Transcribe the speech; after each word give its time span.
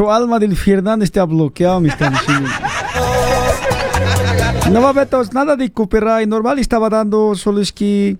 su 0.00 0.10
alma 0.10 0.38
del 0.38 0.56
Fernández 0.56 1.10
te 1.10 1.20
ha 1.20 1.24
bloqueado, 1.24 1.84
están 1.84 2.14
diciendo. 2.14 2.48
No 4.72 4.80
va 4.80 4.90
a 4.90 5.06
nada 5.32 5.56
de 5.56 5.70
copyright. 5.70 6.28
Normal 6.28 6.58
estaba 6.58 6.88
dando 6.88 7.34
solo 7.34 7.60
es 7.60 7.72
que 7.72 8.16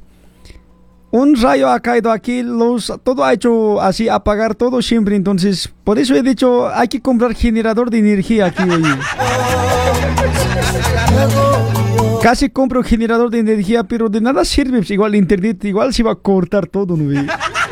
un 1.11 1.41
rayo 1.41 1.71
ha 1.71 1.81
caído 1.81 2.11
aquí, 2.11 2.43
los, 2.43 2.93
todo 3.05 3.25
ha 3.25 3.33
hecho 3.33 3.81
así, 3.81 4.09
apagar 4.09 4.57
todo 4.57 4.83
siempre. 4.83 5.17
Entonces, 5.17 5.73
por 5.85 5.99
eso 5.99 6.15
he 6.15 6.23
dicho, 6.23 6.69
hay 6.69 6.89
que 6.89 7.01
comprar 7.01 7.35
generador 7.35 7.89
de 7.89 8.01
energía 8.01 8.47
aquí 8.47 8.65
hoy. 8.65 8.83
Casi 12.21 12.51
compro 12.51 12.83
generador 12.83 13.31
de 13.31 13.39
energía, 13.39 13.85
pero 13.85 14.09
de 14.09 14.21
nada 14.21 14.45
sirve. 14.45 14.83
Igual 14.87 15.15
internet, 15.15 15.65
igual 15.65 15.95
se 15.95 16.03
va 16.03 16.13
a 16.13 16.17
cortar 16.17 16.67
todo, 16.67 16.97
¿no? 16.97 17.27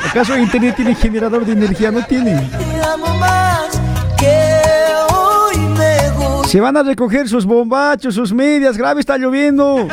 ¿Acaso 0.09 0.39
internet 0.39 0.77
tiene 0.77 0.95
generador 0.95 1.45
de 1.45 1.53
energía? 1.53 1.91
No 1.91 2.03
tiene. 2.07 2.49
Se 6.49 6.63
van 6.63 6.79
a 6.79 6.83
recoger 6.83 7.29
sus 7.29 7.45
bombachos, 7.45 8.15
sus 8.15 8.33
medias, 8.33 8.79
grave 8.79 9.01
está 9.01 9.19
lloviendo. 9.19 9.87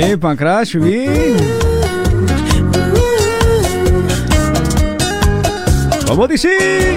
Eh, 0.00 0.16
Pancrash, 0.16 0.76
bien. 0.76 1.36
¿Cómo 6.06 6.28
dice? 6.28 6.96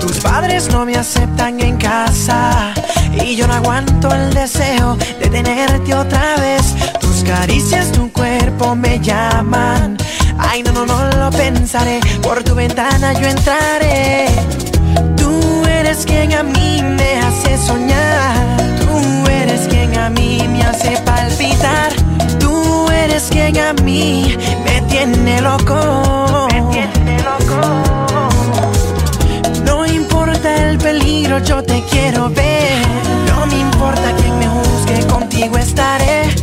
Tus 0.00 0.20
padres 0.20 0.70
no 0.70 0.86
me 0.86 0.94
aceptan 0.94 1.58
en 1.58 1.76
casa 1.76 2.72
y 3.20 3.34
yo 3.34 3.48
no 3.48 3.54
aguanto 3.54 4.14
el 4.14 4.32
deseo 4.32 4.96
de 5.20 5.28
tenerte 5.28 5.92
otra 5.92 6.36
vez. 6.36 6.76
Tus 7.00 7.24
caricias, 7.24 7.90
tu 7.90 8.12
cuerpo 8.12 8.76
me 8.76 9.00
llaman. 9.00 9.96
Ay, 10.38 10.62
no, 10.62 10.70
no, 10.70 10.86
no 10.86 11.10
lo 11.18 11.30
pensaré. 11.30 11.98
Por 12.22 12.44
tu 12.44 12.54
ventana 12.54 13.12
yo 13.14 13.26
entraré. 13.26 14.28
Tú 15.16 15.64
eres 15.66 16.06
quien 16.06 16.32
a 16.34 16.44
mí 16.44 16.80
me 16.80 17.18
hace 17.18 17.58
soñar. 17.58 18.56
Tú 18.78 19.28
eres 19.28 19.62
quien 19.66 19.98
a 19.98 20.10
mí 20.10 20.46
me 20.48 20.62
hace 20.62 20.96
palpitar. 21.04 21.99
Eres 23.20 23.30
quien 23.32 23.58
a 23.58 23.74
mí 23.82 24.34
me 24.64 24.80
tiene 24.88 25.42
loco. 25.42 26.48
Me 26.50 26.62
tiene 26.72 27.22
loco 27.22 27.60
el 30.70 30.78
peligro, 30.78 31.38
yo 31.40 31.62
te 31.62 31.82
quiero 31.90 32.30
ver. 32.30 32.80
No 33.26 33.44
me 33.46 33.58
importa 33.58 34.14
quién 34.16 34.38
me 34.38 34.46
juzgue, 34.46 35.06
contigo 35.06 35.58
estaré. 35.58 36.34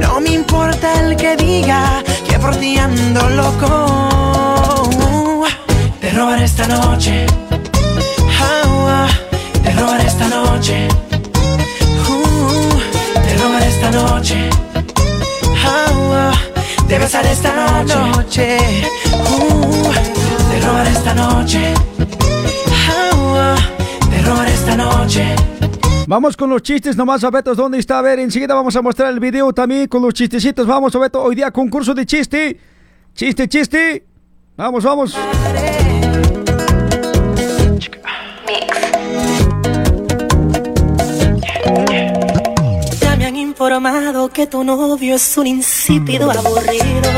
No 0.00 0.20
me 0.20 0.30
importa 0.30 1.00
el 1.02 1.14
que 1.16 1.36
diga 1.36 2.02
que 2.28 2.36
por 2.40 2.56
ti 2.56 2.78
ando 2.78 3.30
loco. 3.30 4.88
te 6.00 6.10
robaré 6.10 6.44
esta 6.44 6.66
noche. 6.66 7.26
te 9.62 9.72
robaré 9.72 10.06
esta 10.06 10.28
noche. 10.28 10.88
Uh, 12.08 13.22
te 13.22 13.36
robaré 13.36 13.68
esta 13.68 13.90
noche. 13.92 14.63
Te 16.94 17.00
besaré 17.00 17.32
esta 17.32 17.52
noche. 17.82 18.56
Uh, 19.12 19.92
te 20.50 20.60
robaré 20.60 20.90
esta 20.90 21.14
noche 21.14 21.74
esta 24.46 24.76
noche. 24.76 25.34
Vamos 26.06 26.36
con 26.36 26.50
los 26.50 26.62
chistes 26.62 26.96
nomás, 26.96 27.28
Beto, 27.30 27.54
¿dónde 27.54 27.78
está? 27.78 27.98
A 27.98 28.02
ver, 28.02 28.18
enseguida 28.20 28.54
vamos 28.54 28.76
a 28.76 28.82
mostrar 28.82 29.12
el 29.12 29.20
video 29.20 29.52
también 29.52 29.88
con 29.88 30.02
los 30.02 30.14
chistecitos. 30.14 30.66
Vamos, 30.66 30.92
Beto, 30.98 31.22
hoy 31.22 31.34
día 31.34 31.50
concurso 31.50 31.94
de 31.94 32.06
chiste. 32.06 32.60
Chiste, 33.14 33.48
chiste. 33.48 34.06
Vamos, 34.56 34.84
vamos. 34.84 35.16
Me 43.24 43.28
han 43.28 43.36
informado 43.36 44.28
que 44.28 44.46
tu 44.46 44.62
novio 44.64 45.14
es 45.14 45.38
un 45.38 45.46
insípido 45.46 46.30
aburrido. 46.30 47.10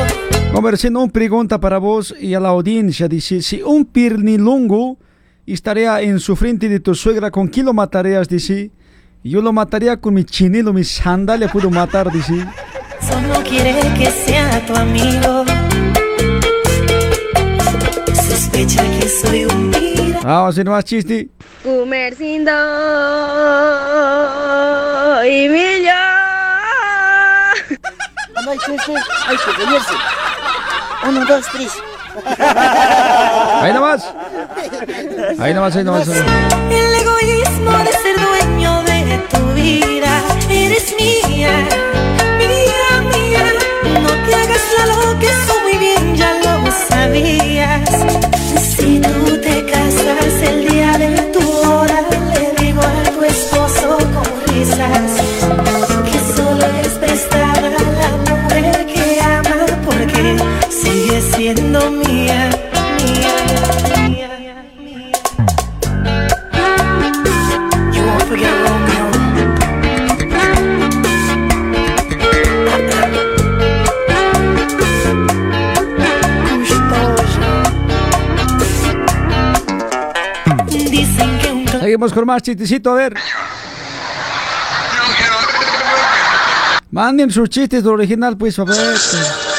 Conversando 0.53 1.00
una 1.00 1.12
pregunta 1.12 1.58
para 1.58 1.79
vos 1.79 2.14
y 2.20 2.35
a 2.35 2.38
la 2.38 2.50
audiencia. 2.50 3.08
Dice, 3.08 3.43
si 3.43 3.61
un 3.61 3.85
pirnilungo 3.85 4.99
estaría 5.47 6.00
en 6.03 6.20
su 6.20 6.37
frente 6.37 6.69
de 6.69 6.79
tu 6.79 6.94
suegra, 6.94 7.32
¿con 7.32 7.49
quién 7.49 7.67
lo 7.67 7.73
matarías? 7.73 8.29
Dice. 8.29 8.70
Yo 9.25 9.43
lo 9.43 9.53
mataría 9.53 9.97
con 9.97 10.14
mi 10.14 10.23
chinelo, 10.23 10.73
mi 10.73 10.85
sandalia 10.85 11.49
puedo 11.49 11.70
matar, 11.70 12.12
dice. 12.12 12.47
Solo 13.00 13.43
quiere 13.43 13.75
que 13.99 14.08
sea 14.08 14.64
tu 14.64 14.76
amigo. 14.76 15.44
Sospecha 18.14 18.85
que 19.00 19.08
soy 19.08 19.44
un 19.47 19.73
tiro. 19.73 20.20
Vamos 20.23 20.26
a 20.26 20.49
hacer 20.49 20.67
más 20.67 20.85
chiste. 20.85 21.31
Comercindo 21.66 22.52
y 25.24 25.48
millón. 25.48 25.96
No 28.44 28.50
hay 28.52 28.58
chiste, 28.58 28.94
hay 29.26 29.36
que 29.36 29.50
venirse. 29.64 29.94
Uno, 31.08 31.26
dos, 31.26 31.44
tres. 31.52 31.72
Ahí 33.62 33.72
nomás. 33.72 34.14
Ahí 35.40 35.54
nomás, 35.54 35.74
ahí 35.74 35.82
nomás. 35.82 36.06
El 36.06 36.94
egoísmo 37.02 37.78
de 37.78 37.92
ser 37.92 38.16
dueño 38.20 38.82
de 38.84 39.19
tu 39.28 39.52
vida. 39.54 40.22
Eres 40.48 40.94
mía, 40.96 41.50
mía, 42.38 43.02
mía. 43.12 43.44
No 44.02 44.10
te 44.24 44.34
hagas 44.36 44.64
la 44.78 44.86
loca, 44.86 45.26
eso 45.26 45.60
muy 45.64 45.76
bien 45.78 46.14
ya 46.14 46.32
lo 46.44 46.70
sabías. 46.88 47.90
Si 48.62 49.00
tú 49.00 49.36
te 49.40 49.66
casas 49.66 50.42
el 50.42 50.69
día 50.69 50.96
de 50.98 51.25
mía. 61.54 62.50
Seguimos 81.81 82.12
con 82.12 82.26
más 82.26 82.43
chistecito, 82.43 82.90
a 82.90 82.94
ver. 82.94 83.14
Manden 86.90 87.31
sus 87.31 87.48
chistes 87.48 87.84
de 87.84 87.88
original, 87.88 88.37
pues, 88.37 88.58
a 88.58 88.64
ver. 88.64 89.56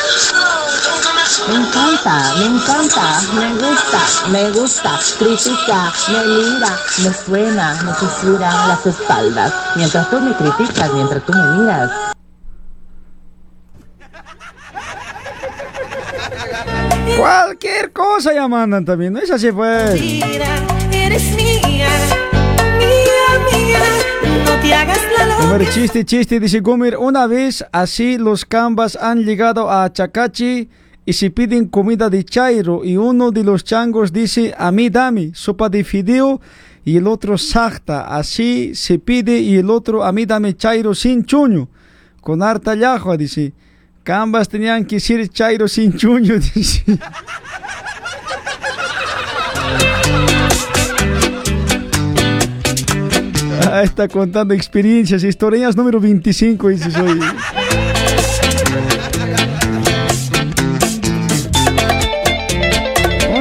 Me 1.46 1.56
encanta, 1.56 2.36
me 2.40 2.46
encanta, 2.46 3.22
me 3.36 3.54
gusta, 3.54 4.30
me 4.32 4.52
gusta, 4.52 5.00
critica, 5.18 5.94
me 6.10 6.26
mira, 6.26 6.78
me 7.04 7.14
suena, 7.14 7.82
me 7.84 7.94
fisura 7.94 8.68
las 8.68 8.86
espaldas. 8.86 9.54
Mientras 9.76 10.10
tú 10.10 10.20
me 10.20 10.34
criticas, 10.34 10.92
mientras 10.94 11.26
tú 11.26 11.34
me 11.34 11.62
miras. 11.62 11.92
Cualquier 17.18 17.94
cosa 17.94 18.34
ya 18.34 18.48
mandan 18.48 18.84
también, 18.84 19.14
¿no 19.14 19.20
es 19.20 19.32
así 19.32 19.52
pues? 19.52 20.02
Eres 20.92 21.24
mía, 21.36 21.88
mía, 22.78 23.30
mía, 23.52 23.80
no 24.44 24.62
te 24.62 24.74
hagas 24.74 25.00
la 25.18 25.56
loca. 25.56 25.72
chiste, 25.72 26.04
chiste, 26.04 26.40
dice 26.40 26.60
Gomer, 26.60 26.98
una 26.98 27.26
vez 27.28 27.64
así 27.72 28.18
los 28.18 28.44
cambas 28.44 28.98
han 28.98 29.24
llegado 29.24 29.72
a 29.72 29.94
Chacachi 29.94 30.70
y 31.08 31.14
se 31.14 31.30
piden 31.32 31.70
comida 31.70 32.10
de 32.10 32.26
chairo 32.26 32.84
y 32.84 32.98
uno 32.98 33.32
de 33.32 33.42
los 33.42 33.64
changos 33.64 34.12
dice, 34.12 34.54
a 34.58 34.74
mí 34.74 34.90
dame 34.90 35.32
sopa 35.34 35.70
de 35.70 35.86
fideo 35.86 36.42
y 36.84 36.98
el 36.98 37.08
otro 37.08 37.38
sacta, 37.38 38.14
así 38.14 38.76
se 38.76 39.00
pide 39.00 39.40
y 39.40 39.56
el 39.56 39.70
otro, 39.70 40.04
a 40.04 40.12
mí 40.12 40.26
dame 40.26 40.58
chairo 40.58 40.94
sin 40.94 41.24
chuño, 41.24 41.70
con 42.20 42.44
harta 42.44 42.76
llajua, 42.76 43.16
dice. 43.16 43.54
Cambas 44.04 44.50
tenían 44.50 44.84
que 44.84 45.00
ser 45.00 45.30
chairo 45.30 45.70
sin 45.70 45.96
chuño, 45.96 46.40
dice. 46.54 46.84
Ah, 53.72 53.82
está 53.82 54.10
contando 54.10 54.54
experiencias, 54.54 55.24
historias 55.24 55.78
número 55.78 56.02
25, 56.02 56.68
dice 56.68 56.92
soy. 56.92 57.22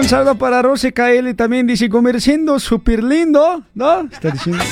Un 0.06 0.10
saludo 0.10 0.38
para 0.38 0.62
Rose 0.62 0.92
KL 0.92 1.34
también 1.34 1.66
dice 1.66 1.88
comerciando 1.88 2.60
súper 2.60 3.02
lindo, 3.02 3.64
¿no? 3.74 4.02
Está 4.02 4.30
diciendo. 4.30 4.62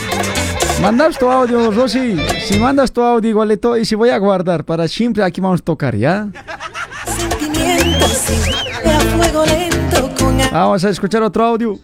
Mandas 0.80 1.18
tu 1.18 1.28
audio, 1.28 1.72
Rosy. 1.72 2.16
Si 2.46 2.56
mandas 2.60 2.92
tu 2.92 3.02
audio 3.02 3.30
igualito 3.30 3.76
y 3.76 3.84
si 3.84 3.96
voy 3.96 4.10
a 4.10 4.18
guardar 4.18 4.64
para 4.64 4.86
siempre, 4.86 5.24
aquí 5.24 5.40
vamos 5.40 5.60
a 5.60 5.64
tocar, 5.64 5.96
¿ya? 5.96 6.28
Vamos 10.52 10.84
a 10.84 10.90
escuchar 10.90 11.20
otro 11.24 11.44
audio. 11.44 11.80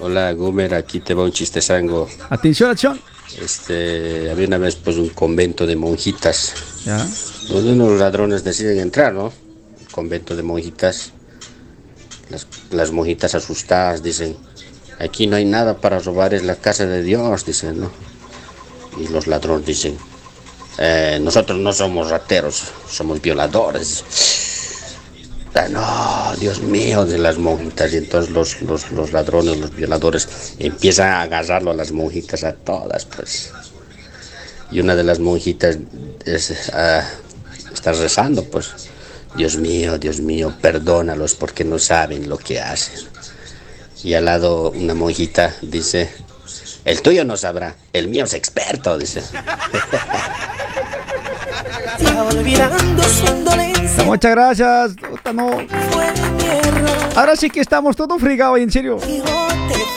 Hola, 0.00 0.32
Gumer, 0.32 0.74
aquí 0.74 0.98
te 0.98 1.14
va 1.14 1.22
un 1.22 1.30
chiste 1.30 1.62
sango. 1.62 2.08
Atención, 2.30 2.68
acción. 2.68 3.00
Este, 3.40 4.28
había 4.28 4.48
una 4.48 4.58
vez 4.58 4.74
pues 4.74 4.96
un 4.96 5.10
convento 5.10 5.68
de 5.68 5.76
monjitas, 5.76 6.52
Ya. 6.84 7.06
donde 7.48 7.74
unos 7.74 7.96
ladrones 8.00 8.42
deciden 8.42 8.80
entrar, 8.80 9.14
¿no? 9.14 9.32
Convento 9.92 10.34
de 10.34 10.42
monjitas. 10.42 11.12
Las, 12.70 12.92
monjitas 12.92 13.34
asustadas 13.34 14.02
dicen, 14.02 14.36
aquí 14.98 15.26
no 15.26 15.36
hay 15.36 15.44
nada 15.44 15.78
para 15.78 15.98
robar, 15.98 16.34
es 16.34 16.44
la 16.44 16.56
casa 16.56 16.86
de 16.86 17.02
Dios, 17.02 17.44
dicen, 17.44 17.80
¿no? 17.80 17.90
Y 18.98 19.08
los 19.08 19.26
ladrones 19.26 19.66
dicen, 19.66 19.98
"Eh, 20.78 21.18
nosotros 21.20 21.58
no 21.58 21.72
somos 21.72 22.10
rateros, 22.10 22.64
somos 22.88 23.20
violadores. 23.20 24.04
Ah, 25.54 25.68
no, 25.68 26.36
Dios 26.38 26.62
mío, 26.62 27.04
de 27.04 27.18
las 27.18 27.36
monjitas. 27.38 27.92
Y 27.92 27.96
entonces 27.98 28.30
los, 28.30 28.62
los, 28.62 28.90
los 28.92 29.12
ladrones, 29.12 29.58
los 29.58 29.74
violadores, 29.74 30.54
empiezan 30.58 31.08
a 31.08 31.22
agarrarlo 31.22 31.72
a 31.72 31.74
las 31.74 31.90
monjitas, 31.92 32.44
a 32.44 32.52
todas, 32.52 33.04
pues. 33.04 33.52
Y 34.70 34.80
una 34.80 34.94
de 34.94 35.02
las 35.02 35.18
monjitas 35.18 35.78
ah, 36.72 37.04
está 37.72 37.92
rezando, 37.92 38.44
pues. 38.44 38.90
Dios 39.34 39.56
mío, 39.56 39.98
Dios 39.98 40.20
mío, 40.20 40.54
perdónalos 40.60 41.34
porque 41.34 41.64
no 41.64 41.78
saben 41.78 42.28
lo 42.28 42.38
que 42.38 42.60
hacen. 42.60 43.08
Y 44.02 44.14
al 44.14 44.24
lado 44.24 44.70
una 44.70 44.94
monjita 44.94 45.54
dice, 45.62 46.10
el 46.84 47.02
tuyo 47.02 47.24
no 47.24 47.36
sabrá, 47.36 47.76
el 47.92 48.08
mío 48.08 48.24
es 48.24 48.34
experto, 48.34 48.98
dice. 48.98 49.22
olvidando 52.20 53.02
su 53.02 53.26
indolencia. 53.26 54.04
Muchas 54.04 54.30
gracias. 54.32 54.92
Ahora 57.16 57.36
sí 57.36 57.50
que 57.50 57.60
estamos 57.60 57.96
todos 57.96 58.20
frigados, 58.20 58.58
en 58.58 58.70
serio. 58.70 58.98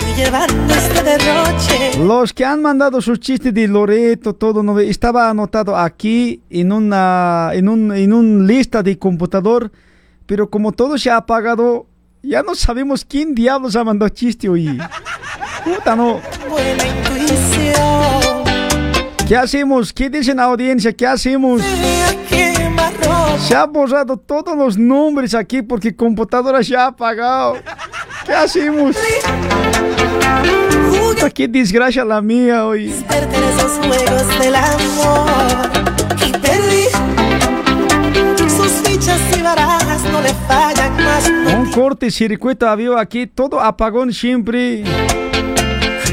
Este. 0.04 1.98
Los 2.00 2.34
que 2.34 2.46
han 2.46 2.62
mandado 2.62 3.02
sus 3.02 3.20
chistes 3.20 3.54
de 3.54 3.68
Loreto, 3.68 4.34
todo, 4.34 4.64
¿no? 4.64 4.80
estaba 4.80 5.30
anotado 5.30 5.76
aquí 5.76 6.42
en 6.50 6.72
una, 6.72 7.52
en 7.54 7.70
un, 7.70 7.92
en 7.94 8.14
un 8.14 8.48
lista 8.48 8.84
de 8.84 8.98
computador, 8.98 9.72
pero 10.26 10.50
como 10.50 10.72
todo 10.72 10.98
se 10.98 11.10
ha 11.10 11.18
apagado, 11.18 11.88
ya 12.22 12.42
no 12.44 12.56
sabemos 12.56 13.04
quién 13.06 13.36
diablos 13.36 13.76
ha 13.76 13.84
mandado 13.84 14.10
chiste 14.10 14.48
hoy. 14.48 14.80
Puta, 15.64 15.96
no. 15.96 16.20
Buena 16.50 16.84
intuición. 16.86 18.44
¿Qué 19.28 19.38
hacemos? 19.38 19.94
¿Qué 19.94 20.10
dicen 20.10 20.38
la 20.38 20.44
audiencia? 20.44 20.94
¿Qué 20.94 21.08
hacemos? 21.08 21.62
Se 23.40 23.56
ha 23.56 23.66
borrado 23.66 24.18
todos 24.18 24.56
los 24.58 24.78
nombres 24.78 25.34
aquí 25.34 25.62
porque 25.62 25.96
computadora 25.96 26.64
se 26.64 26.76
ha 26.76 26.88
apagado. 26.88 27.56
¿Qué 28.26 28.34
hacemos? 28.34 28.96
Qué 31.34 31.48
desgracia 31.48 32.06
la 32.06 32.22
mía 32.22 32.66
hoy. 32.66 32.94
Pertenece 33.08 33.60
a 33.60 33.64
los 33.64 33.78
juegos 33.80 34.40
del 34.40 34.56
amor. 34.56 35.28
Y 36.28 36.32
perdí. 36.32 36.84
Sus 38.50 38.72
fichas 38.84 39.20
y 39.36 39.42
barajas 39.42 40.04
no 40.12 40.22
le 40.22 40.34
fallan 40.48 40.96
más. 40.98 41.32
Un 41.58 41.72
corte 41.72 42.12
circuito 42.12 42.70
había 42.70 43.00
aquí, 43.00 43.26
todo 43.26 43.60
apagón 43.60 44.14
siempre. 44.14 44.84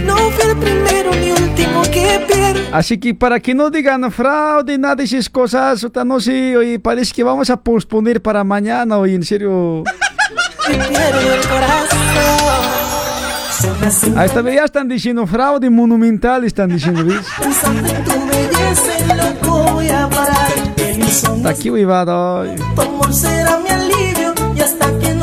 No 0.06 0.16
fui 0.16 0.50
el 0.50 0.56
primero 0.56 1.10
ni 1.14 1.32
último 1.32 1.82
que 1.82 2.24
pierde. 2.26 2.68
Así 2.72 2.98
que 2.98 3.14
para 3.14 3.40
que 3.40 3.54
no 3.54 3.68
digan 3.68 4.10
fraude, 4.10 4.78
nada 4.78 4.96
de 4.96 5.04
esas 5.04 5.28
cosas, 5.28 5.86
no 6.06 6.18
sé, 6.18 6.56
oye, 6.56 6.78
parece 6.78 7.12
que 7.12 7.22
vamos 7.22 7.50
a 7.50 7.60
posponer 7.60 8.22
para 8.22 8.42
mañana, 8.42 8.96
oye, 8.96 9.16
en 9.16 9.22
serio. 9.22 9.84
Así 13.86 14.12
Ahí 14.16 14.26
está, 14.26 14.42
ya 14.42 14.64
están 14.64 14.88
diciendo 14.88 15.26
fraude 15.26 15.70
monumental, 15.70 16.44
están 16.44 16.70
diciendo, 16.70 17.04
¿ves? 17.04 17.26
Está 21.36 21.48
aquí, 21.48 21.70
hasta 24.60 24.98
que 24.98 25.14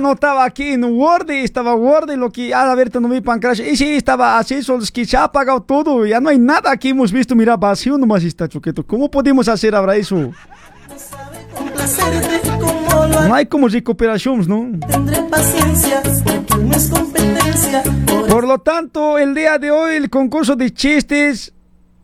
no. 0.00 0.12
Estaba 0.12 0.44
aquí 0.44 0.68
en 0.72 0.84
Word, 0.84 1.30
estaba 1.30 1.74
Word, 1.74 2.10
lo 2.16 2.30
que, 2.30 2.54
ah, 2.54 2.70
a 2.70 2.74
ver, 2.74 2.94
no 3.00 3.08
mi 3.08 3.20
pancrash. 3.20 3.60
Y 3.60 3.76
sí, 3.76 3.94
estaba 3.94 4.38
así, 4.38 4.62
solo 4.62 4.82
es 4.82 4.92
que 4.92 5.04
se 5.04 5.16
ha 5.16 5.24
apagado 5.24 5.62
todo, 5.62 6.04
ya 6.06 6.20
no 6.20 6.28
hay 6.28 6.38
nada 6.38 6.70
aquí, 6.70 6.90
hemos 6.90 7.10
visto, 7.10 7.34
mira, 7.34 7.56
vacío 7.56 7.98
nomás 7.98 8.22
está, 8.24 8.48
choqueto. 8.48 8.86
¿Cómo 8.86 9.10
podemos 9.10 9.48
hacer 9.48 9.74
ahora 9.74 9.96
eso? 9.96 10.32
No 13.28 13.34
hay 13.34 13.46
como 13.46 13.68
recuperaciones, 13.68 14.46
¿no? 14.48 14.66
tendré 14.86 15.22
paciencia 15.22 16.02
porque 16.24 16.64
no 16.64 16.76
es 16.76 16.88
competencia. 16.88 17.82
Por 18.28 18.46
lo 18.46 18.58
tanto, 18.58 19.18
el 19.18 19.34
día 19.34 19.58
de 19.58 19.70
hoy 19.70 19.96
el 19.96 20.10
concurso 20.10 20.54
de 20.56 20.72
chistes 20.72 21.52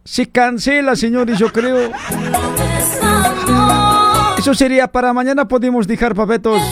se 0.05 0.27
cancela, 0.27 0.97
señores, 0.97 1.39
yo 1.39 1.53
creo. 1.53 1.91
Eso 4.39 4.55
sería 4.55 4.89
para 4.89 5.13
mañana, 5.13 5.47
podemos 5.47 5.87
dejar 5.87 6.15
papetos. 6.15 6.63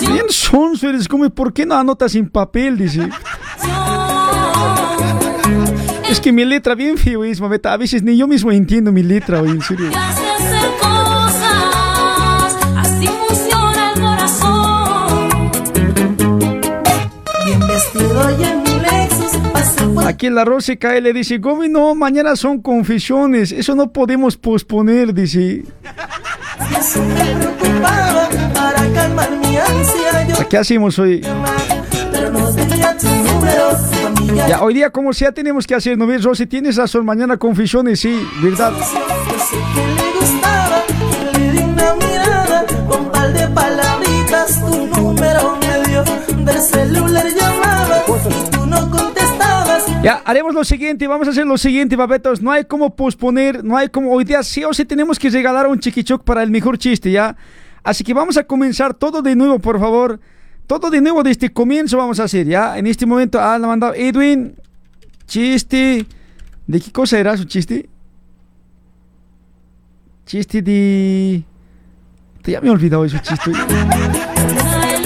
Bien 0.00 0.26
sonso 0.28 0.88
eres, 0.88 1.08
como, 1.08 1.28
¿por 1.30 1.52
qué 1.52 1.64
no 1.64 1.74
anotas 1.74 2.14
en 2.14 2.28
papel? 2.28 2.78
Dice. 2.78 3.08
Es 6.10 6.20
que 6.20 6.32
mi 6.32 6.44
letra 6.44 6.74
bien 6.74 6.96
feo 6.96 7.22
es, 7.24 7.40
mameta. 7.40 7.72
A 7.72 7.76
veces 7.76 8.02
ni 8.02 8.16
yo 8.16 8.26
mismo 8.26 8.50
entiendo 8.50 8.92
mi 8.92 9.02
letra, 9.02 9.42
oye, 9.42 9.52
en 9.52 9.62
serio. 9.62 9.90
Aquí 20.06 20.30
la 20.30 20.44
Rosa 20.44 20.74
cae 20.76 21.00
le 21.02 21.12
dice, 21.12 21.38
Gomi, 21.38 21.68
no, 21.68 21.94
mañana 21.94 22.34
son 22.34 22.62
confesiones, 22.62 23.52
eso 23.52 23.74
no 23.74 23.92
podemos 23.92 24.36
posponer, 24.36 25.12
dice. 25.12 25.64
¿Qué 30.48 30.56
hacemos 30.56 30.98
hoy? 30.98 31.22
pero 32.10 32.30
no 32.30 32.48
Ya, 34.34 34.62
hoy 34.62 34.74
día 34.74 34.90
como 34.90 35.12
sea 35.12 35.32
tenemos 35.32 35.66
que 35.66 35.74
hacer, 35.74 35.96
¿no 35.96 36.06
ves, 36.06 36.22
Rosy? 36.22 36.46
Tienes 36.46 36.76
razón, 36.76 37.04
mañana 37.04 37.36
confesiones, 37.36 38.00
sí, 38.00 38.26
¿verdad? 38.42 38.72
Tu 44.60 44.86
número 44.86 45.56
del 46.44 46.58
celular 46.58 47.26
llamaba 47.34 48.02
y 48.06 48.50
tú 48.50 48.66
no 48.66 48.90
contestabas. 48.90 49.84
Ya, 50.02 50.22
haremos 50.24 50.54
lo 50.54 50.64
siguiente, 50.64 51.06
vamos 51.06 51.28
a 51.28 51.32
hacer 51.32 51.46
lo 51.46 51.58
siguiente, 51.58 51.96
papetos. 51.96 52.40
No 52.40 52.50
hay 52.50 52.64
como 52.64 52.94
posponer, 52.94 53.64
no 53.64 53.76
hay 53.76 53.88
como. 53.88 54.12
Hoy 54.12 54.24
día 54.24 54.42
sí 54.42 54.64
o 54.64 54.72
sí 54.72 54.84
tenemos 54.84 55.18
que 55.18 55.28
regalar 55.30 55.66
un 55.66 55.80
chiquichoc 55.80 56.22
para 56.24 56.42
el 56.42 56.50
mejor 56.50 56.78
chiste, 56.78 57.10
¿ya? 57.10 57.36
Así 57.82 58.04
que 58.04 58.14
vamos 58.14 58.36
a 58.36 58.44
comenzar 58.44 58.94
todo 58.94 59.22
de 59.22 59.34
nuevo, 59.36 59.58
por 59.58 59.78
favor. 59.80 60.20
Todo 60.68 60.90
de 60.90 61.00
nuevo 61.00 61.22
desde 61.22 61.50
comienzo 61.50 61.96
vamos 61.96 62.20
a 62.20 62.24
hacer, 62.24 62.46
¿ya? 62.46 62.76
En 62.76 62.86
este 62.86 63.06
momento, 63.06 63.40
ha 63.40 63.58
mandado 63.58 63.94
Edwin. 63.94 64.54
Chiste. 65.26 66.04
¿De 66.66 66.80
qué 66.80 66.92
cosa 66.92 67.18
era 67.18 67.34
su 67.38 67.44
chiste? 67.44 67.88
Chiste 70.26 70.60
de. 70.60 71.42
Ya 72.44 72.60
me 72.60 72.68
he 72.68 72.70
olvidado 72.70 73.04
de 73.04 73.08
su 73.08 73.18
chiste. 73.18 73.50
El 73.50 75.02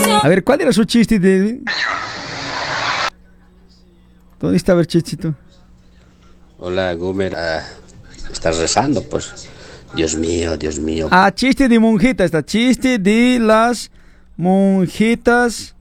te. 0.00 0.12
A 0.22 0.28
ver, 0.28 0.42
¿cuál 0.42 0.62
era 0.62 0.72
su 0.72 0.84
chiste 0.84 1.18
de 1.18 1.36
Edwin? 1.36 1.64
¿Dónde 4.40 4.56
está 4.56 4.84
chistito? 4.84 5.34
Hola, 6.58 6.94
Gumer. 6.94 7.34
Ah, 7.36 7.62
estás 8.30 8.58
rezando, 8.58 9.02
pues. 9.02 9.48
Dios 9.94 10.14
mío, 10.14 10.56
Dios 10.56 10.78
mío. 10.78 11.08
Ah, 11.10 11.30
chiste 11.34 11.68
de 11.68 11.78
monjita, 11.78 12.24
está 12.24 12.44
chiste 12.44 12.98
de 12.98 13.38
las 13.40 13.90
monjitas 14.36 15.76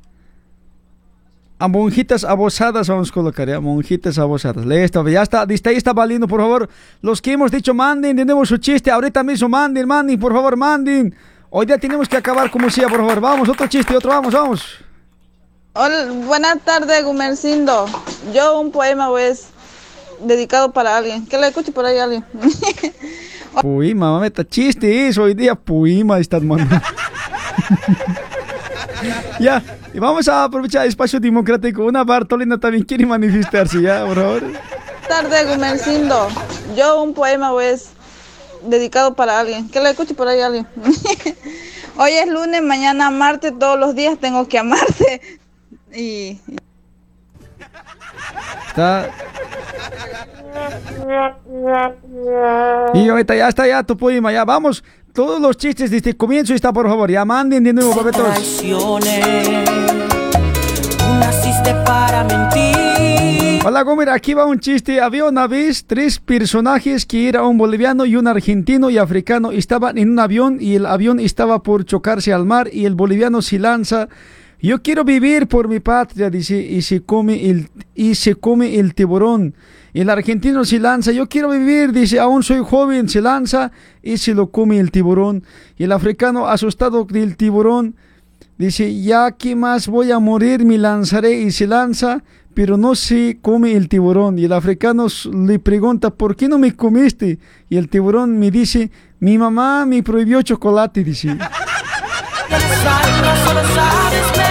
a 1.57 1.67
monjitas 1.67 2.23
abusadas 2.25 2.89
vamos 2.89 3.09
a 3.09 3.13
colocar, 3.13 3.47
ya, 3.47 3.59
monjitas 3.59 4.17
abusadas. 4.19 4.65
Listo, 4.65 5.07
ya 5.07 5.21
está, 5.23 5.45
está 5.49 5.69
ahí 5.69 5.77
está 5.77 5.93
valiendo, 5.93 6.27
por 6.27 6.41
favor. 6.41 6.69
Los 7.01 7.21
que 7.21 7.31
hemos 7.31 7.49
dicho, 7.49 7.73
manden 7.73 8.17
de 8.17 8.25
nuevo 8.25 8.45
su 8.45 8.57
chiste, 8.57 8.91
ahorita 8.91 9.23
mismo 9.23 9.47
manden, 9.47 9.87
manden, 9.87 10.19
por 10.19 10.33
favor, 10.33 10.57
manden. 10.57 11.15
Hoy 11.49 11.65
día 11.65 11.77
tenemos 11.77 12.09
que 12.09 12.17
acabar 12.17 12.51
como 12.51 12.69
sea, 12.69 12.89
por 12.89 12.97
favor. 12.97 13.21
Vamos, 13.21 13.47
otro 13.47 13.67
chiste, 13.67 13.95
otro, 13.95 14.09
vamos, 14.09 14.33
vamos. 14.33 14.84
Hola, 15.77 16.05
buenas 16.25 16.61
tardes, 16.61 17.03
Gumercindo. 17.03 17.85
Yo 18.33 18.61
un 18.61 18.71
poema 18.71 19.09
pues 19.09 19.47
dedicado 20.21 20.71
para 20.71 20.95
alguien. 20.95 21.25
Que 21.25 21.37
le 21.37 21.49
escuche 21.49 21.73
por 21.73 21.85
ahí 21.85 21.97
alguien. 21.97 22.23
Puima, 23.61 24.13
mameta, 24.13 24.47
chiste 24.47 25.09
eso, 25.09 25.23
hoy 25.23 25.33
día 25.33 25.53
Puima 25.53 26.17
estás 26.17 26.41
mandando. 26.41 26.79
ya, 29.41 29.61
y 29.93 29.99
vamos 29.99 30.25
a 30.29 30.45
aprovechar 30.45 30.83
el 30.83 30.87
espacio 30.87 31.19
democrático. 31.19 31.83
Una 31.83 32.05
Bartolina 32.05 32.57
también 32.57 32.85
quiere 32.85 33.05
manifestarse, 33.05 33.81
ya, 33.81 34.05
por 34.05 34.15
favor. 34.15 34.41
Buenas 34.43 35.07
tardes, 35.09 35.47
Gumercindo. 35.49 36.29
Yo 36.77 37.03
un 37.03 37.13
poema 37.13 37.51
pues 37.51 37.89
dedicado 38.63 39.13
para 39.13 39.41
alguien. 39.41 39.67
Que 39.67 39.81
le 39.81 39.89
escuche 39.89 40.13
por 40.13 40.29
ahí 40.29 40.39
alguien. 40.39 40.65
Hoy 41.97 42.11
es 42.13 42.29
lunes, 42.29 42.61
mañana 42.63 43.11
martes, 43.11 43.51
todos 43.59 43.77
los 43.77 43.93
días 43.93 44.17
tengo 44.17 44.47
que 44.47 44.57
amarte. 44.57 45.39
Y, 45.95 46.39
Está. 48.67 49.09
Y 52.93 53.09
ahorita 53.09 53.35
ya 53.35 53.47
está 53.47 53.67
ya 53.67 53.83
tu 53.83 53.95
poema, 53.95 54.31
ya 54.31 54.43
vamos. 54.43 54.83
Todos 55.13 55.39
los 55.39 55.55
chistes 55.57 55.91
desde 55.91 56.09
el 56.09 56.17
comienzo 56.17 56.53
está, 56.53 56.73
por 56.73 56.87
favor. 56.87 57.09
Ya 57.09 57.23
manden 57.23 57.63
de 57.63 57.71
nuevo, 57.71 57.95
papetos. 57.95 58.21
Traiciones, 58.21 59.69
tú 60.97 61.13
naciste 61.19 61.73
para 61.85 62.25
mentir. 62.25 63.61
Hola, 63.65 63.81
Gomer, 63.83 64.09
aquí 64.09 64.33
va 64.33 64.45
un 64.45 64.59
chiste. 64.59 64.99
Había 64.99 65.25
una 65.25 65.47
vez 65.47 65.85
tres 65.85 66.19
personajes 66.19 67.05
que 67.05 67.29
era 67.29 67.43
un 67.43 67.57
boliviano 67.57 68.05
y 68.05 68.17
un 68.17 68.27
argentino 68.27 68.89
y 68.89 68.97
africano. 68.97 69.51
Estaban 69.51 69.97
en 69.97 70.11
un 70.11 70.19
avión 70.19 70.57
y 70.59 70.75
el 70.75 70.85
avión 70.85 71.19
estaba 71.19 71.63
por 71.63 71.85
chocarse 71.85 72.33
al 72.33 72.45
mar 72.45 72.69
y 72.71 72.85
el 72.85 72.95
boliviano 72.95 73.41
se 73.41 73.57
lanza. 73.57 74.09
Yo 74.61 74.81
quiero 74.81 75.03
vivir 75.03 75.47
por 75.47 75.67
mi 75.67 75.79
patria, 75.79 76.29
dice, 76.29 76.57
y 76.57 76.81
se 76.81 77.01
come 77.01 77.49
el, 77.49 77.69
y 77.93 78.15
se 78.15 78.35
come 78.35 78.79
el 78.79 78.95
tiburón. 78.95 79.53
El 79.93 80.09
argentino 80.09 80.65
se 80.65 80.79
lanza, 80.79 81.11
yo 81.11 81.27
quiero 81.27 81.51
vivir, 81.51 81.91
dice, 81.91 82.19
aún 82.19 82.43
soy 82.43 82.61
joven, 82.63 83.07
se 83.07 83.21
lanza 83.21 83.71
y 84.01 84.17
se 84.17 84.33
lo 84.33 84.51
come 84.51 84.79
el 84.79 84.91
tiburón. 84.91 85.43
Y 85.77 85.83
el 85.83 85.91
africano, 85.91 86.47
asustado 86.47 87.05
del 87.05 87.37
tiburón, 87.37 87.95
Dice, 88.57 89.01
ya 89.01 89.33
que 89.33 89.53
más 89.53 89.87
voy 89.87 90.11
a 90.11 90.19
morir, 90.19 90.63
me 90.63 90.77
lanzaré 90.77 91.41
y 91.41 91.51
se 91.51 91.67
lanza, 91.67 92.23
pero 92.53 92.77
no 92.77 92.95
se 92.95 93.37
come 93.41 93.73
el 93.73 93.89
tiburón. 93.89 94.39
Y 94.39 94.45
el 94.45 94.53
africano 94.53 95.07
le 95.33 95.59
pregunta, 95.59 96.09
¿por 96.09 96.37
qué 96.37 96.47
no 96.47 96.57
me 96.57 96.73
comiste? 96.73 97.37
Y 97.69 97.75
el 97.75 97.89
tiburón 97.89 98.39
me 98.39 98.51
dice, 98.51 98.91
mi 99.19 99.37
mamá 99.37 99.85
me 99.85 100.01
prohibió 100.03 100.41
chocolate, 100.41 101.03
dice. 101.03 101.37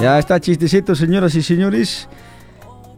Ya 0.00 0.18
está 0.18 0.40
chistecito, 0.40 0.94
señoras 0.94 1.34
y 1.34 1.42
señores. 1.42 2.08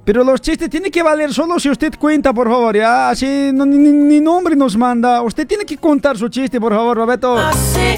Pero 0.04 0.24
los 0.24 0.40
chistes 0.40 0.68
tienen 0.68 0.90
que 0.90 1.02
valer 1.02 1.32
solo 1.32 1.60
si 1.60 1.70
usted 1.70 1.94
cuenta, 1.98 2.32
por 2.32 2.48
favor, 2.48 2.76
ya. 2.76 3.10
Así 3.10 3.50
no, 3.52 3.64
ni, 3.66 4.20
nombre 4.20 4.56
nos 4.56 4.76
manda. 4.76 5.22
Usted 5.22 5.46
tiene 5.46 5.64
que 5.64 5.76
contar 5.76 6.16
su 6.18 6.28
chiste, 6.28 6.60
por 6.60 6.72
favor, 6.72 6.96
Roberto. 6.96 7.36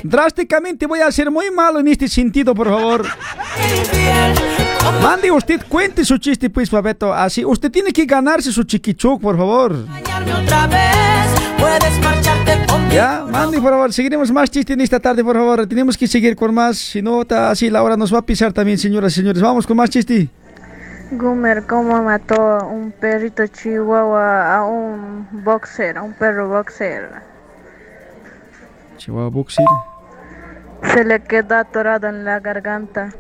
Drásticamente 0.03 0.87
voy 0.87 1.01
a 1.01 1.11
ser 1.11 1.31
muy 1.31 1.51
malo 1.51 1.81
en 1.81 1.89
este 1.89 2.09
sentido, 2.09 2.55
por 2.55 2.69
favor. 2.69 3.07
Mande 5.03 5.31
usted, 5.31 5.63
cuente 5.69 6.05
su 6.05 6.19
chiste, 6.19 6.51
pues, 6.51 6.71
Babeto. 6.71 7.15
Así, 7.15 7.45
usted 7.45 7.71
tiene 7.71 7.93
que 7.93 8.05
ganarse 8.05 8.53
su 8.53 8.65
chiquichuc, 8.65 9.21
por 9.21 9.37
favor. 9.37 9.87
otra 10.43 10.67
vez, 10.67 11.42
puedes 11.79 11.99
marcharte 12.01 12.67
conmigo. 12.67 12.93
Ya, 12.93 13.25
mande, 13.31 13.61
por 13.61 13.71
favor. 13.71 13.93
Seguiremos 13.93 14.31
más 14.33 14.51
chistes 14.51 14.75
en 14.75 14.81
esta 14.81 15.01
tarde, 15.01 15.23
por 15.25 15.37
favor. 15.37 15.67
Tenemos 15.67 15.97
que 15.97 16.07
seguir 16.07 16.37
con 16.37 16.55
más. 16.55 16.79
Si 16.79 17.03
no, 17.03 17.25
ta- 17.25 17.51
así 17.51 17.71
la 17.71 17.83
hora 17.83 17.97
nos 17.97 18.13
va 18.13 18.19
a 18.19 18.23
pisar 18.23 18.53
también, 18.53 18.79
señoras 18.79 19.13
y 19.13 19.17
señores. 19.17 19.43
Vamos 19.43 19.67
con 19.67 19.77
más 19.77 19.91
chiste. 19.91 20.29
Gumer, 21.13 21.67
¿cómo 21.67 22.03
mató 22.03 22.67
un 22.67 22.91
perrito 22.93 23.47
chihuahua 23.47 24.57
a 24.57 24.65
un 24.65 25.29
boxer, 25.45 25.99
a 25.99 26.03
un 26.03 26.15
perro 26.15 26.49
boxer? 26.49 27.11
Chihuahua 28.97 29.29
Boxer. 29.31 29.65
Se 30.95 31.05
le 31.05 31.23
quedó 31.23 31.57
atorado 31.57 32.09
en 32.09 32.25
la 32.25 32.41
garganta. 32.41 33.13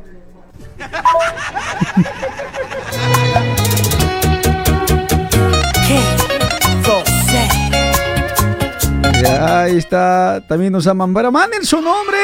Ya, 9.22 9.62
ahí 9.62 9.76
está. 9.76 10.42
También 10.46 10.72
nos 10.72 10.86
aman. 10.86 11.12
Pero 11.14 11.32
manden 11.32 11.64
su 11.64 11.80
nombre. 11.80 12.18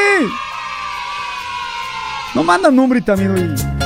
No 2.34 2.44
mandan 2.44 2.76
nombre 2.76 3.00
también, 3.00 3.32
oye. 3.32 3.78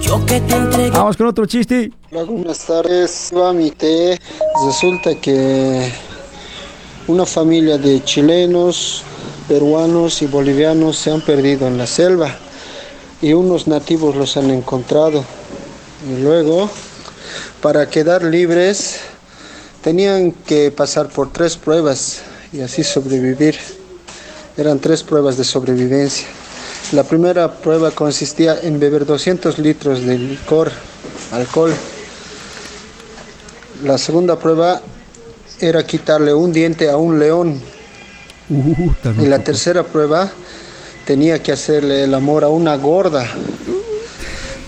Yo 0.00 0.24
que 0.26 0.40
te 0.40 0.54
entregué 0.54 0.90
Vamos 0.90 1.16
con 1.16 1.26
otro 1.26 1.46
chiste. 1.46 1.90
Hola, 2.10 2.24
buenas 2.24 2.66
tardes. 2.66 3.32
Iba 3.32 3.50
a 3.50 3.52
mi 3.52 3.70
té. 3.70 4.20
Resulta 4.66 5.14
que 5.14 5.92
una 7.08 7.24
familia 7.24 7.78
de 7.78 8.02
chilenos, 8.02 9.02
peruanos 9.48 10.22
y 10.22 10.26
bolivianos 10.26 10.96
se 10.96 11.12
han 11.12 11.20
perdido 11.20 11.68
en 11.68 11.78
la 11.78 11.86
selva 11.86 12.34
y 13.22 13.32
unos 13.32 13.66
nativos 13.66 14.16
los 14.16 14.36
han 14.36 14.50
encontrado. 14.50 15.24
Y 16.08 16.20
luego, 16.20 16.68
para 17.60 17.88
quedar 17.88 18.22
libres, 18.22 19.00
tenían 19.82 20.32
que 20.32 20.70
pasar 20.70 21.08
por 21.08 21.32
tres 21.32 21.56
pruebas 21.56 22.22
y 22.52 22.60
así 22.60 22.82
sobrevivir. 22.84 23.56
Eran 24.56 24.78
tres 24.78 25.02
pruebas 25.02 25.36
de 25.36 25.44
sobrevivencia. 25.44 26.26
La 26.92 27.02
primera 27.02 27.52
prueba 27.52 27.90
consistía 27.90 28.58
en 28.62 28.78
beber 28.78 29.04
200 29.04 29.58
litros 29.58 30.04
de 30.06 30.18
licor, 30.18 30.70
alcohol. 31.32 31.72
La 33.82 33.98
segunda 33.98 34.38
prueba 34.38 34.80
era 35.60 35.84
quitarle 35.84 36.32
un 36.32 36.52
diente 36.52 36.88
a 36.88 36.96
un 36.96 37.18
león. 37.18 37.60
Uh, 38.48 38.92
Y 39.20 39.26
la 39.26 39.40
tercera 39.42 39.82
prueba 39.82 40.30
tenía 41.04 41.42
que 41.42 41.52
hacerle 41.52 42.04
el 42.04 42.14
amor 42.14 42.44
a 42.44 42.48
una 42.48 42.76
gorda. 42.76 43.26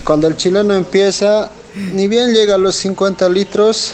Cuando 0.03 0.27
el 0.27 0.35
chileno 0.35 0.73
empieza, 0.73 1.49
ni 1.75 2.07
bien 2.07 2.33
llega 2.33 2.55
a 2.55 2.57
los 2.57 2.75
50 2.75 3.29
litros, 3.29 3.93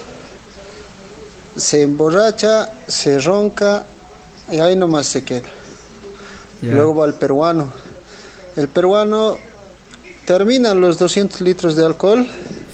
se 1.56 1.82
emborracha, 1.82 2.72
se 2.88 3.20
ronca 3.20 3.86
y 4.52 4.60
ahí 4.60 4.76
nomás 4.76 5.08
se 5.08 5.24
queda. 5.24 5.48
Luego 6.62 6.96
va 6.96 7.06
el 7.06 7.14
peruano. 7.14 7.72
El 8.56 8.68
peruano 8.70 9.38
termina 10.26 10.74
los 10.74 10.98
200 10.98 11.42
litros 11.42 11.76
de 11.76 11.86
alcohol, 11.86 12.28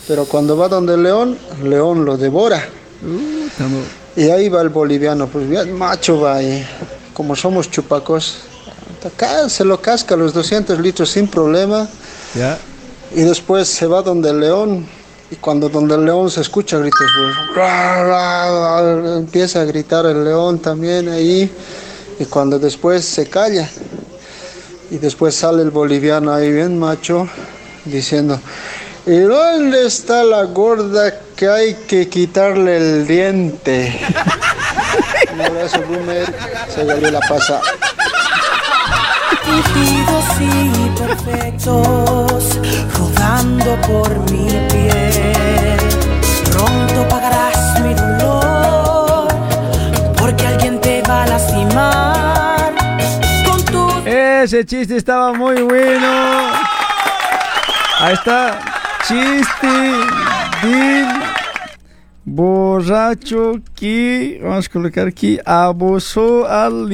pero 0.08 0.26
cuando 0.26 0.56
va 0.56 0.68
donde 0.68 0.94
el 0.94 1.04
león, 1.04 1.38
el 1.62 1.70
león 1.70 2.06
lo 2.06 2.18
devora. 2.18 2.64
Uh, 3.04 4.20
Y 4.20 4.30
ahí 4.30 4.50
va 4.50 4.62
el 4.62 4.70
boliviano, 4.70 5.28
pues 5.28 5.50
bien 5.50 5.74
macho 5.74 6.22
va 6.22 6.36
ahí. 6.36 6.66
Como 7.14 7.36
somos 7.36 7.70
chupacos, 7.70 8.38
acá 9.06 9.50
se 9.50 9.66
lo 9.66 9.82
casca 9.82 10.16
los 10.16 10.34
200 10.34 10.80
litros 10.80 11.10
sin 11.10 11.28
problema. 11.28 11.88
ya. 12.36 12.58
Y 13.14 13.22
después 13.22 13.68
se 13.68 13.88
va 13.88 14.02
donde 14.02 14.30
el 14.30 14.40
león. 14.40 14.86
Y 15.30 15.36
cuando 15.38 15.70
donde 15.70 15.96
el 15.96 16.06
león 16.06 16.30
se 16.30 16.42
escucha 16.42 16.78
gritos, 16.78 17.08
pues, 17.54 19.18
empieza 19.18 19.62
a 19.62 19.66
gritar 19.66 20.06
el 20.06 20.24
león 20.24 20.60
también 20.60 21.10
ahí. 21.10 21.50
Y 22.20 22.26
cuando 22.26 22.60
después 22.60 23.06
se 23.06 23.30
calla. 23.30 23.70
Y 24.90 24.98
después 24.98 25.36
sale 25.36 25.62
el 25.62 25.72
boliviano 25.72 26.34
ahí 26.34 26.52
bien 26.52 26.78
macho 26.78 27.30
diciendo, 27.86 28.40
¿y 29.06 29.20
dónde 29.20 29.88
está 29.88 30.24
la 30.24 30.44
gorda 30.44 31.18
que 31.36 31.48
hay 31.48 31.74
que 31.88 32.10
quitarle 32.10 32.78
el 32.78 33.08
diente? 33.08 34.00
Un 35.34 35.42
abrazo, 35.42 35.82
Boomer. 35.88 37.12
La 37.12 37.20
pasa. 37.22 37.62
Y 39.48 40.90
perfectos 40.98 42.60
rodando 42.98 43.76
por 43.82 44.32
mi 44.32 44.48
piel. 44.70 45.78
Pronto 46.52 47.08
pagarás 47.10 47.80
mi 47.82 47.94
dolor 47.94 49.28
porque 50.18 50.48
alguien 50.48 50.80
te 50.80 51.02
va 51.04 51.24
a 51.24 51.28
lastimar 51.28 52.74
con 53.46 53.66
tus 53.66 54.06
Ese 54.06 54.66
chiste 54.66 54.98
estaba 54.98 55.34
muy 55.34 55.62
bueno. 55.62 56.52
Ahí 58.00 58.14
está. 58.14 58.60
Chiste. 59.08 59.68
Din. 60.64 61.22
Borracho 62.24 63.62
que, 63.76 64.40
vamos 64.44 64.68
a 64.68 64.72
colocar 64.72 65.08
aquí, 65.08 65.40
abusó 65.44 66.48
al 66.48 66.88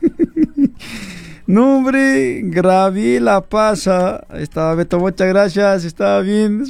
Vamos. 0.82 1.22
Nombre, 1.46 2.40
Gravila 2.44 3.40
pasa. 3.40 4.24
Estaba 4.34 4.74
Beto, 4.74 4.98
muchas 4.98 5.28
gracias. 5.28 5.84
Estaba 5.84 6.20
bien. 6.20 6.64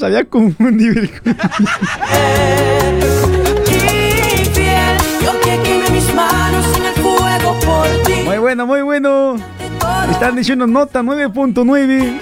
Manos 6.15 6.67
en 6.77 6.85
el. 6.85 8.25
Muy 8.25 8.39
bueno, 8.39 8.67
muy 8.67 8.83
bueno. 8.83 9.37
Están 10.11 10.37
diciendo 10.37 10.67
nota 10.67 11.03
9.9. 11.03 12.21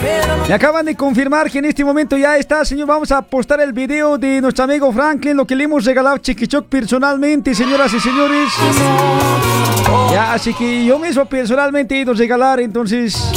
Me 0.49 0.55
acaban 0.55 0.87
de 0.87 0.95
confirmar 0.95 1.51
que 1.51 1.59
en 1.59 1.67
este 1.67 1.85
momento 1.85 2.17
ya 2.17 2.37
está, 2.37 2.65
señor. 2.65 2.87
Vamos 2.87 3.11
a 3.13 3.23
postar 3.23 3.61
el 3.61 3.73
video 3.73 4.17
de 4.19 4.41
nuestro 4.41 4.65
amigo 4.65 4.93
Franklin, 4.93 5.37
lo 5.37 5.47
que 5.47 5.55
le 5.57 5.65
hemos 5.65 5.85
regalado 5.85 6.17
a 6.17 6.19
Chiquichoc 6.21 6.67
personalmente, 6.67 7.55
señoras 7.55 7.93
y 7.95 8.01
señores. 8.01 8.53
Ya, 10.11 10.33
así 10.33 10.53
que 10.55 10.85
yo 10.85 10.99
mismo 10.99 11.25
personalmente 11.25 11.95
he 11.95 12.01
ido 12.01 12.13
a 12.13 12.15
regalar, 12.15 12.61
entonces. 12.61 13.33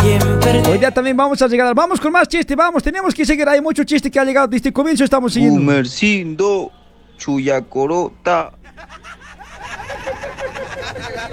Hoy 0.68 0.78
día 0.78 0.92
también 0.92 1.16
vamos 1.16 1.42
a 1.42 1.48
regalar. 1.48 1.76
Vamos 1.76 2.00
con 2.00 2.12
más 2.12 2.28
chiste, 2.28 2.56
vamos. 2.56 2.82
Tenemos 2.84 3.14
que 3.14 3.26
seguir. 3.26 3.48
Hay 3.48 3.62
mucho 3.62 3.84
chiste 3.84 4.10
que 4.10 4.20
ha 4.20 4.26
llegado 4.26 4.48
desde 4.48 4.70
el 4.70 4.74
comienzo. 4.74 5.04
Estamos 5.04 5.34
siguiendo. 5.34 5.60
Gumercindo, 5.60 6.72
chuyacorota. 7.18 8.52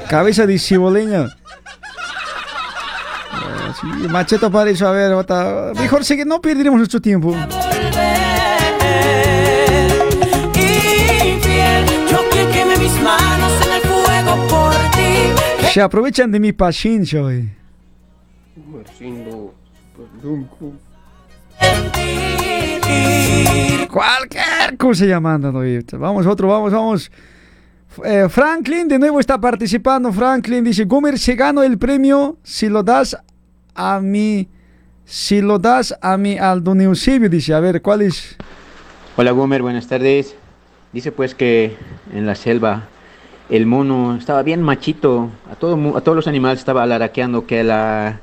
Cabeza 0.09 0.47
de 0.47 0.59
ciboleña. 0.59 1.29
Ah, 3.33 3.75
sí, 3.81 3.87
macheta 4.09 4.51
para 4.51 4.71
eso, 4.71 4.87
a 4.87 4.93
ver, 4.93 5.15
mejor 5.77 6.05
sigue, 6.05 6.25
no 6.25 6.41
perderemos 6.41 6.79
nuestro 6.79 7.01
tiempo. 7.01 7.35
Se 15.73 15.81
aprovechan 15.81 16.33
de 16.33 16.41
mi 16.41 16.53
paciencia 16.53 17.23
Cualquier 23.89 24.77
cosa 24.77 25.05
llamando. 25.07 25.53
Vamos, 25.93 26.27
otro, 26.27 26.49
vamos, 26.49 26.73
vamos. 26.73 27.13
Eh, 28.05 28.27
Franklin 28.29 28.89
de 28.89 28.99
nuevo 28.99 29.21
está 29.21 29.41
participando. 29.41 30.13
Franklin 30.13 30.65
dice: 30.65 30.87
Gomer, 30.87 31.17
se 31.17 31.37
gano 31.37 31.63
el 31.63 31.79
premio 31.79 32.39
si 32.43 32.69
lo 32.69 32.83
das 32.83 33.17
a 33.75 34.01
mí. 34.01 34.49
Si 35.05 35.41
lo 35.41 35.61
das 35.61 35.97
a 36.01 36.17
mí 36.17 36.37
al 36.37 36.65
don 36.65 36.81
Eusebio. 36.81 37.29
Dice: 37.29 37.55
A 37.55 37.61
ver, 37.61 37.81
¿cuál 37.81 38.03
es? 38.03 38.37
Hola 39.17 39.31
Gomer, 39.31 39.63
buenas 39.63 39.87
tardes. 39.87 40.35
Dice 40.93 41.13
pues 41.13 41.37
que 41.37 41.77
en 42.13 42.27
la 42.27 42.35
selva 42.35 42.89
el 43.51 43.67
mono 43.67 44.17
estaba 44.17 44.43
bien 44.43 44.63
machito, 44.63 45.29
a, 45.51 45.57
todo, 45.57 45.97
a 45.97 46.01
todos 46.01 46.17
los 46.17 46.29
animales 46.29 46.61
estaba 46.61 46.85
alaraqueando 46.85 47.47
que 47.47 47.65
la 47.65 48.21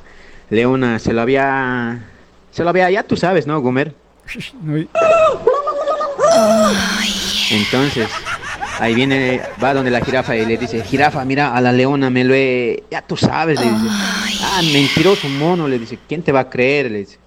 leona 0.50 1.00
se 1.00 1.13
lo 1.13 1.22
había... 1.22 2.06
Se 2.52 2.63
lo 2.63 2.70
había, 2.70 2.90
ya 2.90 3.04
tú 3.04 3.16
sabes, 3.18 3.46
¿no, 3.46 3.60
Gomer? 3.62 3.94
Entonces, 7.52 8.10
ahí 8.80 8.96
viene, 8.96 9.42
va 9.62 9.74
donde 9.74 9.92
la 9.92 10.02
jirafa 10.02 10.36
y 10.36 10.46
le 10.46 10.58
dice, 10.58 10.82
jirafa, 10.82 11.24
mira, 11.26 11.54
a 11.54 11.62
la 11.62 11.72
leona 11.72 12.10
me 12.10 12.24
lo 12.24 12.34
he... 12.34 12.84
Ya 12.90 13.02
tú 13.02 13.16
sabes, 13.18 13.60
le 13.60 13.70
dice. 13.70 13.88
Ah, 14.42 14.62
mentiroso 14.74 15.28
mono, 15.30 15.68
le 15.68 15.78
dice, 15.78 16.00
¿quién 16.08 16.24
te 16.24 16.32
va 16.32 16.42
a 16.42 16.50
creer? 16.50 16.90
Le 16.90 17.00
dice. 17.00 17.20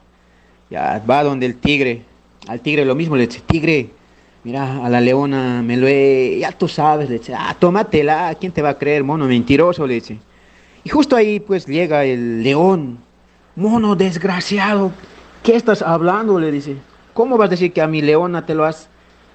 Ya 0.70 1.02
va 1.08 1.22
donde 1.22 1.46
el 1.46 1.56
tigre. 1.56 2.02
Al 2.48 2.60
tigre 2.60 2.84
lo 2.84 2.94
mismo 2.94 3.14
le 3.14 3.26
dice, 3.26 3.40
tigre, 3.46 3.90
mira, 4.44 4.84
a 4.84 4.88
la 4.88 5.00
leona 5.00 5.62
me 5.62 5.76
lo 5.76 5.86
he... 5.86 6.38
Ya 6.40 6.52
tú 6.52 6.68
sabes, 6.68 7.08
le 7.08 7.18
dice, 7.18 7.34
ah, 7.34 7.54
tómatela, 7.58 8.34
¿quién 8.38 8.52
te 8.52 8.62
va 8.62 8.70
a 8.70 8.78
creer, 8.78 9.04
mono 9.04 9.26
mentiroso? 9.26 9.86
Le 9.86 9.94
dice. 9.94 10.18
Y 10.84 10.88
justo 10.88 11.16
ahí 11.16 11.40
pues 11.40 11.66
llega 11.66 12.04
el 12.04 12.42
león. 12.42 12.98
Mono 13.56 13.96
desgraciado, 13.96 14.92
¿qué 15.42 15.56
estás 15.56 15.82
hablando? 15.82 16.38
Le 16.38 16.50
dice. 16.52 16.76
¿Cómo 17.12 17.36
vas 17.36 17.48
a 17.48 17.50
decir 17.50 17.72
que 17.72 17.82
a 17.82 17.86
mi 17.86 18.02
leona 18.02 18.46
te 18.46 18.54
lo 18.54 18.64
has... 18.64 18.88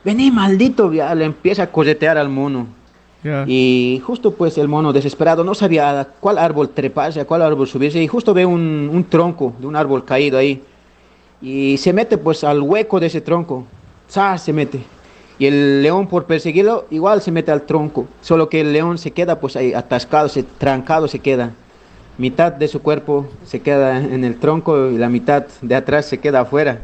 Vení, 0.04 0.32
maldito, 0.32 0.94
ya 0.94 1.14
le 1.16 1.26
empieza 1.26 1.64
a 1.64 1.72
corretear 1.72 2.18
al 2.18 2.30
mono. 2.30 2.68
Y 3.48 4.04
justo 4.06 4.36
pues 4.36 4.56
el 4.60 4.68
mono 4.68 4.94
desesperado 4.94 5.44
no 5.44 5.56
sabía 5.56 6.00
a 6.00 6.06
cuál 6.06 6.38
árbol 6.38 6.70
treparse, 6.70 7.20
a 7.20 7.26
cuál 7.26 7.42
árbol 7.42 7.68
subirse 7.68 8.00
y 8.02 8.08
justo 8.08 8.36
ve 8.36 8.46
un, 8.46 8.88
un 8.94 9.04
tronco 9.06 9.56
de 9.60 9.66
un 9.66 9.76
árbol 9.76 10.06
caído 10.06 10.38
ahí 10.38 10.62
y 11.42 11.78
se 11.78 11.94
mete 11.94 12.18
pues 12.18 12.44
al 12.44 12.62
hueco 12.62 13.00
de 13.00 13.08
ese 13.08 13.22
tronco, 13.22 13.66
¡zas! 14.10 14.44
se 14.44 14.54
mete. 14.54 14.80
Y 15.38 15.48
el 15.48 15.84
león 15.84 16.08
por 16.08 16.26
perseguirlo 16.26 16.86
igual 16.90 17.22
se 17.22 17.32
mete 17.32 17.52
al 17.52 17.64
tronco, 17.64 18.08
solo 18.22 18.48
que 18.48 18.62
el 18.62 18.72
león 18.72 18.98
se 18.98 19.12
queda 19.12 19.40
pues 19.40 19.56
ahí 19.56 19.74
atascado, 19.74 20.30
se, 20.30 20.44
trancado 20.44 21.08
se 21.08 21.20
queda. 21.20 21.52
Mitad 22.18 22.54
de 22.54 22.70
su 22.70 22.82
cuerpo 22.82 23.28
se 23.46 23.62
queda 23.62 23.98
en 23.98 24.24
el 24.24 24.40
tronco 24.40 24.90
y 24.90 24.98
la 24.98 25.10
mitad 25.10 25.46
de 25.62 25.76
atrás 25.76 26.06
se 26.06 26.20
queda 26.20 26.42
afuera. 26.42 26.80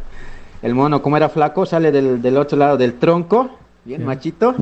El 0.62 0.76
mono 0.76 1.02
como 1.02 1.16
era 1.16 1.30
flaco 1.30 1.66
sale 1.66 1.92
del, 1.92 2.22
del 2.22 2.38
otro 2.38 2.58
lado 2.58 2.78
del 2.78 2.96
tronco, 2.96 3.50
bien 3.86 4.06
machito, 4.06 4.54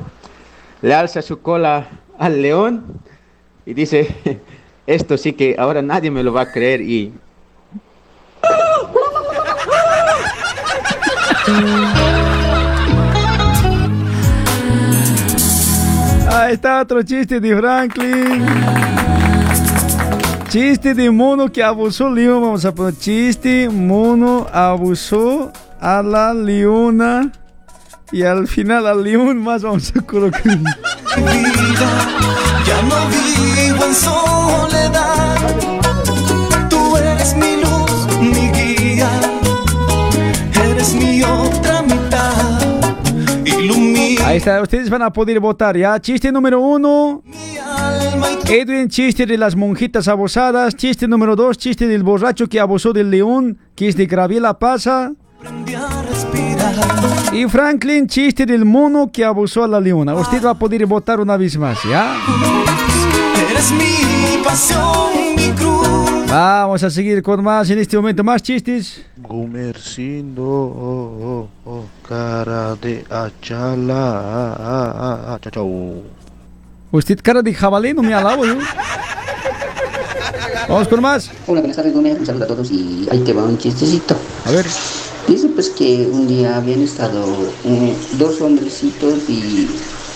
le 0.81 0.93
alza 0.93 1.23
su 1.23 1.41
cola 1.41 1.87
al 2.19 2.41
león 2.41 2.83
y 3.65 3.73
dice, 3.73 4.39
esto 4.87 5.17
sí 5.17 5.33
que 5.33 5.55
ahora 5.57 5.81
nadie 5.81 6.11
me 6.11 6.23
lo 6.23 6.31
va 6.31 6.41
a 6.41 6.51
creer 6.51 6.81
y 6.81 7.11
Está 16.49 16.81
otro 16.81 17.03
chiste 17.03 17.39
de 17.39 17.55
Franklin. 17.55 18.43
Chiste 20.49 20.95
de 20.95 21.11
mono 21.11 21.51
que 21.51 21.63
abusó 21.63 22.09
león. 22.09 22.41
Vamos 22.41 22.65
a 22.65 22.73
poner 22.73 22.97
chiste. 22.97 23.69
Mono 23.69 24.47
abusó 24.51 25.51
a 25.79 26.01
la 26.01 26.33
leona. 26.33 27.31
Y 28.11 28.23
al 28.23 28.47
final 28.47 28.87
al 28.87 29.03
león 29.03 29.37
más 29.37 29.61
vamos 29.61 29.93
a 29.95 30.01
colocar. 30.01 30.41
Ya 32.65 32.81
no 32.81 32.95
vivo 33.11 33.85
en 33.85 33.93
soledad. 33.93 35.37
Tú 36.67 36.97
eres 36.97 37.35
mi 37.35 37.58
Ahí 44.29 44.37
está, 44.37 44.61
ustedes 44.61 44.91
van 44.91 45.01
a 45.01 45.11
poder 45.11 45.39
votar 45.39 45.75
ya. 45.75 45.99
Chiste 45.99 46.31
número 46.31 46.61
uno. 46.61 47.23
Edwin, 48.47 48.87
chiste 48.87 49.25
de 49.25 49.35
las 49.39 49.55
monjitas 49.55 50.07
abusadas. 50.07 50.75
Chiste 50.75 51.07
número 51.07 51.35
dos, 51.35 51.57
chiste 51.57 51.87
del 51.87 52.03
borracho 52.03 52.45
que 52.45 52.59
abusó 52.59 52.93
del 52.93 53.09
león, 53.09 53.57
que 53.73 53.87
es 53.87 53.97
de 53.97 54.05
Graviela 54.05 54.59
Pasa. 54.59 55.13
Y 57.33 57.45
Franklin, 57.45 58.05
chiste 58.05 58.45
del 58.45 58.65
mono 58.65 59.11
que 59.11 59.25
abusó 59.25 59.63
a 59.63 59.67
la 59.67 59.79
leona. 59.79 60.13
Usted 60.13 60.45
va 60.45 60.51
a 60.51 60.59
poder 60.59 60.85
votar 60.85 61.19
una 61.19 61.35
vez 61.35 61.57
más, 61.57 61.79
¿ya? 61.89 62.15
Eres 63.49 63.71
mi 63.71 64.43
pasión, 64.43 65.09
mi 65.35 65.49
cruz. 65.53 66.18
Vamos 66.29 66.83
a 66.83 66.91
seguir 66.91 67.23
con 67.23 67.43
más 67.43 67.67
en 67.71 67.79
este 67.79 67.97
momento, 67.97 68.23
más 68.23 68.43
chistes. 68.43 69.01
Gumercindo, 69.17 70.43
oh, 70.43 71.49
oh, 71.65 71.71
oh, 71.71 71.85
cara 72.07 72.75
de 72.75 73.03
achala. 73.09 74.59
Chao, 75.41 75.51
chao. 75.51 76.03
Usted 76.91 77.19
cara 77.23 77.41
de 77.41 77.51
jabalí, 77.51 77.95
no 77.95 78.03
me 78.03 78.13
alabo 78.13 78.45
yo. 78.45 78.59
Vamos 80.67 80.87
con 80.87 81.01
más. 81.01 81.31
Hola, 81.47 81.61
buenas 81.61 81.77
tardes, 81.77 81.95
Gómez. 81.95 82.19
Un 82.19 82.25
saludo 82.27 82.43
a 82.43 82.47
todos 82.47 82.69
y 82.69 83.07
ahí 83.09 83.21
te 83.21 83.33
va 83.33 83.41
un 83.45 83.57
chistecito. 83.57 84.15
A 84.45 84.51
ver. 84.51 84.67
Dice 85.27 85.47
pues 85.47 85.69
que 85.71 86.07
un 86.11 86.27
día 86.27 86.57
habían 86.57 86.83
estado 86.83 87.25
eh, 87.65 87.95
dos 88.19 88.39
hombrecitos 88.39 89.27
y 89.27 89.67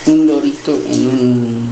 un 0.05 0.27
lorito 0.27 0.73
en 0.85 1.07
un 1.07 1.69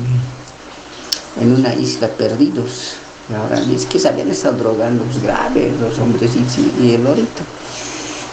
en 1.40 1.54
una 1.54 1.76
isla 1.76 2.08
perdidos. 2.08 2.96
Y 3.32 3.34
ahora 3.34 3.62
dice 3.62 3.88
que 3.88 4.00
se 4.00 4.10
habían 4.10 4.30
estado 4.30 4.58
drogando 4.58 5.06
pues, 5.06 5.22
grave 5.22 5.72
los 5.80 5.98
hombrecitos 6.00 6.58
y, 6.58 6.70
y 6.88 6.92
el 6.94 7.04
lorito. 7.04 7.44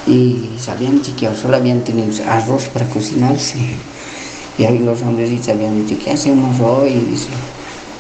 Y 0.07 0.57
chequeado, 1.03 1.37
solo 1.37 1.57
habían 1.57 1.85
tenido 1.85 2.11
arroz 2.27 2.65
para 2.73 2.89
cocinarse. 2.89 3.59
Y 4.59 4.65
ahí 4.65 4.79
los 4.81 5.03
hombrecitos 5.03 5.49
habían 5.51 5.85
dicho, 5.87 6.03
¿qué 6.03 6.11
hacemos 6.11 6.59
hoy? 6.61 6.91
Y 6.91 7.01
dice, 7.13 7.29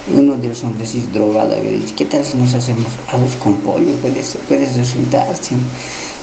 uno 0.06 0.36
de 0.36 0.48
los 0.48 0.64
hombrecitos 0.64 1.12
drogados 1.12 1.56
había 1.56 1.72
dicho, 1.72 1.94
¿qué 1.96 2.06
tal 2.06 2.24
si 2.24 2.36
nos 2.38 2.54
hacemos 2.54 2.92
arroz 3.08 3.36
con 3.36 3.62
pollo? 3.62 3.92
Puede, 4.00 4.22
ser- 4.22 4.40
puede 4.42 4.66
resultar. 4.72 5.36
sí". 5.36 5.56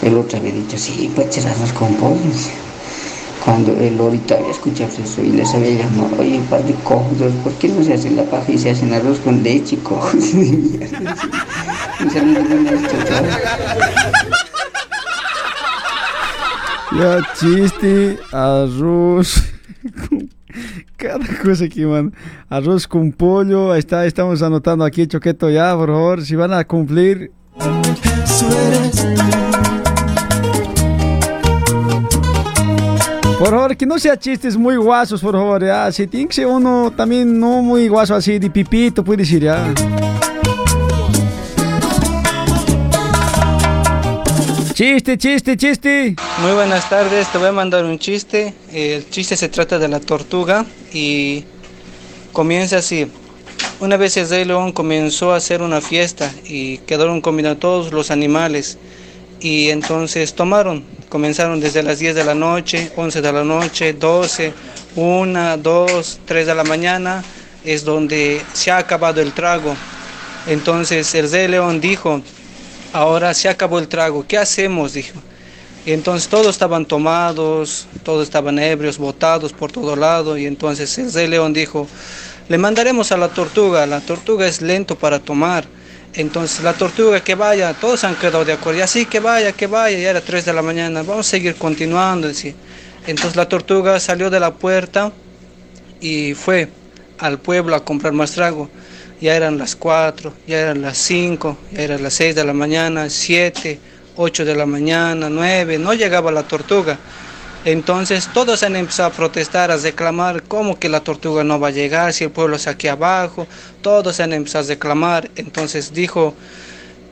El 0.01 0.17
otro 0.17 0.39
había 0.39 0.51
dicho, 0.53 0.77
sí, 0.77 1.11
puede 1.15 1.31
ser 1.31 1.47
arroz 1.47 1.71
con 1.73 1.95
pollo. 1.95 2.31
Sí". 3.45 3.51
Cuando 3.51 3.71
el 3.73 3.97
lorito 3.97 4.35
había 4.35 4.51
escuchado 4.51 4.91
eso 5.03 5.21
y 5.21 5.31
les 5.31 5.53
había 5.53 5.83
llamado, 5.83 6.15
oye, 6.19 6.41
par 6.49 6.63
de 6.63 6.73
cojudos, 6.73 7.31
¿por 7.43 7.53
qué 7.53 7.69
no 7.69 7.83
se 7.83 7.93
hacen 7.93 8.15
la 8.15 8.23
paja 8.23 8.51
y 8.51 8.57
se 8.57 8.71
hacen 8.71 8.93
arroz 8.93 9.19
con 9.19 9.43
leche, 9.43 9.77
cojudos? 9.77 10.25
Ya, 16.97 17.19
chiste, 17.33 18.17
arroz. 18.31 19.43
Cada 20.97 21.25
cosa 21.43 21.65
aquí, 21.65 21.85
man. 21.85 22.13
Arroz 22.47 22.87
con 22.87 23.11
pollo. 23.11 23.73
Ahí 23.73 23.79
está, 23.79 24.05
estamos 24.05 24.41
anotando 24.41 24.85
aquí, 24.85 25.05
Choqueto, 25.05 25.49
ya, 25.49 25.75
por 25.75 25.89
favor. 25.89 26.23
Si 26.23 26.35
van 26.35 26.53
a 26.53 26.63
cumplir. 26.63 27.31
Por 33.37 33.49
favor, 33.49 33.75
que 33.75 33.85
no 33.85 33.99
sea 33.99 34.17
chistes 34.17 34.55
muy 34.55 34.77
guasos, 34.77 35.19
por 35.21 35.33
favor, 35.33 35.63
ya. 35.63 35.91
Si 35.91 36.07
tiene 36.07 36.27
que 36.27 36.33
ser 36.33 36.47
uno 36.47 36.93
también 36.95 37.37
no 37.37 37.61
muy 37.61 37.89
guaso 37.89 38.15
así, 38.15 38.39
de 38.39 38.49
pipito, 38.49 39.03
puede 39.03 39.23
decir, 39.23 39.43
ya. 39.43 39.73
Chiste, 44.73 45.17
chiste, 45.17 45.57
chiste. 45.57 46.15
Muy 46.41 46.51
buenas 46.53 46.89
tardes, 46.89 47.27
te 47.29 47.37
voy 47.37 47.47
a 47.47 47.51
mandar 47.51 47.83
un 47.83 47.99
chiste. 47.99 48.53
El 48.71 49.09
chiste 49.09 49.35
se 49.35 49.49
trata 49.49 49.79
de 49.79 49.89
la 49.89 49.99
tortuga 49.99 50.65
y 50.93 51.43
comienza 52.31 52.77
así. 52.77 53.07
Una 53.81 53.97
vez 53.97 54.15
el 54.15 54.29
rey 54.29 54.45
león 54.45 54.71
comenzó 54.71 55.33
a 55.33 55.37
hacer 55.37 55.61
una 55.61 55.81
fiesta 55.81 56.31
y 56.45 56.77
quedaron 56.79 57.19
comiendo 57.19 57.57
todos 57.57 57.91
los 57.91 58.11
animales 58.11 58.77
y 59.39 59.69
entonces 59.69 60.33
tomaron, 60.33 60.83
comenzaron 61.09 61.59
desde 61.59 61.83
las 61.83 61.99
10 61.99 62.15
de 62.15 62.23
la 62.23 62.35
noche, 62.35 62.91
11 62.95 63.21
de 63.21 63.31
la 63.31 63.43
noche, 63.43 63.93
12, 63.93 64.53
1, 64.95 65.57
2, 65.57 66.19
3 66.25 66.47
de 66.47 66.55
la 66.55 66.63
mañana, 66.63 67.23
es 67.63 67.83
donde 67.83 68.41
se 68.53 68.71
ha 68.71 68.77
acabado 68.77 69.21
el 69.21 69.33
trago. 69.33 69.75
Entonces 70.47 71.13
el 71.15 71.31
rey 71.31 71.47
león 71.47 71.81
dijo, 71.81 72.21
ahora 72.93 73.33
se 73.33 73.49
acabó 73.49 73.79
el 73.79 73.87
trago, 73.87 74.25
¿qué 74.27 74.37
hacemos? 74.37 74.93
Dijo. 74.93 75.19
Y 75.85 75.91
entonces 75.91 76.27
todos 76.27 76.47
estaban 76.47 76.85
tomados, 76.85 77.87
todos 78.03 78.23
estaban 78.23 78.57
ebrios, 78.57 78.97
botados 78.97 79.53
por 79.53 79.71
todo 79.71 79.95
lado. 79.95 80.37
Y 80.37 80.45
entonces 80.45 80.97
el 80.97 81.13
rey 81.13 81.27
león 81.27 81.53
dijo, 81.53 81.87
le 82.47 82.57
mandaremos 82.57 83.11
a 83.11 83.17
la 83.17 83.29
tortuga, 83.29 83.85
la 83.85 84.01
tortuga 84.01 84.47
es 84.47 84.61
lento 84.61 84.95
para 84.95 85.19
tomar. 85.19 85.65
Entonces 86.17 86.63
la 86.63 86.73
tortuga 86.73 87.21
que 87.21 87.35
vaya, 87.35 87.73
todos 87.73 88.05
han 88.05 88.15
quedado 88.15 88.45
de 88.45 88.53
acuerdo, 88.53 88.79
y 88.79 88.83
así 88.83 89.05
que 89.05 89.19
vaya, 89.19 89.51
que 89.51 89.67
vaya, 89.67 89.97
ya 89.97 90.11
era 90.11 90.21
3 90.21 90.45
de 90.45 90.53
la 90.53 90.61
mañana, 90.61 91.03
vamos 91.03 91.27
a 91.27 91.29
seguir 91.29 91.55
continuando. 91.55 92.29
Entonces 93.05 93.35
la 93.35 93.49
tortuga 93.49 93.99
salió 93.99 94.29
de 94.29 94.39
la 94.39 94.53
puerta 94.53 95.11
y 95.99 96.33
fue 96.33 96.69
al 97.17 97.39
pueblo 97.39 97.75
a 97.75 97.83
comprar 97.83 98.13
más 98.13 98.31
trago. 98.31 98.69
Ya 99.19 99.35
eran 99.35 99.57
las 99.57 99.75
4, 99.75 100.33
ya 100.47 100.59
eran 100.59 100.81
las 100.81 100.97
5, 100.97 101.57
ya 101.71 101.81
eran 101.81 102.03
las 102.03 102.13
6 102.13 102.35
de 102.35 102.43
la 102.45 102.53
mañana, 102.53 103.09
7, 103.09 103.79
8 104.15 104.45
de 104.45 104.55
la 104.55 104.65
mañana, 104.65 105.29
9, 105.29 105.77
no 105.79 105.93
llegaba 105.93 106.31
la 106.31 106.43
tortuga. 106.43 106.97
Entonces 107.65 108.29
todos 108.31 108.61
han 108.61 108.75
empezado 108.75 109.09
a 109.09 109.11
protestar, 109.11 109.71
a 109.71 109.77
reclamar 109.77 110.43
cómo 110.43 110.77
que 110.77 110.87
la 110.87 110.99
tortuga 110.99 111.43
no 111.43 111.59
va 111.59 111.69
a 111.69 111.71
llegar, 111.71 112.13
si 112.13 112.23
el 112.23 112.29
pueblo 112.29 112.57
está 112.57 112.71
aquí 112.71 112.87
abajo, 112.87 113.47
todos 113.81 114.19
han 114.19 114.33
empezado 114.33 114.65
a 114.65 114.67
reclamar. 114.67 115.31
Entonces 115.35 115.91
dijo, 115.91 116.35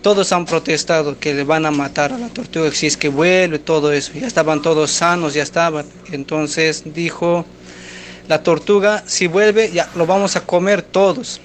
todos 0.04 0.32
han 0.32 0.46
protestado 0.46 1.18
que 1.18 1.34
le 1.34 1.44
van 1.44 1.66
a 1.66 1.72
matar 1.72 2.14
a 2.14 2.20
la 2.20 2.28
tortuga 2.28 2.72
si 2.72 2.86
es 2.86 2.98
que 2.98 3.10
vuelve, 3.10 3.58
todo 3.58 3.92
eso. 3.92 4.12
Ya 4.14 4.28
estaban 4.28 4.62
todos 4.62 4.92
sanos, 4.92 5.34
ya 5.34 5.42
estaban. 5.42 5.88
Entonces 6.12 6.84
dijo, 6.86 7.46
la 8.28 8.44
tortuga 8.44 9.04
si 9.08 9.26
vuelve, 9.26 9.72
ya 9.72 9.90
lo 9.96 10.06
vamos 10.06 10.36
a 10.36 10.42
comer 10.42 10.84
todos. 10.84 11.42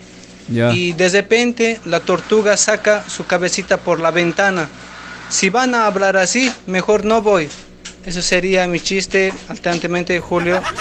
Y 0.51 0.93
de 0.93 1.09
repente 1.09 1.81
la 1.87 2.01
tortuga 2.01 2.57
saca 2.59 3.09
su 3.09 3.27
cabecita 3.27 3.79
por 3.79 4.01
la 4.01 4.11
ventana. 4.11 4.69
Si 5.31 5.49
van 5.49 5.75
a 5.75 5.87
hablar 5.87 6.17
así, 6.19 6.53
mejor 6.67 7.07
no 7.07 7.23
voy. 7.23 7.49
Eso 8.09 8.23
sería 8.23 8.67
mi 8.67 8.81
chiste, 8.81 9.35
alternantemente 9.49 10.19
Julio. 10.19 10.63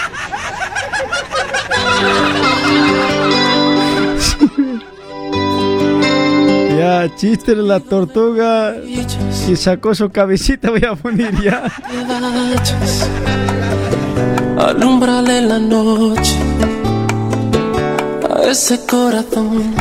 Ya, 6.77 7.11
chiste 7.15 7.55
de 7.55 7.63
la 7.63 7.79
tortuga. 7.79 8.75
Si 9.31 9.55
sacó 9.55 9.95
su 9.95 10.11
cabecita, 10.11 10.69
voy 10.69 10.85
a 10.85 10.93
poner 10.95 11.33
ya. 11.41 11.63
Alumbrale 14.59 15.41
la 15.41 15.57
noche 15.57 16.35
a 18.29 18.43
ese 18.43 18.85
corazón 18.85 19.73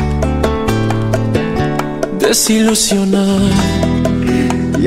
desilusionado. 2.17 3.86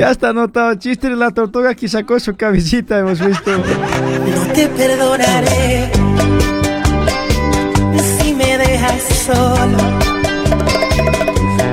Ya 0.01 0.09
está 0.09 0.29
anotado. 0.29 0.73
Chiste 0.73 1.09
de 1.11 1.15
la 1.15 1.29
tortuga 1.29 1.75
que 1.75 1.87
sacó 1.87 2.19
su 2.19 2.35
cabecita, 2.35 2.97
hemos 2.97 3.23
visto. 3.23 3.51
No 3.55 4.51
te 4.51 4.67
perdonaré 4.69 5.91
si 8.19 8.33
me 8.33 8.57
dejas 8.57 9.03
solo 9.27 9.77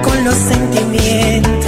con 0.02 0.24
los 0.24 0.34
sentimientos 0.34 1.67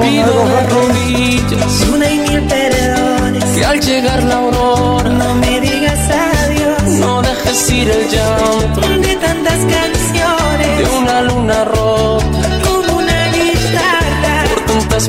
pido 0.00 0.34
de 0.48 0.60
rodillas. 0.74 1.86
Una 1.92 2.10
y 2.10 2.18
mil 2.18 2.42
perdones. 2.42 3.44
que 3.44 3.64
al 3.64 3.80
llegar 3.80 4.22
la 4.24 4.34
aurora 4.36 5.08
No 5.10 5.34
me 5.34 5.60
digas 5.60 5.98
adiós. 6.10 6.82
no 7.00 7.22
dejes 7.22 7.70
ir 7.70 7.90
el 7.90 8.08
llanto. 8.10 8.80
De 9.06 9.16
tantas 9.16 9.58
canciones. 9.76 10.78
de 10.78 10.98
una 10.98 11.22
luna 11.22 11.64
rota. 11.64 12.60
Como 12.64 12.98
una 12.98 13.26
guitarra. 13.28 14.44
Por 14.54 14.60
tantas 14.66 15.08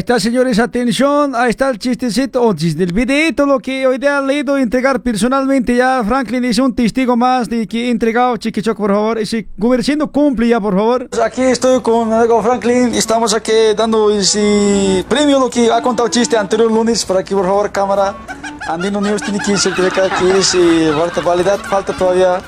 Ahí 0.00 0.02
está, 0.02 0.18
señores, 0.18 0.58
atención. 0.58 1.34
Ahí 1.36 1.50
está 1.50 1.68
el 1.68 1.78
chistecito, 1.78 2.42
o 2.42 2.54
chiste, 2.54 2.84
el 2.84 2.92
videito, 2.94 3.44
lo 3.44 3.58
que 3.58 3.86
hoy 3.86 3.98
día 3.98 4.16
han 4.16 4.26
leído 4.26 4.56
entregar 4.56 5.02
personalmente. 5.02 5.76
Ya 5.76 6.02
Franklin 6.02 6.42
es 6.46 6.58
un 6.58 6.74
testigo 6.74 7.18
más 7.18 7.50
de 7.50 7.66
que 7.66 7.88
he 7.88 7.90
entregado 7.90 8.34
Chiquichoc, 8.38 8.78
por 8.78 8.92
favor. 8.92 9.18
Ese 9.18 9.46
Gumercindo 9.58 10.10
cumple 10.10 10.48
ya, 10.48 10.58
por 10.58 10.74
favor. 10.74 11.06
Aquí 11.22 11.42
estoy 11.42 11.82
con 11.82 12.08
mi 12.08 12.14
amigo 12.14 12.42
Franklin. 12.42 12.94
Estamos 12.94 13.34
aquí 13.34 13.52
dando 13.76 14.10
ese 14.10 15.04
premio, 15.06 15.38
lo 15.38 15.50
que 15.50 15.70
ha 15.70 15.82
contado 15.82 16.08
chiste 16.08 16.34
anterior 16.34 16.72
lunes. 16.72 17.04
Para 17.04 17.22
que, 17.22 17.34
por 17.34 17.44
favor, 17.44 17.70
cámara. 17.70 18.14
Andino 18.70 19.02
News 19.02 19.20
tiene 19.20 19.38
que 19.38 19.54
certificar 19.58 20.08
que 20.18 20.38
es 20.38 20.56
falta 20.96 21.20
validad. 21.20 21.58
Falta 21.58 21.92
todavía 21.92 22.40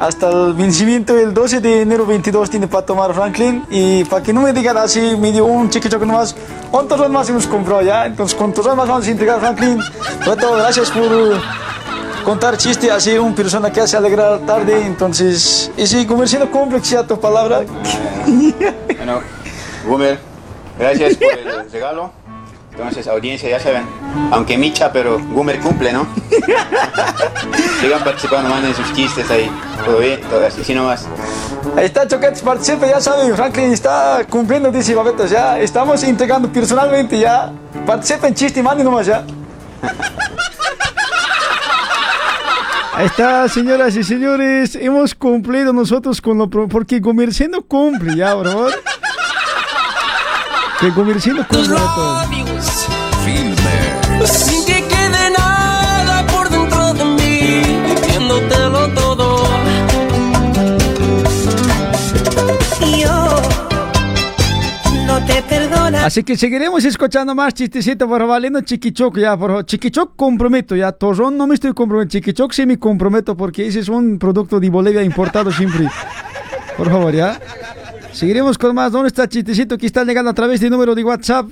hasta 0.00 0.30
el 0.30 0.54
vencimiento 0.54 1.18
el 1.18 1.34
12 1.34 1.60
de 1.60 1.82
enero 1.82 2.06
22 2.06 2.50
tiene 2.50 2.68
para 2.68 2.86
tomar 2.86 3.12
Franklin 3.14 3.64
y 3.70 4.04
para 4.04 4.22
que 4.22 4.32
no 4.32 4.42
me 4.42 4.52
digan 4.52 4.76
así 4.76 5.16
me 5.16 5.32
dio 5.32 5.44
un 5.44 5.68
chiquichoque 5.70 6.06
nomás 6.06 6.36
¿cuántos 6.70 6.98
más 7.00 7.10
más 7.10 7.30
hemos 7.30 7.46
comprado 7.46 7.82
ya? 7.82 8.06
entonces 8.06 8.36
¿cuántos 8.36 8.66
más 8.66 8.76
vamos 8.76 9.06
a 9.06 9.10
entregar 9.10 9.40
Franklin? 9.40 9.78
Bueno, 10.24 10.52
gracias 10.52 10.90
por 10.90 11.08
contar 12.24 12.56
chiste 12.56 12.90
así 12.90 13.16
una 13.18 13.34
persona 13.34 13.72
que 13.72 13.80
hace 13.80 13.96
alegrar 13.96 14.40
tarde 14.40 14.86
entonces 14.86 15.70
y 15.76 15.86
si 15.86 16.06
comerciando 16.06 16.50
complex 16.50 16.94
tu 17.06 17.18
palabra 17.18 17.62
Bueno, 18.96 19.20
Gumer, 19.86 20.18
gracias 20.78 21.16
por 21.16 21.38
el 21.38 21.70
regalo. 21.70 22.17
Entonces, 22.78 23.08
audiencia, 23.08 23.50
ya 23.50 23.58
saben, 23.58 23.82
aunque 24.30 24.56
micha, 24.56 24.92
pero 24.92 25.18
Gumer 25.18 25.58
cumple, 25.58 25.92
¿no? 25.92 26.06
Sigan 27.80 28.04
participando, 28.04 28.48
manden 28.48 28.72
sus 28.72 28.92
chistes 28.92 29.28
ahí. 29.32 29.50
Todo 29.84 29.98
bien, 29.98 30.20
todo 30.30 30.46
así, 30.46 30.60
así 30.60 30.74
nomás. 30.74 31.06
Ahí 31.76 31.86
está 31.86 32.06
Choquetes, 32.06 32.40
participa, 32.40 32.86
ya 32.86 33.00
saben, 33.00 33.34
Franklin 33.34 33.72
está 33.72 34.24
cumpliendo, 34.30 34.70
dice 34.70 34.94
Babetos, 34.94 35.28
ya 35.28 35.58
estamos 35.58 36.04
integrando 36.04 36.48
personalmente, 36.52 37.18
ya. 37.18 37.50
Participen, 37.84 38.32
chiste, 38.34 38.62
manden 38.62 38.84
nomás 38.84 39.06
ya. 39.06 39.24
Ahí 42.94 43.06
está, 43.06 43.48
señoras 43.48 43.96
y 43.96 44.04
señores, 44.04 44.76
hemos 44.76 45.14
cumplido 45.16 45.72
nosotros 45.72 46.20
con 46.20 46.38
lo... 46.38 46.48
pro- 46.48 46.68
Porque 46.68 47.00
Gomerciendo 47.00 47.62
cumple 47.62 48.14
ya, 48.16 48.34
por 48.34 48.46
favor. 48.48 48.72
Que 50.80 50.90
Gomerciendo 50.90 51.44
cumple 51.46 51.76
Sin 54.24 54.64
que 54.64 54.86
quede 54.86 55.30
nada 55.36 56.26
por 56.26 56.48
dentro 56.48 56.94
de 56.94 57.04
mí, 57.04 57.62
diciéndotelo 57.88 58.88
todo. 58.94 59.48
Yo 62.98 63.42
no 65.06 65.24
te 65.26 65.42
perdono. 65.42 65.98
Así 65.98 66.22
que 66.22 66.36
seguiremos 66.36 66.84
escuchando 66.84 67.34
más 67.34 67.54
chistecito 67.54 68.08
por 68.08 68.26
valiendo 68.26 68.60
Chiquichoc 68.60 69.18
ya, 69.18 69.36
por 69.36 69.50
favor. 69.50 69.66
Chiquichoc 69.66 70.16
comprometo 70.16 70.74
ya, 70.76 70.92
Torrón 70.92 71.36
no 71.36 71.46
me 71.46 71.54
estoy 71.54 71.72
comprometiendo, 71.72 72.24
Chiquichoc 72.24 72.52
sí 72.52 72.66
me 72.66 72.78
comprometo 72.78 73.36
porque 73.36 73.66
ese 73.66 73.80
es 73.80 73.88
un 73.88 74.18
producto 74.18 74.58
de 74.60 74.70
Bolivia 74.70 75.02
importado 75.02 75.52
siempre. 75.52 75.88
Por 76.76 76.88
favor, 76.88 77.12
ya. 77.12 77.40
Seguiremos 78.12 78.56
con 78.56 78.74
más. 78.74 78.92
¿Dónde 78.92 79.08
está 79.08 79.28
chistecito 79.28 79.76
que 79.76 79.86
está 79.86 80.04
llegando 80.04 80.30
a 80.30 80.34
través 80.34 80.60
del 80.60 80.70
número 80.70 80.94
de 80.94 81.04
WhatsApp? 81.04 81.46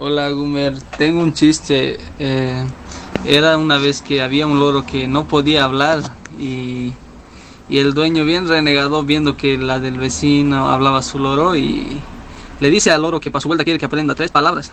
Hola 0.00 0.30
Gumer, 0.30 0.80
tengo 0.96 1.20
un 1.20 1.34
chiste. 1.34 1.98
eh, 2.20 2.64
era 3.26 3.58
una 3.58 3.78
vez 3.78 4.00
que 4.00 4.22
había 4.22 4.46
un 4.46 4.60
loro 4.60 4.86
que 4.86 5.08
no 5.08 5.26
podía 5.26 5.64
hablar 5.64 6.04
y, 6.38 6.92
y 7.68 7.78
el 7.78 7.94
dueño 7.94 8.24
bien 8.24 8.46
renegado 8.46 9.02
viendo 9.02 9.36
que 9.36 9.58
la 9.58 9.80
del 9.80 9.98
vecino 9.98 10.70
hablaba 10.70 11.02
su 11.02 11.18
loro 11.18 11.56
y 11.56 12.00
le 12.60 12.70
dice 12.70 12.92
al 12.92 13.02
loro 13.02 13.18
que 13.18 13.32
para 13.32 13.40
su 13.40 13.48
vuelta 13.48 13.64
quiere 13.64 13.80
que 13.80 13.86
aprenda 13.86 14.14
tres 14.14 14.30
palabras. 14.30 14.70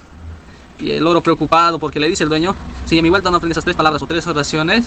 Y 0.79 0.91
el 0.91 1.03
loro 1.03 1.21
preocupado 1.21 1.79
porque 1.79 1.99
le 1.99 2.07
dice 2.07 2.21
el 2.21 2.29
dueño, 2.29 2.55
si 2.85 2.99
a 2.99 3.01
mi 3.01 3.09
vuelta 3.09 3.31
no 3.31 3.37
aprendes 3.37 3.55
esas 3.55 3.63
tres 3.65 3.75
palabras 3.75 4.03
o 4.03 4.05
tres 4.05 4.27
oraciones, 4.27 4.85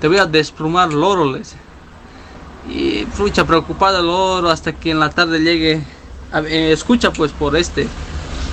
te 0.00 0.06
voy 0.06 0.18
a 0.18 0.26
desplumar 0.26 0.92
loro. 0.92 1.36
Y 2.72 3.04
frucha 3.12 3.44
preocupado 3.44 3.98
el 3.98 4.06
loro 4.06 4.48
hasta 4.48 4.72
que 4.72 4.92
en 4.92 5.00
la 5.00 5.10
tarde 5.10 5.40
llegue, 5.40 5.82
escucha 6.70 7.10
pues 7.10 7.32
por 7.32 7.56
este, 7.56 7.88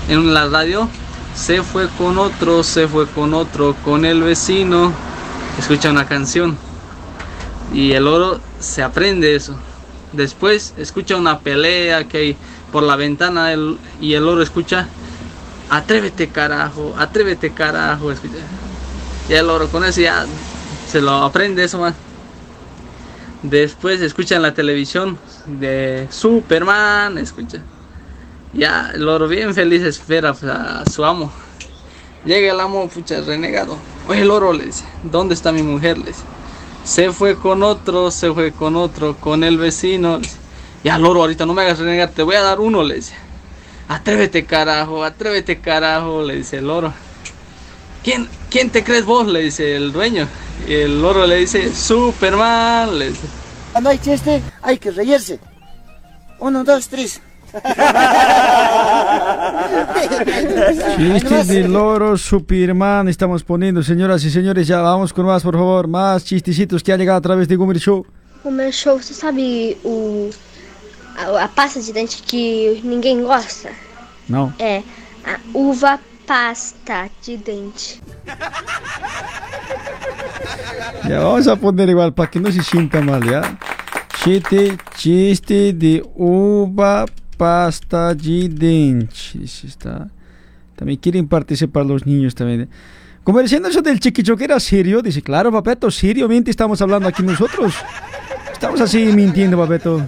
en 0.08 0.34
la 0.34 0.48
radio, 0.48 0.90
se 1.36 1.64
fue 1.64 1.90
con 1.98 2.18
otro, 2.18 2.64
se 2.64 2.88
fue 2.88 3.08
con 3.08 3.34
otro, 3.34 3.76
con 3.84 4.06
el 4.06 4.22
vecino, 4.22 4.92
escucha 5.58 5.90
una 5.90 6.06
canción 6.06 6.58
y 7.74 7.94
el 7.94 8.08
oro 8.08 8.40
se 8.60 8.84
aprende 8.84 9.36
eso. 9.36 9.56
Después 10.12 10.74
escucha 10.78 11.16
una 11.16 11.40
pelea 11.40 12.08
que 12.08 12.18
hay 12.18 12.38
por 12.72 12.84
la 12.84 12.96
ventana 12.96 13.54
y 14.00 14.14
el 14.14 14.28
oro 14.28 14.42
escucha, 14.44 14.88
atrévete 15.70 16.28
carajo, 16.30 16.94
atrévete 16.98 17.52
carajo, 17.52 18.12
escucha. 18.12 18.36
Y 19.30 19.34
el 19.34 19.50
oro 19.50 19.70
con 19.70 19.84
eso 19.84 20.02
ya 20.02 20.26
se 20.88 21.02
lo 21.02 21.24
aprende 21.24 21.64
eso 21.64 21.80
más. 21.80 21.96
Después 23.42 24.02
escucha 24.02 24.36
en 24.36 24.44
la 24.44 24.54
televisión 24.54 25.18
de 25.46 26.08
Superman, 26.12 27.18
escucha. 27.18 27.60
Ya 28.54 28.92
el 28.94 29.08
oro 29.10 29.28
bien 29.28 29.54
feliz 29.54 29.82
espera 29.82 30.34
pues, 30.34 30.52
a 30.52 30.84
su 30.90 31.04
amo. 31.04 31.32
Llega 32.24 32.54
el 32.54 32.60
amo, 32.60 32.88
pucha, 32.88 33.20
renegado. 33.22 33.78
Oye, 34.08 34.22
el 34.22 34.32
oro 34.32 34.54
le 34.54 34.68
dice, 34.68 34.86
¿dónde 35.04 35.34
está 35.34 35.52
mi 35.52 35.64
mujer? 35.64 35.98
Le 35.98 36.06
dice. 36.06 36.24
Se 36.86 37.12
fue 37.12 37.36
con 37.36 37.64
otro, 37.64 38.12
se 38.12 38.32
fue 38.32 38.52
con 38.52 38.76
otro, 38.76 39.16
con 39.16 39.44
el 39.44 39.58
vecino. 39.58 40.20
dice. 40.20 40.38
Ya, 40.84 40.98
loro, 40.98 41.22
ahorita 41.22 41.46
no 41.46 41.54
me 41.54 41.62
hagas 41.62 41.80
renegar, 41.80 42.10
te 42.10 42.24
voy 42.24 42.36
a 42.36 42.42
dar 42.42 42.60
uno, 42.60 42.84
le 42.84 42.96
dice. 42.96 43.14
Atrévete, 43.88 44.46
carajo, 44.46 45.04
atrévete, 45.04 45.60
carajo, 45.60 46.24
le 46.24 46.36
dice 46.36 46.58
el 46.58 46.68
loro. 46.68 46.94
¿Quién, 48.04 48.28
¿Quién 48.50 48.70
te 48.70 48.84
crees 48.84 49.06
vos? 49.06 49.28
Le 49.28 49.44
dice 49.44 49.76
el 49.76 49.94
dueño. 49.94 50.28
Y 50.68 50.74
el 50.74 51.02
loro 51.02 51.26
le 51.26 51.38
dice, 51.38 51.74
Superman, 51.74 53.00
le 53.00 53.10
dice. 53.10 53.28
Cuando 53.72 53.90
hay 53.90 53.98
chiste, 53.98 54.44
hay 54.62 54.78
que 54.78 54.92
reírse. 54.92 55.40
Uno, 56.40 56.64
dos, 56.64 56.90
tres. 56.90 57.22
Chistes 60.98 61.48
de 61.48 61.68
loro 61.68 62.18
Superman 62.18 63.08
estamos 63.08 63.44
poniendo, 63.44 63.84
señoras 63.84 64.24
y 64.24 64.32
señores. 64.32 64.68
Ya 64.68 64.82
vamos 64.82 65.14
con 65.14 65.26
más, 65.26 65.44
por 65.44 65.56
favor. 65.56 65.88
Más 65.88 66.26
chistecitos 66.26 66.82
que 66.82 66.92
ha 66.92 66.98
llegado 66.98 67.20
a 67.20 67.22
través 67.22 67.48
de 67.48 67.58
Show. 67.80 68.06
Meu 68.46 68.72
show, 68.72 69.00
você 69.00 69.14
sabe 69.14 69.78
o, 69.86 70.30
a, 71.16 71.44
a 71.46 71.48
pasta 71.48 71.80
de 71.80 71.94
dente 71.94 72.22
que 72.24 72.82
ninguém 72.84 73.24
gosta? 73.24 73.70
No. 74.28 74.54
É 74.60 74.84
a 75.26 75.40
uva 75.54 75.98
pasta 76.28 77.10
de 77.22 77.38
dente. 77.38 78.02
Ya 81.08 81.20
vamos 81.20 81.48
a 81.48 81.56
poner 81.56 81.88
igual 81.90 82.14
para 82.14 82.30
que 82.30 82.40
no 82.40 82.52
se 82.52 82.62
sienta 82.64 83.00
mal, 83.00 83.24
¿ya? 83.24 83.58
Chiste, 84.24 84.78
chiste 84.98 85.72
de 85.72 86.04
uva 86.16 87.06
pasta 87.06 87.23
de 88.16 88.50
dente. 88.50 89.44
Está. 89.44 90.10
También 90.76 91.00
quieren 91.00 91.28
participar 91.28 91.86
los 91.86 92.06
niños 92.06 92.34
también. 92.36 92.70
Conversando 93.24 93.70
eso 93.70 93.82
del 93.82 94.00
chiquichoque 94.00 94.44
era 94.44 94.60
serio, 94.60 95.02
dice, 95.02 95.22
claro, 95.22 95.52
papeto, 95.52 95.90
seriamente 95.90 96.52
estamos 96.52 96.82
hablando 96.82 97.08
aquí 97.08 97.24
nosotros. 97.24 97.74
Estamos 98.52 98.82
así 98.82 99.06
mintiendo, 99.14 99.58
papeto. 99.58 100.02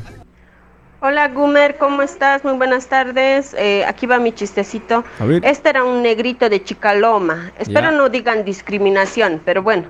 Hola 1.02 1.28
Gumer, 1.30 1.78
¿cómo 1.78 2.02
estás? 2.02 2.44
Muy 2.44 2.54
buenas 2.54 2.88
tardes. 2.88 3.54
Eh, 3.58 3.86
aquí 3.86 4.06
va 4.08 4.18
mi 4.18 4.32
chistecito. 4.32 5.04
Este 5.44 5.70
era 5.70 5.84
un 5.84 6.02
negrito 6.02 6.50
de 6.50 6.64
Chicaloma. 6.64 7.52
Espero 7.60 7.92
Ya. 7.92 7.98
no 7.98 8.10
digan 8.10 8.44
discriminación, 8.44 9.42
pero 9.46 9.62
bueno. 9.62 9.86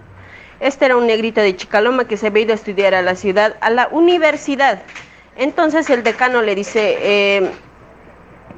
Este 0.60 0.86
era 0.86 0.97
un 0.97 1.08
negrito 1.08 1.41
de 1.41 1.55
Chicaloma 1.55 2.05
que 2.05 2.17
se 2.17 2.27
había 2.27 2.43
ido 2.43 2.51
a 2.51 2.55
estudiar 2.55 2.93
a 2.95 3.01
la 3.01 3.15
ciudad, 3.15 3.55
a 3.62 3.69
la 3.69 3.88
universidad. 3.89 4.84
Entonces 5.37 5.89
el 5.89 6.03
decano 6.03 6.41
le 6.41 6.55
dice, 6.55 6.97
eh, 7.01 7.51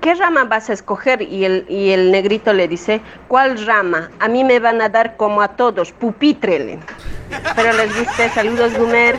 ¿qué 0.01 0.13
rama 0.15 0.43
vas 0.43 0.69
a 0.69 0.73
escoger? 0.73 1.21
Y 1.23 1.45
el, 1.45 1.65
y 1.67 1.89
el 1.89 2.11
negrito 2.11 2.53
le 2.53 2.67
dice, 2.67 3.01
¿cuál 3.27 3.65
rama? 3.65 4.11
A 4.19 4.27
mí 4.27 4.43
me 4.43 4.59
van 4.59 4.81
a 4.81 4.89
dar 4.89 5.17
como 5.17 5.41
a 5.41 5.49
todos, 5.49 5.91
pupitrele. 5.91 6.79
Espero 7.31 7.73
les 7.73 7.97
guste. 7.97 8.29
Saludos 8.29 8.77
Gumer. 8.77 9.17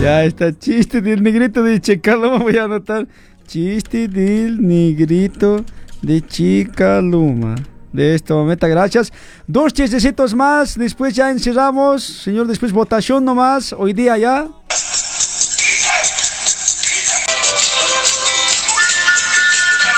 Ya 0.00 0.24
está, 0.24 0.58
chiste 0.58 1.00
del 1.00 1.22
negrito 1.22 1.62
de 1.62 1.80
Chicaloma, 1.80 2.38
voy 2.38 2.56
a 2.56 2.64
anotar. 2.64 3.06
Chiste 3.46 4.08
del 4.08 4.66
negrito 4.66 5.64
de 6.00 6.22
Chicaloma. 6.22 7.56
De 7.92 8.14
esta 8.14 8.34
momento, 8.34 8.66
gracias. 8.68 9.12
Dos 9.46 9.72
chistecitos 9.74 10.34
más, 10.34 10.78
después 10.78 11.14
ya 11.14 11.30
encerramos. 11.30 12.02
Señor, 12.02 12.46
después 12.46 12.72
votación 12.72 13.24
nomás. 13.24 13.72
Hoy 13.74 13.92
día 13.92 14.16
ya. 14.16 14.48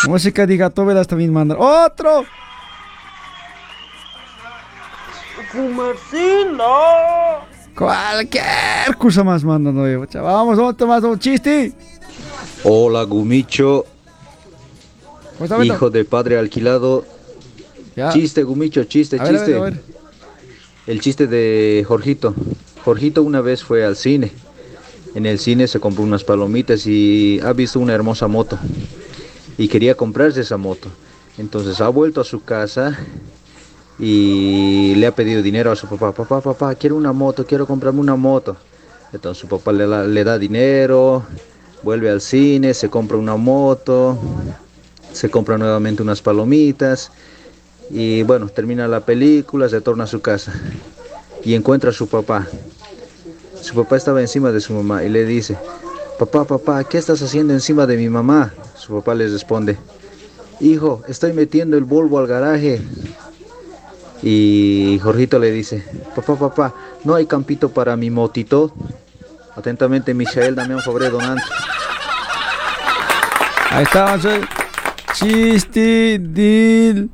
Música 0.06 0.46
de 0.46 0.56
Gatovelas 0.56 1.06
también 1.06 1.32
mandan. 1.32 1.56
¡Otro! 1.60 2.24
Gumercindo. 5.52 6.64
Cualquier 7.76 8.96
cosa 8.98 9.24
más 9.24 9.42
mandan. 9.44 9.78
oye, 9.78 9.98
cha- 10.08 10.20
Vamos, 10.20 10.58
otro 10.58 10.86
más, 10.86 11.02
un 11.04 11.18
chiste. 11.18 11.72
Hola 12.64 13.02
Gumicho, 13.04 13.84
¿Cómo 15.34 15.44
está, 15.44 15.56
Beto? 15.58 15.74
hijo 15.74 15.90
de 15.90 16.04
padre 16.04 16.38
alquilado. 16.38 17.04
Ya. 17.96 18.12
Chiste 18.12 18.42
Gumicho, 18.42 18.84
chiste, 18.84 19.18
A 19.20 19.24
ver, 19.24 19.34
a 19.34 19.38
chiste. 19.38 19.52
ver, 19.52 19.60
a 19.60 19.64
ver. 19.64 19.80
El 20.86 21.00
chiste 21.00 21.26
de 21.26 21.84
Jorgito. 21.86 22.34
Jorgito 22.84 23.22
una 23.22 23.40
vez 23.40 23.62
fue 23.64 23.84
al 23.84 23.96
cine. 23.96 24.32
En 25.14 25.26
el 25.26 25.38
cine 25.38 25.68
se 25.68 25.80
compró 25.80 26.02
unas 26.02 26.24
palomitas 26.24 26.86
y 26.86 27.40
ha 27.42 27.52
visto 27.52 27.78
una 27.78 27.94
hermosa 27.94 28.26
moto. 28.26 28.58
Y 29.56 29.68
quería 29.68 29.94
comprarse 29.94 30.40
esa 30.40 30.56
moto. 30.56 30.88
Entonces 31.38 31.80
ha 31.80 31.88
vuelto 31.88 32.20
a 32.20 32.24
su 32.24 32.42
casa 32.42 32.98
y 33.98 34.94
le 34.96 35.06
ha 35.06 35.14
pedido 35.14 35.40
dinero 35.40 35.70
a 35.70 35.76
su 35.76 35.86
papá. 35.86 36.12
Papá, 36.12 36.40
papá, 36.40 36.74
quiero 36.74 36.96
una 36.96 37.12
moto, 37.12 37.46
quiero 37.46 37.66
comprarme 37.66 38.00
una 38.00 38.16
moto. 38.16 38.56
Entonces 39.12 39.40
su 39.40 39.46
papá 39.46 39.72
le 39.72 40.24
da 40.24 40.38
dinero, 40.38 41.24
vuelve 41.82 42.10
al 42.10 42.20
cine, 42.20 42.74
se 42.74 42.90
compra 42.90 43.16
una 43.16 43.36
moto, 43.36 44.18
se 45.12 45.30
compra 45.30 45.56
nuevamente 45.56 46.02
unas 46.02 46.20
palomitas 46.20 47.12
y 47.90 48.22
bueno, 48.22 48.48
termina 48.48 48.88
la 48.88 49.00
película, 49.00 49.68
se 49.68 49.80
torna 49.80 50.04
a 50.04 50.06
su 50.06 50.20
casa 50.20 50.52
y 51.44 51.54
encuentra 51.54 51.90
a 51.90 51.92
su 51.92 52.08
papá. 52.08 52.46
Su 53.60 53.74
papá 53.74 53.96
estaba 53.96 54.20
encima 54.20 54.52
de 54.52 54.60
su 54.60 54.72
mamá 54.72 55.04
y 55.04 55.08
le 55.08 55.24
dice, 55.24 55.56
papá, 56.18 56.44
papá, 56.44 56.84
¿qué 56.84 56.98
estás 56.98 57.22
haciendo 57.22 57.52
encima 57.52 57.86
de 57.86 57.96
mi 57.96 58.08
mamá? 58.08 58.52
Su 58.76 58.94
papá 58.94 59.14
le 59.14 59.28
responde, 59.28 59.78
hijo, 60.60 61.02
estoy 61.08 61.32
metiendo 61.32 61.76
el 61.76 61.84
Volvo 61.84 62.18
al 62.18 62.26
garaje. 62.26 62.82
Y 64.22 64.98
Jorgito 65.02 65.38
le 65.38 65.50
dice, 65.50 65.84
papá, 66.14 66.36
papá, 66.36 66.74
no 67.04 67.14
hay 67.14 67.26
campito 67.26 67.68
para 67.68 67.96
mi 67.96 68.10
motito. 68.10 68.72
Atentamente, 69.56 70.14
Michael, 70.14 70.54
dame 70.54 70.74
un 70.74 70.82
favor 70.82 71.10
donante. 71.10 71.42
Ahí 73.70 73.84
está, 73.84 74.16
del 76.18 77.10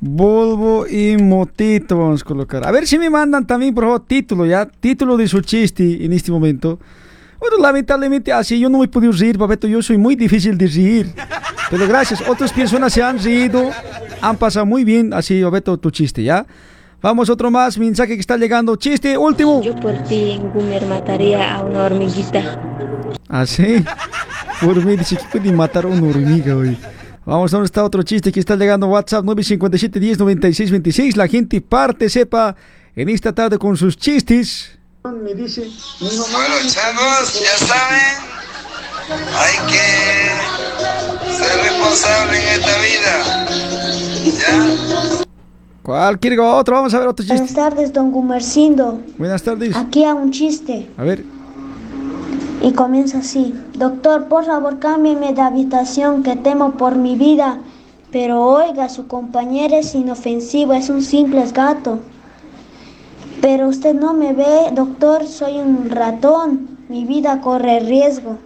Volvo 0.00 0.86
y 0.86 1.16
Motito 1.16 1.98
vamos 1.98 2.22
a 2.22 2.24
colocar. 2.24 2.66
A 2.66 2.70
ver 2.70 2.86
si 2.86 2.98
me 2.98 3.10
mandan 3.10 3.46
también, 3.46 3.74
por 3.74 3.84
favor, 3.84 4.04
título, 4.06 4.46
ya. 4.46 4.66
Título 4.66 5.16
de 5.16 5.26
su 5.26 5.40
chiste 5.40 6.04
en 6.04 6.12
este 6.12 6.30
momento. 6.30 6.78
Bueno, 7.40 7.56
lamentablemente 7.58 8.32
así 8.32 8.58
yo 8.58 8.68
no 8.68 8.78
me 8.78 8.84
he 8.84 8.88
podido 8.88 9.12
reír, 9.12 9.38
Papeto. 9.38 9.66
Yo 9.66 9.82
soy 9.82 9.98
muy 9.98 10.14
difícil 10.16 10.56
de 10.56 10.66
reír. 10.66 11.12
Pero 11.70 11.86
gracias, 11.86 12.22
otras 12.28 12.52
personas 12.52 12.92
se 12.92 13.02
han 13.02 13.22
reído, 13.22 13.70
han 14.20 14.36
pasado 14.36 14.66
muy 14.66 14.84
bien. 14.84 15.12
Así, 15.12 15.42
Papeto, 15.42 15.76
tu 15.76 15.90
chiste, 15.90 16.22
¿ya? 16.22 16.46
Vamos, 17.00 17.30
otro 17.30 17.50
más, 17.50 17.78
mensaje 17.78 18.14
que 18.14 18.20
está 18.20 18.36
llegando. 18.36 18.74
Chiste, 18.76 19.16
último. 19.16 19.62
Yo 19.62 19.74
por 19.76 19.96
ti, 20.04 20.40
Gumer, 20.52 20.84
mataría 20.86 21.56
a 21.56 21.62
una 21.62 21.84
hormiguita. 21.84 22.60
Así. 23.28 23.84
Por 24.60 24.84
mí 24.84 24.96
dice 24.96 25.16
que 25.16 25.38
puede 25.38 25.52
matar 25.52 25.84
a 25.84 25.88
una 25.88 26.08
hormiga 26.08 26.56
hoy. 26.56 26.76
Vamos, 27.28 27.50
¿dónde 27.50 27.66
está 27.66 27.84
otro 27.84 28.02
chiste 28.02 28.32
que 28.32 28.40
está 28.40 28.56
llegando? 28.56 28.86
WhatsApp 28.86 29.22
957 29.22 30.00
10 30.00 30.18
96 30.18 30.70
26. 30.70 31.14
La 31.18 31.28
gente 31.28 31.60
parte, 31.60 32.08
sepa, 32.08 32.56
en 32.96 33.10
esta 33.10 33.34
tarde 33.34 33.58
con 33.58 33.76
sus 33.76 33.98
chistes. 33.98 34.78
Me 35.04 35.34
dice, 35.34 35.68
mi 36.00 36.08
mamá 36.08 36.38
Bueno, 36.38 36.54
chavos, 36.70 37.38
ya 37.38 37.58
saben, 37.66 38.16
hay 39.36 39.58
que 39.70 39.84
ser 41.34 41.54
responsable 41.64 42.38
en 42.38 42.48
esta 42.60 42.74
vida. 42.80 43.14
¿Cuál 45.82 46.18
quiere 46.18 46.38
otro? 46.38 46.76
Vamos 46.76 46.94
a 46.94 46.98
ver 46.98 47.08
otro 47.08 47.26
chiste. 47.26 47.36
Buenas 47.36 47.54
tardes, 47.54 47.92
don 47.92 48.10
Gumercindo. 48.10 49.02
Buenas 49.18 49.42
tardes. 49.42 49.76
Aquí 49.76 50.02
a 50.02 50.14
un 50.14 50.30
chiste. 50.30 50.88
A 50.96 51.02
ver. 51.02 51.37
Y 52.60 52.72
comienza 52.72 53.18
así. 53.18 53.54
Doctor, 53.74 54.26
por 54.26 54.44
favor, 54.44 54.78
cámbieme 54.78 55.32
de 55.32 55.42
habitación 55.42 56.22
que 56.22 56.36
temo 56.36 56.72
por 56.72 56.96
mi 56.96 57.16
vida. 57.16 57.58
Pero 58.10 58.42
oiga, 58.42 58.88
su 58.88 59.06
compañero 59.06 59.76
es 59.76 59.94
inofensivo, 59.94 60.72
es 60.72 60.88
un 60.88 61.02
simple 61.02 61.44
gato. 61.52 62.00
Pero 63.40 63.68
usted 63.68 63.94
no 63.94 64.14
me 64.14 64.32
ve, 64.32 64.70
doctor, 64.72 65.26
soy 65.26 65.58
un 65.58 65.90
ratón. 65.90 66.78
Mi 66.88 67.04
vida 67.04 67.40
corre 67.40 67.80
riesgo. 67.80 68.38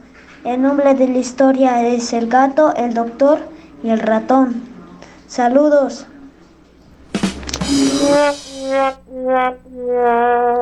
El 0.45 0.61
nombre 0.61 0.95
de 0.95 1.07
la 1.09 1.19
historia 1.19 1.87
es 1.87 2.13
el 2.13 2.29
gato, 2.29 2.75
el 2.75 2.93
doctor 2.93 3.39
y 3.85 3.91
el 3.91 4.01
ratón. 4.01 4.63
Saludos. 5.29 6.07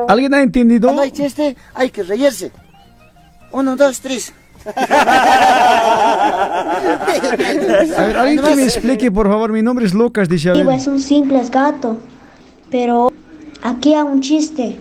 ¿Alguien 0.07 0.33
ha 0.33 0.41
entendido? 0.41 0.87
Cuando 0.87 1.01
hay 1.01 1.11
chiste, 1.11 1.57
hay 1.73 1.89
que 1.89 2.03
reírse. 2.03 2.51
Uno, 3.51 3.75
dos, 3.75 3.99
tres. 3.99 4.33
A 4.65 4.71
ver, 8.05 8.17
alguien 8.17 8.43
que 8.43 8.55
me 8.55 8.63
explique, 8.63 9.11
por 9.11 9.27
favor. 9.27 9.51
Mi 9.51 9.61
nombre 9.61 9.85
es 9.85 9.93
Lucas, 9.93 10.29
dice 10.29 10.49
a 10.49 10.53
ver. 10.53 10.61
Digo, 10.61 10.71
es 10.71 10.87
un 10.87 10.99
simple 10.99 11.41
gato. 11.49 11.97
Pero 12.69 13.11
aquí 13.63 13.93
a 13.93 14.03
un 14.03 14.21
chiste. 14.21 14.77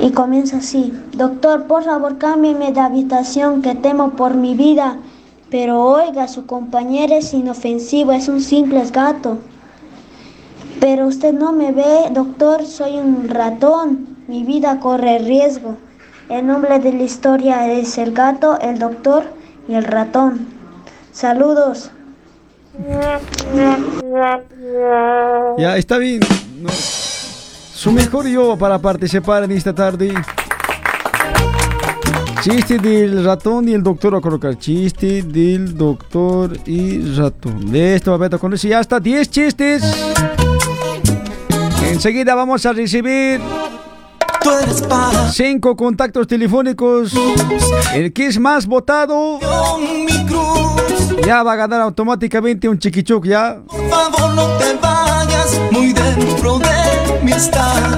Y 0.00 0.10
comienza 0.10 0.58
así. 0.58 0.92
Doctor, 1.12 1.66
por 1.66 1.84
favor, 1.84 2.18
cámbieme 2.18 2.72
de 2.72 2.80
habitación 2.80 3.62
que 3.62 3.74
temo 3.74 4.10
por 4.10 4.34
mi 4.34 4.54
vida. 4.54 4.98
Pero 5.50 5.82
oiga, 5.82 6.28
su 6.28 6.46
compañero 6.46 7.14
es 7.14 7.34
inofensivo, 7.34 8.12
es 8.12 8.28
un 8.28 8.40
simple 8.40 8.82
gato. 8.92 9.38
Pero 10.80 11.06
usted 11.06 11.32
no 11.32 11.52
me 11.52 11.72
ve, 11.72 12.08
doctor, 12.12 12.66
soy 12.66 12.96
un 12.96 13.28
ratón. 13.28 14.16
Mi 14.28 14.44
vida 14.44 14.78
corre 14.80 15.18
riesgo. 15.18 15.76
El 16.30 16.46
nombre 16.46 16.78
de 16.78 16.92
la 16.92 17.02
historia 17.02 17.72
es 17.72 17.98
el 17.98 18.12
gato, 18.12 18.56
el 18.60 18.78
doctor 18.78 19.24
y 19.68 19.74
el 19.74 19.82
ratón. 19.82 20.46
Saludos. 21.10 21.90
Ya, 25.58 25.76
está 25.76 25.98
bien. 25.98 26.20
Su 26.70 27.90
mejor 27.90 28.28
yo 28.28 28.56
para 28.56 28.78
participar 28.78 29.42
en 29.42 29.50
esta 29.50 29.74
tarde. 29.74 30.14
Chiste 32.42 32.78
del 32.78 33.24
ratón 33.24 33.68
y 33.68 33.72
el 33.72 33.82
doctor 33.82 34.14
a 34.14 34.20
colocar. 34.20 34.56
Chiste 34.56 35.22
del 35.22 35.76
doctor 35.76 36.56
y 36.64 37.12
ratón. 37.12 37.72
Listo, 37.72 38.16
Beto, 38.16 38.38
con 38.38 38.54
eso 38.54 38.68
ya 38.68 38.78
está. 38.78 39.00
10 39.00 39.30
chistes. 39.30 40.12
Enseguida 41.90 42.36
vamos 42.36 42.64
a 42.64 42.72
recibir 42.72 43.40
cinco 45.32 45.76
contactos 45.76 46.26
telefónicos. 46.26 47.12
El 47.94 48.12
que 48.12 48.26
es 48.26 48.38
más 48.38 48.66
votado 48.66 49.38
ya 51.24 51.42
va 51.42 51.52
a 51.52 51.56
ganar 51.56 51.80
automáticamente 51.80 52.68
un 52.68 52.78
chiquichuc 52.78 53.26
ya. 53.26 53.58
Por 53.66 53.88
favor 53.88 54.34
no 54.34 54.56
te 54.58 54.74
vayas, 54.74 55.60
muy 55.70 55.92
dentro 55.92 56.58
de 56.58 57.20
mí 57.22 57.32
estás. 57.32 57.96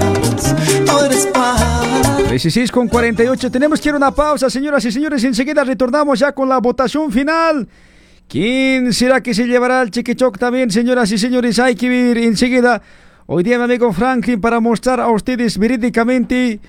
Tú 0.86 0.98
eres 1.04 1.26
paz. 1.26 1.62
16 2.28 2.70
con 2.70 2.88
48. 2.88 3.50
Tenemos 3.50 3.80
que 3.80 3.88
ir 3.90 3.94
a 3.94 3.98
una 3.98 4.10
pausa, 4.10 4.48
señoras 4.48 4.84
y 4.84 4.92
señores. 4.92 5.22
Enseguida 5.24 5.64
retornamos 5.64 6.18
ya 6.18 6.32
con 6.32 6.48
la 6.48 6.58
votación 6.58 7.12
final. 7.12 7.68
¿Quién 8.28 8.92
será 8.92 9.22
que 9.22 9.34
se 9.34 9.46
llevará 9.46 9.82
el 9.82 9.90
chiquichoc 9.90 10.38
también, 10.38 10.70
señoras 10.70 11.12
y 11.12 11.18
señores? 11.18 11.58
Hay 11.58 11.74
que 11.74 11.88
ver 11.88 12.18
enseguida. 12.18 12.80
Hoy 13.34 13.42
día 13.42 13.56
mi 13.56 13.64
amigo 13.64 13.90
Franklin 13.94 14.38
para 14.38 14.60
mostrar 14.60 15.00
a 15.00 15.08
ustedes 15.08 15.56
verídicamente. 15.56 16.60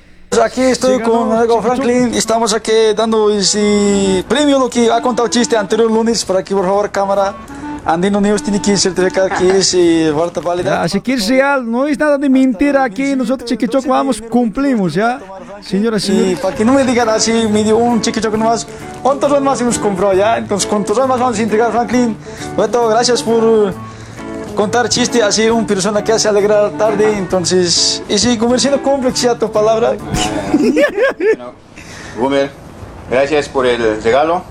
Aquí 0.42 0.62
estoy 0.62 1.02
con 1.02 1.28
mi 1.28 1.36
amigo 1.36 1.62
Franklin. 1.62 2.14
Estamos 2.14 2.54
aquí 2.54 2.72
dando 2.96 3.30
ese 3.32 4.24
premio 4.30 4.58
lo 4.60 4.70
que 4.70 4.90
ha 4.90 5.02
contado 5.02 5.26
el 5.26 5.30
chiste 5.30 5.58
anterior 5.58 5.92
lunes. 5.92 6.24
Para 6.24 6.42
que 6.42 6.56
por 6.56 6.64
favor 6.64 6.90
cámara 6.90 7.36
Andino 7.84 8.22
News 8.22 8.44
tiene 8.44 8.62
que 8.62 8.78
certificar 8.78 9.38
que 9.38 9.58
es 9.58 9.76
verdad 10.16 10.42
válida. 10.42 10.82
Así 10.82 11.02
que 11.02 11.16
es 11.16 11.28
real, 11.28 11.70
no 11.70 11.86
es 11.86 12.00
nada 12.00 12.18
de 12.18 12.30
mentira 12.30 12.86
aquí. 12.86 13.14
Nosotros 13.14 13.50
chiquichoc 13.50 13.86
vamos, 13.86 14.22
cumplimos 14.22 14.94
ya. 14.94 15.20
Señoras 15.60 16.08
y 16.08 16.14
Y 16.14 16.16
señores. 16.16 16.40
para 16.40 16.56
que 16.56 16.64
no 16.64 16.72
me 16.76 16.86
digan 16.86 17.10
así, 17.10 17.46
me 17.52 17.66
dio 17.66 17.76
un 17.76 18.00
chiquichoco 18.00 18.38
nomás. 18.38 18.66
Torrón 19.20 19.44
más 19.44 19.60
hemos 19.60 19.78
comprado 19.78 20.14
ya. 20.14 20.38
Entonces 20.38 20.70
torrón 20.70 21.10
más 21.10 21.20
vamos 21.20 21.38
a 21.38 21.42
entregar 21.42 21.74
Franklin. 21.74 22.16
Beto, 22.56 22.88
gracias 22.88 23.22
por 23.22 23.74
contar 24.54 24.90
chiste 24.90 25.22
así 25.22 25.50
una 25.50 25.68
persona 25.68 26.04
que 26.04 26.12
hace 26.12 26.28
alegrar 26.28 26.72
tarde. 26.72 27.18
Entonces, 27.18 28.04
y 28.08 28.18
si 28.18 28.38
comerciando 28.38 28.82
cumple 28.82 29.12
ya 29.12 29.36
tu 29.36 29.52
palabra. 29.52 29.94
Gumer, 32.18 32.52
gracias 33.10 33.50
por 33.50 33.66
el 33.66 34.02
regalo. 34.04 34.44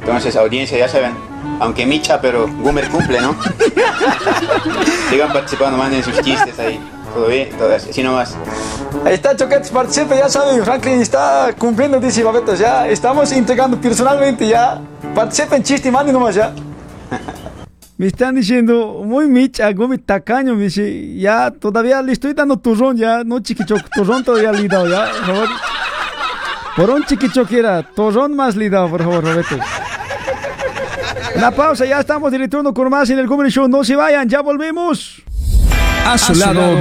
Entonces, 0.00 0.34
audiencia, 0.36 0.78
ya 0.78 0.88
saben, 0.88 1.12
aunque 1.58 1.84
micha, 1.84 2.20
pero 2.20 2.48
Gumer 2.48 2.88
cumple, 2.88 3.20
¿no? 3.20 3.34
Sigan 5.10 5.32
participando, 5.32 5.76
manden 5.76 6.02
sus 6.02 6.20
chistes 6.22 6.58
ahí. 6.58 6.80
Todo 7.14 7.26
bien, 7.26 7.50
todo 7.58 7.74
así, 7.74 8.02
nomás. 8.02 8.36
Ahí 9.04 9.14
está 9.14 9.36
Choquetes, 9.36 9.70
participa, 9.70 10.14
ya 10.14 10.28
saben, 10.28 10.64
Franklin 10.64 11.00
está 11.00 11.52
cumpliendo, 11.58 11.98
dice 11.98 12.22
Babetos, 12.22 12.58
ya 12.58 12.86
estamos 12.86 13.32
entregando 13.32 13.76
personalmente, 13.80 14.46
ya 14.46 14.80
participen 15.14 15.62
chiste, 15.62 15.90
manden 15.90 16.14
nomás 16.14 16.34
ya. 16.34 16.52
Me 18.00 18.06
están 18.06 18.34
diciendo, 18.34 19.02
muy 19.04 19.26
micha, 19.26 19.70
muy 19.72 19.98
tacaño, 19.98 20.54
me 20.54 20.62
dice, 20.62 21.18
ya 21.18 21.50
todavía 21.50 22.00
le 22.00 22.12
estoy 22.12 22.32
dando 22.32 22.56
turrón, 22.58 22.96
ya, 22.96 23.24
no 23.24 23.40
chiquichoc, 23.40 23.90
turrón 23.94 24.24
todavía 24.24 24.52
le 24.52 24.64
he 24.64 24.68
dado, 24.68 24.88
ya, 24.88 25.04
por 25.04 25.26
favor. 25.26 25.48
Por 26.76 26.90
un 26.92 27.04
chiquichoc 27.04 27.52
era, 27.52 27.82
turrón 27.82 28.34
más 28.34 28.56
le 28.56 28.64
he 28.64 28.70
dado, 28.70 28.88
por 28.88 29.02
favor, 29.02 29.22
Roberto. 29.22 29.54
Una 31.36 31.50
pausa, 31.50 31.84
ya 31.84 32.00
estamos 32.00 32.32
de 32.32 32.38
retorno 32.38 32.72
con 32.72 32.88
más 32.88 33.10
en 33.10 33.18
el 33.18 33.26
Comedy 33.26 33.50
Show, 33.50 33.68
no 33.68 33.84
se 33.84 33.94
vayan, 33.94 34.26
ya 34.26 34.40
volvemos. 34.40 35.22
A 36.06 36.16
su 36.16 36.32
lado, 36.36 36.80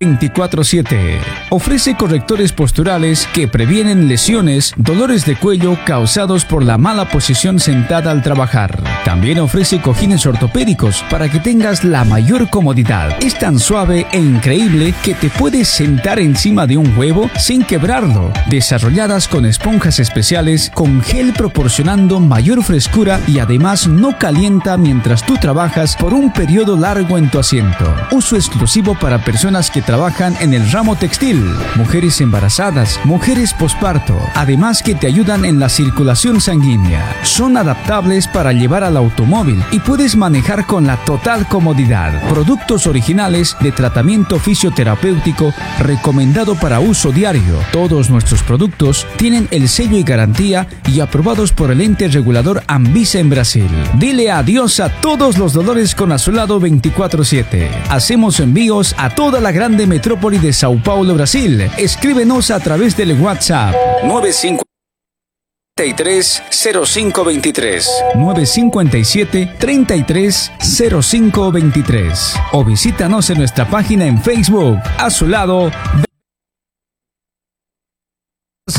24-7. 0.00 1.18
Ofrece 1.50 1.96
correctores 1.96 2.52
posturales 2.52 3.26
que 3.32 3.48
previenen 3.48 4.06
lesiones, 4.08 4.72
dolores 4.76 5.24
de 5.24 5.36
cuello 5.36 5.76
causados 5.84 6.44
por 6.44 6.64
la 6.64 6.78
mala 6.78 7.08
posición 7.08 7.58
sentada 7.58 8.10
al 8.10 8.22
trabajar. 8.22 8.82
También 9.04 9.40
ofrece 9.40 9.80
cojines 9.80 10.26
ortopédicos 10.26 11.04
para 11.10 11.28
que 11.28 11.40
tengas 11.40 11.84
la 11.84 12.04
mayor 12.04 12.48
comodidad. 12.50 13.16
Es 13.22 13.38
tan 13.38 13.58
suave 13.58 14.06
e 14.12 14.18
increíble 14.18 14.94
que 15.02 15.14
te 15.14 15.30
puedes 15.30 15.68
sentar 15.68 16.18
encima 16.18 16.66
de 16.66 16.76
un 16.76 16.96
huevo 16.96 17.30
sin 17.38 17.64
quebrarlo. 17.64 18.32
Desarrolladas 18.48 19.26
con 19.26 19.46
esponjas 19.46 19.98
especiales 19.98 20.70
con 20.74 21.02
gel 21.02 21.32
proporcionando 21.32 22.20
mayor 22.20 22.62
frescura 22.62 23.20
y 23.26 23.38
además 23.38 23.88
no 23.88 24.18
calienta 24.18 24.76
mientras 24.76 25.24
tú 25.24 25.34
trabajas 25.36 25.96
por 25.96 26.14
un 26.14 26.32
periodo 26.32 26.76
largo 26.76 27.18
en 27.18 27.30
tu 27.30 27.38
asiento. 27.38 27.94
Uso 28.12 28.36
exclusivo 28.36 28.94
para 28.94 29.24
personas 29.24 29.70
que 29.70 29.82
trabajan 29.88 30.36
en 30.40 30.52
el 30.52 30.70
ramo 30.70 30.96
textil, 30.96 31.42
mujeres 31.76 32.20
embarazadas, 32.20 33.00
mujeres 33.04 33.54
posparto, 33.54 34.20
además 34.34 34.82
que 34.82 34.94
te 34.94 35.06
ayudan 35.06 35.46
en 35.46 35.58
la 35.58 35.70
circulación 35.70 36.42
sanguínea. 36.42 37.16
Son 37.22 37.56
adaptables 37.56 38.28
para 38.28 38.52
llevar 38.52 38.84
al 38.84 38.98
automóvil 38.98 39.64
y 39.70 39.80
puedes 39.80 40.14
manejar 40.14 40.66
con 40.66 40.86
la 40.86 40.98
total 41.06 41.48
comodidad. 41.48 42.12
Productos 42.28 42.86
originales 42.86 43.56
de 43.60 43.72
tratamiento 43.72 44.38
fisioterapéutico 44.38 45.54
recomendado 45.78 46.54
para 46.54 46.80
uso 46.80 47.10
diario. 47.10 47.58
Todos 47.72 48.10
nuestros 48.10 48.42
productos 48.42 49.06
tienen 49.16 49.48
el 49.50 49.70
sello 49.70 49.96
y 49.96 50.02
garantía 50.02 50.66
y 50.86 51.00
aprobados 51.00 51.52
por 51.52 51.70
el 51.70 51.80
ente 51.80 52.08
regulador 52.08 52.62
Anvisa 52.66 53.20
en 53.20 53.30
Brasil. 53.30 53.70
Dile 53.94 54.30
adiós 54.30 54.80
a 54.80 54.90
todos 54.90 55.38
los 55.38 55.54
dolores 55.54 55.94
con 55.94 56.12
Azulado 56.12 56.60
24/7. 56.60 57.70
Hacemos 57.88 58.38
envíos 58.38 58.94
a 58.98 59.14
toda 59.14 59.40
la 59.40 59.50
grande 59.78 59.94
metrópoli 59.94 60.38
de 60.38 60.52
Sao 60.52 60.82
Paulo, 60.82 61.14
Brasil. 61.14 61.70
Escríbenos 61.76 62.50
a 62.50 62.58
través 62.58 62.96
del 62.96 63.12
WhatsApp. 63.20 63.72
95 64.02 64.64
0523 65.76 67.88
957 68.16 69.54
33 69.56 70.52
0523 71.00 72.34
o 72.52 72.64
visítanos 72.64 73.30
en 73.30 73.38
nuestra 73.38 73.70
página 73.70 74.06
en 74.06 74.20
Facebook. 74.20 74.80
A 74.98 75.10
su 75.10 75.28
lado 75.28 75.70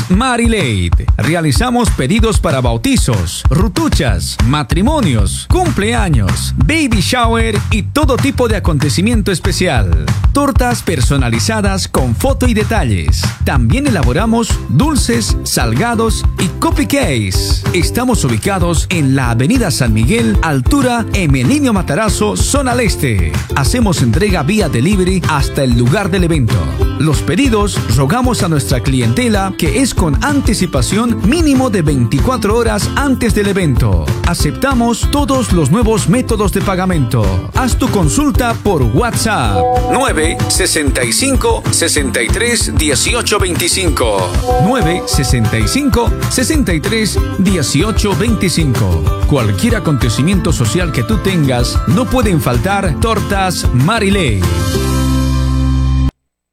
Marilate. 0.08 1.06
Realizamos 1.16 1.90
pedidos 1.90 2.40
para 2.40 2.60
bautizos, 2.60 3.42
rutuchas, 3.50 4.36
matrimonios, 4.46 5.46
cumpleaños, 5.48 6.54
baby 6.56 7.00
shower 7.00 7.58
y 7.70 7.82
todo 7.82 8.16
tipo 8.16 8.48
de 8.48 8.56
acontecimiento 8.56 9.32
especial. 9.32 10.06
Tortas 10.32 10.82
personalizadas 10.82 11.88
con 11.88 12.14
foto 12.14 12.48
y 12.48 12.54
detalles. 12.54 13.22
También 13.44 13.86
elaboramos 13.86 14.48
dulces, 14.68 15.36
salgados 15.44 16.24
y 16.38 16.46
cupcakes. 16.60 17.64
Estamos 17.72 18.24
ubicados 18.24 18.86
en 18.90 19.14
la 19.16 19.30
Avenida 19.30 19.70
San 19.70 19.92
Miguel, 19.92 20.38
altura 20.42 21.04
Emelinio 21.14 21.72
Matarazo, 21.72 22.36
zona 22.36 22.72
al 22.72 22.80
este. 22.80 23.32
Hacemos 23.56 24.02
entrega 24.02 24.42
vía 24.42 24.68
delivery 24.68 25.22
hasta 25.28 25.64
el 25.64 25.76
lugar 25.76 26.10
del 26.10 26.24
evento. 26.24 26.54
Los 27.00 27.22
pedidos 27.22 27.78
rogamos 27.96 28.42
a 28.42 28.48
nuestra 28.48 28.80
clientela 28.80 29.54
que 29.56 29.79
es 29.80 29.94
con 29.94 30.22
anticipación 30.22 31.26
mínimo 31.26 31.70
de 31.70 31.80
24 31.80 32.54
horas 32.54 32.90
antes 32.96 33.34
del 33.34 33.48
evento. 33.48 34.04
Aceptamos 34.28 35.08
todos 35.10 35.52
los 35.52 35.70
nuevos 35.70 36.06
métodos 36.06 36.52
de 36.52 36.60
pagamento. 36.60 37.24
Haz 37.54 37.78
tu 37.78 37.88
consulta 37.88 38.52
por 38.62 38.82
WhatsApp 38.82 39.56
965 39.90 41.62
63 41.70 42.76
18 42.76 43.38
25 43.38 44.30
965 44.66 46.10
63 46.28 47.18
18 47.38 48.16
25 48.16 49.04
Cualquier 49.28 49.76
acontecimiento 49.76 50.52
social 50.52 50.92
que 50.92 51.04
tú 51.04 51.18
tengas, 51.18 51.78
no 51.88 52.04
pueden 52.04 52.42
faltar 52.42 53.00
tortas 53.00 53.66
Marilei. 53.72 54.42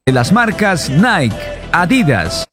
De 0.06 0.12
las 0.14 0.32
marcas 0.32 0.88
Nike, 0.88 1.36
Adidas, 1.70 2.48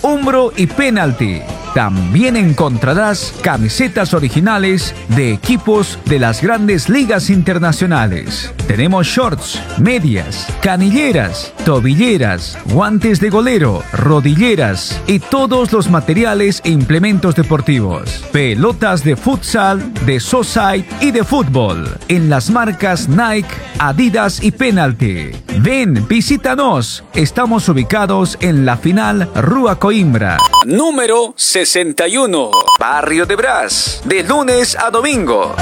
Umbro 0.00 0.54
y 0.56 0.66
Penalty. 0.66 1.42
También 1.74 2.34
encontrarás 2.34 3.34
camisetas 3.42 4.14
originales 4.14 4.94
de 5.08 5.34
equipos 5.34 5.98
de 6.06 6.18
las 6.18 6.40
grandes 6.40 6.88
ligas 6.88 7.28
internacionales. 7.28 8.54
Tenemos 8.70 9.08
shorts, 9.08 9.60
medias, 9.80 10.46
canilleras, 10.62 11.52
tobilleras, 11.64 12.56
guantes 12.66 13.18
de 13.18 13.28
golero, 13.28 13.82
rodilleras 13.92 15.02
y 15.08 15.18
todos 15.18 15.72
los 15.72 15.90
materiales 15.90 16.62
e 16.64 16.70
implementos 16.70 17.34
deportivos. 17.34 18.24
Pelotas 18.30 19.02
de 19.02 19.16
futsal, 19.16 19.92
de 20.06 20.20
society 20.20 20.88
y 21.00 21.10
de 21.10 21.24
fútbol. 21.24 21.98
En 22.06 22.30
las 22.30 22.48
marcas 22.48 23.08
Nike, 23.08 23.52
Adidas 23.80 24.40
y 24.40 24.52
Penalty. 24.52 25.32
Ven, 25.58 26.06
visítanos. 26.06 27.02
Estamos 27.12 27.68
ubicados 27.68 28.38
en 28.40 28.64
la 28.64 28.76
final 28.76 29.28
Rua 29.34 29.80
Coimbra. 29.80 30.36
Número 30.64 31.34
61. 31.36 32.52
Barrio 32.78 33.26
de 33.26 33.34
Brás. 33.34 34.00
De 34.04 34.22
lunes 34.22 34.76
a 34.78 34.90
domingo. 34.90 35.56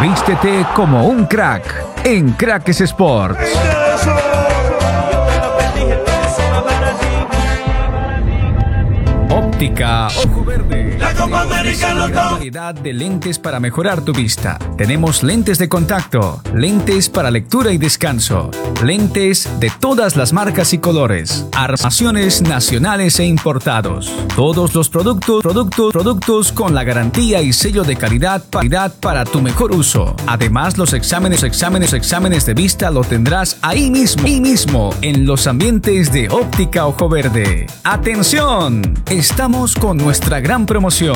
Vístete 0.00 0.66
como 0.74 1.06
un 1.06 1.24
crack 1.24 1.64
en 2.04 2.32
Cracks 2.32 2.80
Sports. 2.82 3.38
Óptica 9.30 10.08
Variedad 11.28 12.74
de 12.74 12.92
lentes 12.92 13.38
para 13.38 13.58
mejorar 13.58 14.02
tu 14.02 14.12
vista. 14.12 14.58
Tenemos 14.76 15.22
lentes 15.22 15.58
de 15.58 15.68
contacto, 15.68 16.40
lentes 16.54 17.08
para 17.08 17.30
lectura 17.30 17.72
y 17.72 17.78
descanso, 17.78 18.50
lentes 18.84 19.48
de 19.58 19.70
todas 19.80 20.16
las 20.16 20.32
marcas 20.32 20.72
y 20.72 20.78
colores, 20.78 21.46
armaciones 21.52 22.42
nacionales 22.42 23.18
e 23.18 23.24
importados. 23.26 24.12
Todos 24.36 24.74
los 24.74 24.88
productos, 24.88 25.42
productos, 25.42 25.92
productos 25.92 26.52
con 26.52 26.74
la 26.74 26.84
garantía 26.84 27.42
y 27.42 27.52
sello 27.52 27.82
de 27.82 27.96
calidad, 27.96 28.44
calidad 28.48 28.94
para 29.00 29.24
tu 29.24 29.40
mejor 29.40 29.72
uso. 29.72 30.14
Además, 30.26 30.78
los 30.78 30.92
exámenes, 30.92 31.42
exámenes, 31.42 31.92
exámenes 31.92 32.46
de 32.46 32.54
vista 32.54 32.90
lo 32.90 33.02
tendrás 33.02 33.58
ahí 33.62 33.90
mismo, 33.90 34.24
ahí 34.24 34.40
mismo, 34.40 34.94
en 35.02 35.26
los 35.26 35.46
ambientes 35.46 36.12
de 36.12 36.28
Óptica 36.28 36.86
Ojo 36.86 37.08
Verde. 37.08 37.66
¡Atención! 37.82 38.94
Estamos 39.10 39.74
con 39.74 39.96
nuestra 39.96 40.40
gran 40.40 40.66
promoción. 40.66 41.15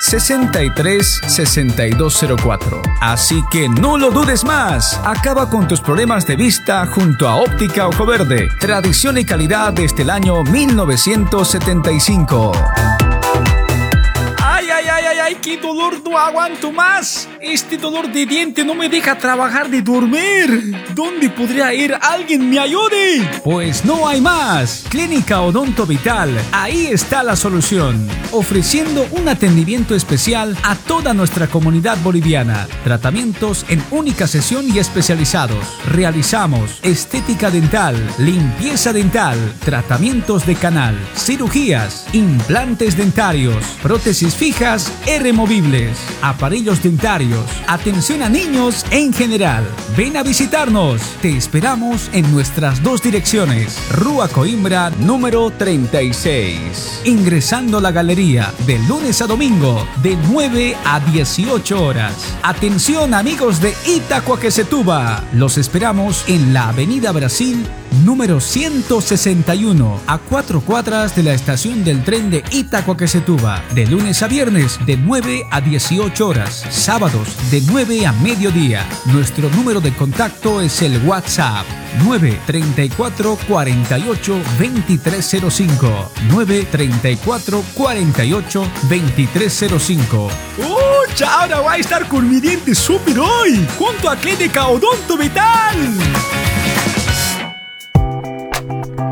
63 0.00 1.20
6204. 1.26 2.82
Así 3.00 3.42
que 3.50 3.68
no 3.68 3.98
lo 3.98 4.10
dudes 4.10 4.44
más. 4.44 5.00
Acaba 5.04 5.50
con 5.50 5.68
tus 5.68 5.80
problemas 5.80 6.26
de 6.26 6.36
vista 6.36 6.86
junto 6.86 7.28
a 7.28 7.36
Óptica 7.36 7.88
Ojo 7.88 8.06
Verde. 8.06 8.48
Tradición 8.60 9.18
y 9.18 9.24
calidad 9.24 9.72
desde 9.72 10.02
el 10.02 10.10
año 10.10 10.42
1975. 10.44 13.11
Ay, 15.24 15.36
qué 15.40 15.56
dolor, 15.56 16.02
no 16.04 16.18
aguanto 16.18 16.72
más. 16.72 17.28
Este 17.40 17.76
dolor 17.76 18.10
de 18.10 18.26
diente 18.26 18.64
no 18.64 18.74
me 18.74 18.88
deja 18.88 19.16
trabajar 19.16 19.70
de 19.70 19.80
dormir. 19.80 20.74
¿Dónde 20.96 21.30
podría 21.30 21.72
ir? 21.72 21.94
¿Alguien 22.00 22.50
me 22.50 22.58
ayude? 22.58 23.30
Pues 23.44 23.84
no 23.84 24.08
hay 24.08 24.20
más. 24.20 24.84
Clínica 24.88 25.40
Odonto 25.40 25.86
Vital. 25.86 26.36
Ahí 26.50 26.86
está 26.86 27.22
la 27.22 27.36
solución. 27.36 28.08
Ofreciendo 28.32 29.06
un 29.12 29.28
atendimiento 29.28 29.94
especial 29.94 30.56
a 30.64 30.74
toda 30.74 31.14
nuestra 31.14 31.46
comunidad 31.46 31.98
boliviana. 32.02 32.66
Tratamientos 32.82 33.64
en 33.68 33.80
única 33.92 34.26
sesión 34.26 34.66
y 34.74 34.80
especializados. 34.80 35.64
Realizamos 35.88 36.80
estética 36.82 37.50
dental, 37.50 37.94
limpieza 38.18 38.92
dental, 38.92 39.38
tratamientos 39.64 40.46
de 40.46 40.56
canal, 40.56 40.98
cirugías, 41.14 42.06
implantes 42.12 42.96
dentarios, 42.96 43.64
prótesis 43.82 44.34
fijas 44.34 44.92
removibles, 45.18 45.98
aparellos 46.22 46.82
dentarios, 46.82 47.44
atención 47.66 48.22
a 48.22 48.28
niños 48.28 48.84
en 48.90 49.12
general. 49.12 49.64
Ven 49.96 50.16
a 50.16 50.22
visitarnos. 50.22 51.00
Te 51.20 51.36
esperamos 51.36 52.08
en 52.12 52.30
nuestras 52.32 52.82
dos 52.82 53.02
direcciones. 53.02 53.78
Rúa 53.90 54.28
Coimbra 54.28 54.90
número 54.90 55.50
36. 55.50 57.02
Ingresando 57.04 57.78
a 57.78 57.80
la 57.80 57.90
galería 57.90 58.52
de 58.66 58.78
lunes 58.80 59.20
a 59.22 59.26
domingo 59.26 59.86
de 60.02 60.16
9 60.30 60.76
a 60.84 61.00
18 61.00 61.84
horas. 61.84 62.36
Atención 62.42 63.14
amigos 63.14 63.60
de 63.60 63.74
Itacoaquecetuba. 63.86 65.24
Los 65.34 65.58
esperamos 65.58 66.24
en 66.28 66.52
la 66.52 66.68
Avenida 66.68 67.12
Brasil 67.12 67.66
número 68.04 68.40
161, 68.40 70.00
a 70.06 70.18
cuatro 70.18 70.60
cuadras 70.60 71.14
de 71.14 71.22
la 71.22 71.34
estación 71.34 71.84
del 71.84 72.02
tren 72.04 72.30
de 72.30 72.42
Itacoaquecetuba, 72.50 73.62
de 73.74 73.86
lunes 73.86 74.22
a 74.22 74.28
viernes 74.28 74.78
de 74.86 74.96
9 74.96 75.44
a 75.50 75.60
18 75.60 76.26
horas, 76.26 76.64
sábados 76.70 77.28
de 77.50 77.62
9 77.62 78.06
a 78.06 78.12
mediodía. 78.12 78.86
Nuestro 79.06 79.48
número 79.50 79.80
de 79.80 79.92
contacto 79.92 80.60
es 80.60 80.82
el 80.82 80.98
WhatsApp 81.06 81.66
934 82.04 83.38
48 83.48 84.34
2305 84.58 86.12
934 86.30 87.64
48 87.74 88.66
2305 88.88 90.30
¡Uy! 90.58 90.92
Ahora 91.28 91.60
va 91.60 91.72
a 91.72 91.76
estar 91.76 92.08
con 92.08 92.28
mi 92.28 92.40
diente 92.40 92.74
súper 92.74 93.18
hoy, 93.18 93.66
junto 93.78 94.08
a 94.08 94.16
Clínica 94.16 94.66
Odonto 94.66 95.16
Vital. 95.16 95.76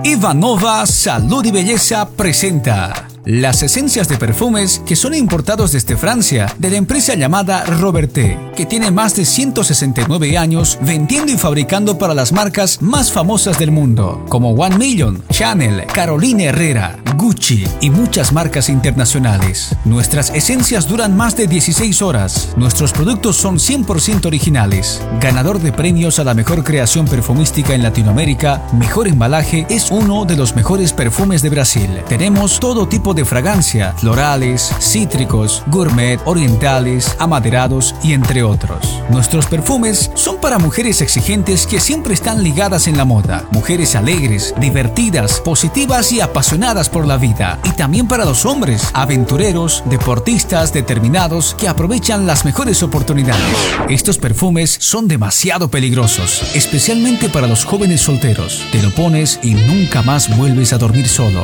Ivanova 0.05 0.87
Salud 0.87 1.45
y 1.45 1.51
Belleza 1.51 2.09
presenta 2.09 3.10
las 3.25 3.63
esencias 3.63 4.09
de 4.09 4.17
perfumes 4.17 4.83
que 4.87 4.97
son 4.97 5.15
importados 5.15 5.73
desde 5.73 5.97
Francia 5.97 6.55
de 6.59 6.71
la 6.71 6.77
empresa 6.77 7.15
llamada 7.15 7.65
Roberté, 7.65 8.39
que 8.57 8.67
tiene 8.67 8.91
más 8.91 9.17
de 9.17 9.25
169 9.25 10.39
años 10.39 10.79
vendiendo 10.81 11.33
y 11.33 11.39
fabricando 11.39 11.99
para 11.99 12.15
las 12.15 12.33
marcas 12.33 12.81
más 12.81 13.13
famosas 13.13 13.59
del 13.59 13.71
mundo, 13.71 14.25
como 14.29 14.51
One 14.53 14.79
Million, 14.79 15.23
Chanel, 15.31 15.87
Carolina 15.87 16.45
Herrera, 16.45 16.99
Gucci 17.17 17.65
y 17.83 17.91
muchas 17.91 18.33
marcas 18.33 18.69
internacionales. 18.69 19.77
Nuestras 19.85 20.31
esencias 20.31 20.89
duran 20.89 21.17
más 21.17 21.37
de 21.37 21.47
16 21.47 22.01
horas. 22.01 22.55
Nuestros 22.57 22.93
productos 22.93 23.37
son 23.37 23.59
100% 23.59 24.25
originales. 24.25 25.03
Ganador 25.21 25.61
de 25.61 25.73
premios 25.73 26.19
a 26.19 26.25
la 26.25 26.33
mejor 26.33 26.65
creación 26.65 27.07
perfumística 27.07 27.75
en 27.75 27.83
Latinoamérica, 27.83 28.63
mejor 28.73 29.07
embalaje, 29.07 29.67
es 29.69 29.91
uno 29.91 30.25
de 30.25 30.37
los 30.37 30.57
mejores 30.57 30.95
perfumes 30.95 31.43
de 31.43 31.51
Brasil. 31.51 31.91
Tenemos 32.09 32.59
todo 32.59 32.89
tipo 32.89 33.10
de 33.15 33.25
fragancia, 33.25 33.93
florales, 33.97 34.73
cítricos, 34.81 35.63
gourmet, 35.67 36.21
orientales, 36.25 37.17
amaderados 37.19 37.95
y 38.03 38.13
entre 38.13 38.43
otros. 38.43 39.03
Nuestros 39.11 39.47
perfumes 39.47 40.11
son 40.15 40.41
para 40.41 40.59
mujeres 40.59 41.01
exigentes 41.01 41.67
que 41.67 41.81
siempre 41.81 42.15
están 42.15 42.43
ligadas 42.43 42.87
en 42.87 42.97
la 42.97 43.05
moda, 43.05 43.45
mujeres 43.51 43.97
alegres, 43.97 44.55
divertidas, 44.59 45.41
positivas 45.41 46.13
y 46.13 46.21
apasionadas 46.21 46.89
por 46.89 47.07
la 47.07 47.17
vida, 47.17 47.59
y 47.65 47.71
también 47.71 48.07
para 48.07 48.25
los 48.25 48.47
hombres, 48.47 48.91
aventureros, 48.95 49.83
deportistas 49.87 50.73
determinados 50.73 51.55
que 51.55 51.69
aprovechan 51.69 52.27
las 52.27 52.45
mejores 52.45 52.83
oportunidades. 52.83 53.57
Estos 53.89 54.19
perfumes 54.19 54.77
son 54.81 55.09
demasiado 55.09 55.71
peligrosos, 55.71 56.43
especialmente 56.55 57.29
para 57.29 57.47
los 57.47 57.65
jóvenes 57.65 58.01
solteros. 58.03 58.63
Te 58.73 58.83
lo 58.83 58.91
pones 58.95 59.39
y 59.43 59.55
nunca 59.55 60.03
más 60.03 60.37
vuelves 60.37 60.73
a 60.73 60.79
dormir 60.79 61.09
solo. 61.09 61.43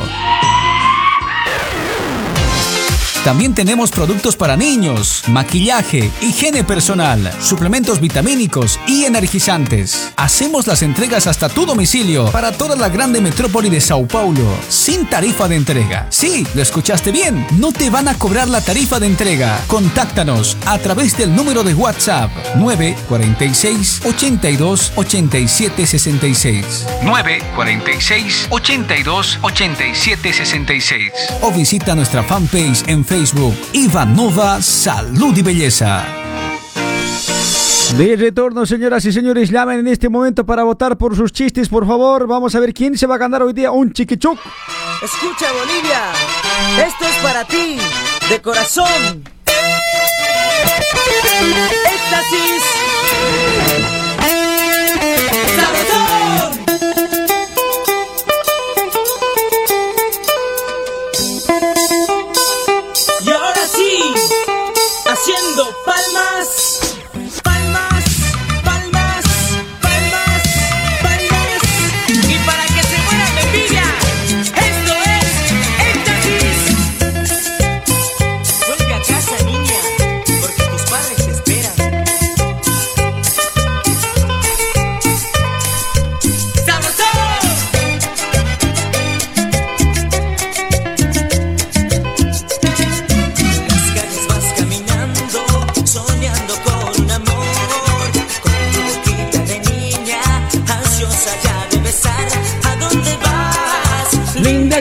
También 3.27 3.53
tenemos 3.53 3.91
productos 3.91 4.37
para 4.37 4.55
niños, 4.55 5.23
maquillaje, 5.27 6.09
higiene 6.21 6.63
personal, 6.63 7.29
suplementos 7.41 7.99
vitamínicos 7.99 8.79
y 8.87 9.03
energizantes. 9.03 10.13
Hacemos 10.15 10.65
las 10.65 10.81
entregas 10.81 11.27
hasta 11.27 11.49
tu 11.49 11.65
domicilio 11.65 12.31
para 12.31 12.53
toda 12.53 12.77
la 12.77 12.87
grande 12.87 13.19
metrópoli 13.19 13.69
de 13.69 13.81
Sao 13.81 14.07
Paulo, 14.07 14.47
sin 14.69 15.09
tarifa 15.09 15.49
de 15.49 15.57
entrega. 15.57 16.07
Sí, 16.09 16.47
lo 16.55 16.61
escuchaste 16.61 17.11
bien, 17.11 17.45
no 17.59 17.73
te 17.73 17.89
van 17.89 18.07
a 18.07 18.17
cobrar 18.17 18.47
la 18.47 18.61
tarifa 18.61 18.97
de 18.97 19.07
entrega. 19.07 19.59
Contáctanos 19.67 20.55
a 20.65 20.77
través 20.77 21.17
del 21.17 21.35
número 21.35 21.63
de 21.63 21.73
WhatsApp 21.73 22.31
946 22.55 24.03
82 24.05 24.93
87 24.95 25.85
66. 25.85 26.85
946 27.03 28.47
82 28.51 29.39
87 29.41 30.31
66. 30.31 31.11
O 31.41 31.51
visita 31.51 31.93
nuestra 31.93 32.23
fanpage 32.23 32.87
en 32.87 33.03
Facebook 33.03 33.16
Ivanova 33.73 34.61
Salud 34.61 35.35
y 35.35 35.41
Belleza. 35.41 36.05
De 37.97 38.15
retorno, 38.15 38.63
señoras 38.63 39.05
y 39.05 39.11
señores, 39.11 39.49
llamen 39.49 39.79
en 39.79 39.87
este 39.87 40.07
momento 40.07 40.45
para 40.45 40.63
votar 40.63 40.99
por 40.99 41.15
sus 41.15 41.31
chistes, 41.31 41.67
por 41.67 41.87
favor. 41.87 42.27
Vamos 42.27 42.53
a 42.53 42.59
ver 42.59 42.75
quién 42.75 42.95
se 42.95 43.07
va 43.07 43.15
a 43.15 43.17
ganar 43.17 43.41
hoy 43.41 43.53
día 43.53 43.71
un 43.71 43.91
chiquichuc. 43.91 44.37
Escucha, 45.01 45.47
Bolivia. 45.51 46.11
Esto 46.85 47.05
es 47.07 47.15
para 47.23 47.43
ti, 47.45 47.77
de 48.29 48.39
corazón. 48.39 49.23
Éxtasis. 51.95 52.76
Haciendo 65.57 65.75
palmas. 65.83 66.26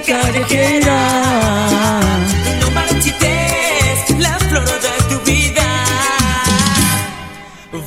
Callejera. 0.06 0.98
No 2.60 2.70
marchites 2.70 4.18
la 4.18 4.38
flor 4.48 4.64
de 4.64 4.94
tu 5.10 5.20
vida. 5.30 5.68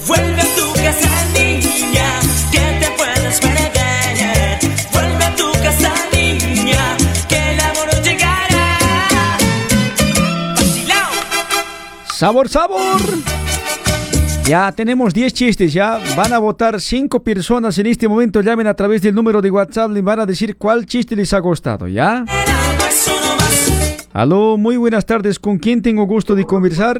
Vuelve 0.07 0.41
a 0.41 0.55
tu 0.55 0.73
casa, 0.73 1.09
niña, 1.33 2.09
que 2.51 2.59
te 2.81 2.91
puedes 2.97 3.39
perder. 3.39 4.59
Vuelve 4.91 5.25
a 5.25 5.35
tu 5.35 5.51
casa, 5.63 5.93
niña, 6.13 6.97
que 7.29 7.51
el 7.53 7.59
amor 7.59 7.89
llegará. 8.03 8.77
Vacilao. 10.55 11.11
Sabor, 12.13 12.49
sabor. 12.49 13.38
Ya 14.49 14.71
tenemos 14.71 15.13
10 15.13 15.31
chistes, 15.31 15.71
ya 15.71 15.99
van 16.17 16.33
a 16.33 16.39
votar 16.39 16.81
5 16.81 17.21
personas 17.21 17.77
en 17.77 17.85
este 17.85 18.07
momento. 18.07 18.41
Llamen 18.41 18.65
a 18.65 18.73
través 18.73 18.99
del 19.03 19.13
número 19.13 19.43
de 19.43 19.51
WhatsApp 19.51 19.95
y 19.95 20.01
van 20.01 20.21
a 20.21 20.25
decir 20.25 20.57
cuál 20.57 20.87
chiste 20.87 21.15
les 21.15 21.31
ha 21.33 21.39
gustado, 21.39 21.87
¿ya? 21.87 22.25
Aló, 24.11 24.57
muy 24.57 24.75
buenas 24.77 25.05
tardes. 25.05 25.37
¿Con 25.37 25.59
quién 25.59 25.83
tengo 25.83 26.07
gusto 26.07 26.33
de 26.33 26.45
conversar? 26.45 26.99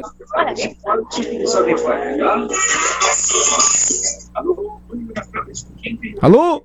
Aló, 6.22 6.64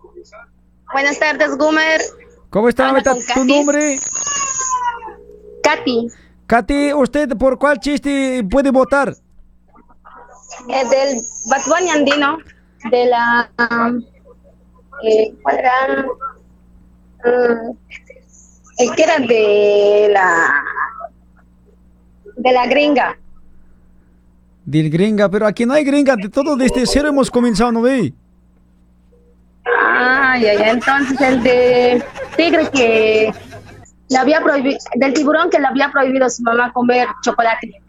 Buenas 0.92 1.18
tardes, 1.18 1.56
Gumer. 1.56 2.00
¿cómo 2.50 2.68
está? 2.68 2.94
¿Tu 3.02 3.02
Katy. 3.26 3.46
nombre? 3.46 3.98
Katy, 5.62 6.08
Katy, 6.46 6.92
¿usted 6.92 7.30
por 7.38 7.58
cuál 7.58 7.80
chiste 7.80 8.44
puede 8.50 8.70
votar? 8.70 9.16
Eh, 10.68 10.84
del 10.88 11.20
Bad 11.50 11.62
Bunny 11.66 11.90
andino, 11.90 12.38
de 12.90 13.06
la... 13.06 13.50
eh, 15.02 15.34
¿Cuál 15.42 15.58
era? 15.58 16.06
Mm, 17.24 17.76
el 18.78 18.94
que 18.94 19.02
era 19.02 19.18
de 19.18 20.08
la... 20.12 20.64
De 22.36 22.52
la 22.52 22.66
gringa. 22.66 23.16
Del 24.64 24.90
gringa, 24.90 25.28
pero 25.28 25.46
aquí 25.46 25.66
no 25.66 25.74
hay 25.74 25.84
gringa, 25.84 26.16
de 26.16 26.28
todo 26.28 26.56
desde 26.56 26.86
cero 26.86 27.08
hemos 27.08 27.30
comenzado, 27.30 27.70
¿no 27.70 27.82
ve? 27.82 28.12
Ah, 29.66 30.36
ya, 30.38 30.54
ya. 30.54 30.70
Entonces 30.70 31.20
el 31.20 31.42
de 31.42 32.04
tigre 32.36 32.70
que 32.70 33.32
le 34.08 34.18
había 34.18 34.40
prohibido, 34.42 34.78
del 34.96 35.12
tiburón 35.14 35.50
que 35.50 35.58
le 35.58 35.66
había 35.66 35.90
prohibido 35.90 36.26
a 36.26 36.30
su 36.30 36.42
mamá 36.42 36.72
comer 36.72 37.08
chocolate. 37.22 37.80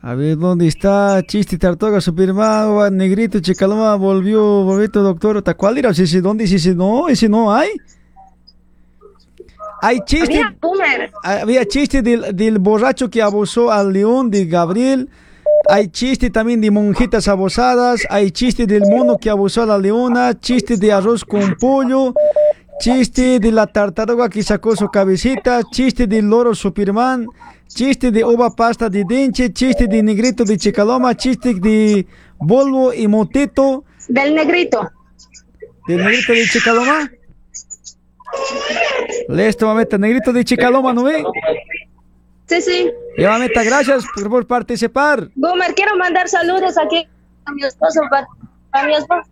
A 0.00 0.14
ver, 0.14 0.38
¿dónde 0.38 0.68
está 0.68 1.20
Chiste 1.26 1.58
Tartoga, 1.58 2.00
Superman, 2.00 2.96
Negrito, 2.96 3.40
Chicaloma, 3.40 3.96
volvió, 3.96 4.62
volvió 4.62 4.88
doctor, 4.88 5.42
¿ta 5.42 5.54
cuál 5.54 5.76
era? 5.78 5.90
¿Ese 5.90 6.20
dónde? 6.20 6.44
¿Ese 6.44 6.74
no? 6.74 7.08
¿Ese 7.08 7.28
no 7.28 7.52
hay? 7.52 7.70
Hay 9.82 10.00
chiste, 10.04 10.36
Había 10.38 10.56
Boomer. 10.60 11.10
había 11.22 11.64
chiste 11.64 12.02
del, 12.02 12.34
del 12.34 12.58
borracho 12.58 13.10
que 13.10 13.22
abusó 13.22 13.70
al 13.70 13.92
león 13.92 14.30
de 14.30 14.46
Gabriel, 14.46 15.08
Hay 15.68 15.88
chiste 15.88 16.30
también 16.30 16.60
de 16.60 16.70
monjitas 16.70 17.26
abusadas, 17.28 18.06
hay 18.08 18.30
chiste 18.30 18.66
del 18.66 18.82
mono 18.88 19.18
que 19.18 19.30
abusó 19.30 19.62
a 19.62 19.66
la 19.66 19.78
leona, 19.78 20.38
chiste 20.38 20.76
de 20.76 20.92
arroz 20.92 21.24
con 21.24 21.56
pollo, 21.56 22.14
chiste 22.80 23.38
de 23.40 23.52
la 23.52 23.66
tartaruga 23.66 24.28
que 24.28 24.42
sacó 24.42 24.76
su 24.76 24.88
cabecita, 24.88 25.62
chiste 25.70 26.06
del 26.06 26.26
loro 26.26 26.54
Superman, 26.54 27.26
chiste 27.66 28.10
de 28.10 28.24
uva 28.24 28.50
pasta 28.50 28.88
de 28.88 29.04
denche, 29.08 29.52
chiste 29.52 29.86
de 29.86 30.02
negrito 30.02 30.44
de 30.44 30.56
chicaloma, 30.56 31.16
chiste 31.16 31.54
de 31.54 32.06
Volvo 32.38 32.92
y 32.94 33.06
Moteto. 33.08 33.84
Del 34.08 34.34
negrito. 34.34 34.88
¿Del 35.86 35.98
negrito 36.04 36.32
de 36.32 36.44
chicaloma? 36.46 37.10
Listo, 39.28 39.66
mameta, 39.66 39.98
negrito 39.98 40.32
de 40.32 40.44
chicaloma, 40.44 40.92
¿no 40.92 41.04
ve? 41.04 41.24
Sí, 42.46 42.60
sí. 42.62 42.90
Ya, 43.18 43.30
mameta, 43.30 43.62
gracias 43.62 44.04
por, 44.14 44.28
por 44.30 44.46
participar. 44.46 45.28
Gomer, 45.34 45.74
quiero 45.74 45.96
mandar 45.96 46.28
saludos 46.28 46.76
aquí 46.78 47.06
a 47.44 47.52
mi 47.52 47.64
esposo, 47.64 48.00
pa- 48.10 48.26
a 48.72 48.86
mi 48.86 48.94
esposo. 48.94 49.28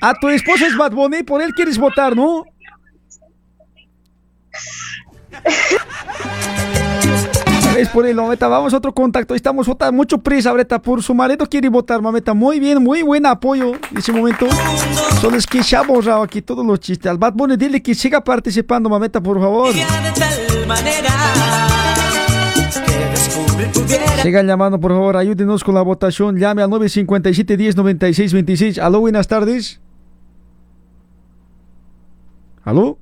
A 0.00 0.14
tu 0.14 0.28
esposo 0.28 0.66
es 0.66 0.76
Bad 0.76 0.92
Bunny, 0.92 1.22
por 1.22 1.42
él 1.42 1.52
quieres 1.54 1.78
votar, 1.78 2.16
¿no? 2.16 2.44
Es 7.76 7.88
por 7.88 8.04
él, 8.04 8.14
mameta. 8.14 8.46
Vamos 8.46 8.74
a 8.74 8.76
otro 8.76 8.92
contacto. 8.92 9.34
Estamos 9.34 9.66
votando 9.66 9.92
mucho 9.94 10.18
prisa, 10.18 10.50
ahorita. 10.50 10.82
Por 10.82 11.02
su 11.02 11.14
marido 11.14 11.46
quiere 11.46 11.68
votar, 11.70 12.02
mameta. 12.02 12.34
Muy 12.34 12.60
bien, 12.60 12.82
muy 12.82 13.02
buen 13.02 13.24
apoyo 13.24 13.72
en 13.90 13.96
ese 13.96 14.12
momento. 14.12 14.46
Solo 15.20 15.38
es 15.38 15.46
que 15.46 15.62
se 15.62 15.76
ha 15.76 15.82
borrado 15.82 16.22
aquí 16.22 16.42
todos 16.42 16.66
los 16.66 16.78
chistes. 16.80 17.10
Al 17.10 17.16
Bad 17.16 17.32
Bunny, 17.32 17.56
dile 17.56 17.82
que 17.82 17.94
siga 17.94 18.22
participando, 18.22 18.90
mameta, 18.90 19.22
por 19.22 19.40
favor. 19.40 19.74
Sigan 24.22 24.46
llamando, 24.46 24.78
por 24.78 24.92
favor. 24.92 25.16
Ayúdenos 25.16 25.64
con 25.64 25.74
la 25.74 25.82
votación. 25.82 26.36
Llame 26.36 26.62
al 26.62 26.70
957 26.70 27.56
10 27.56 27.76
96 27.76 28.32
26. 28.32 28.78
Aló, 28.78 29.00
buenas 29.00 29.26
tardes. 29.28 29.80
¿Aló? 32.64 32.98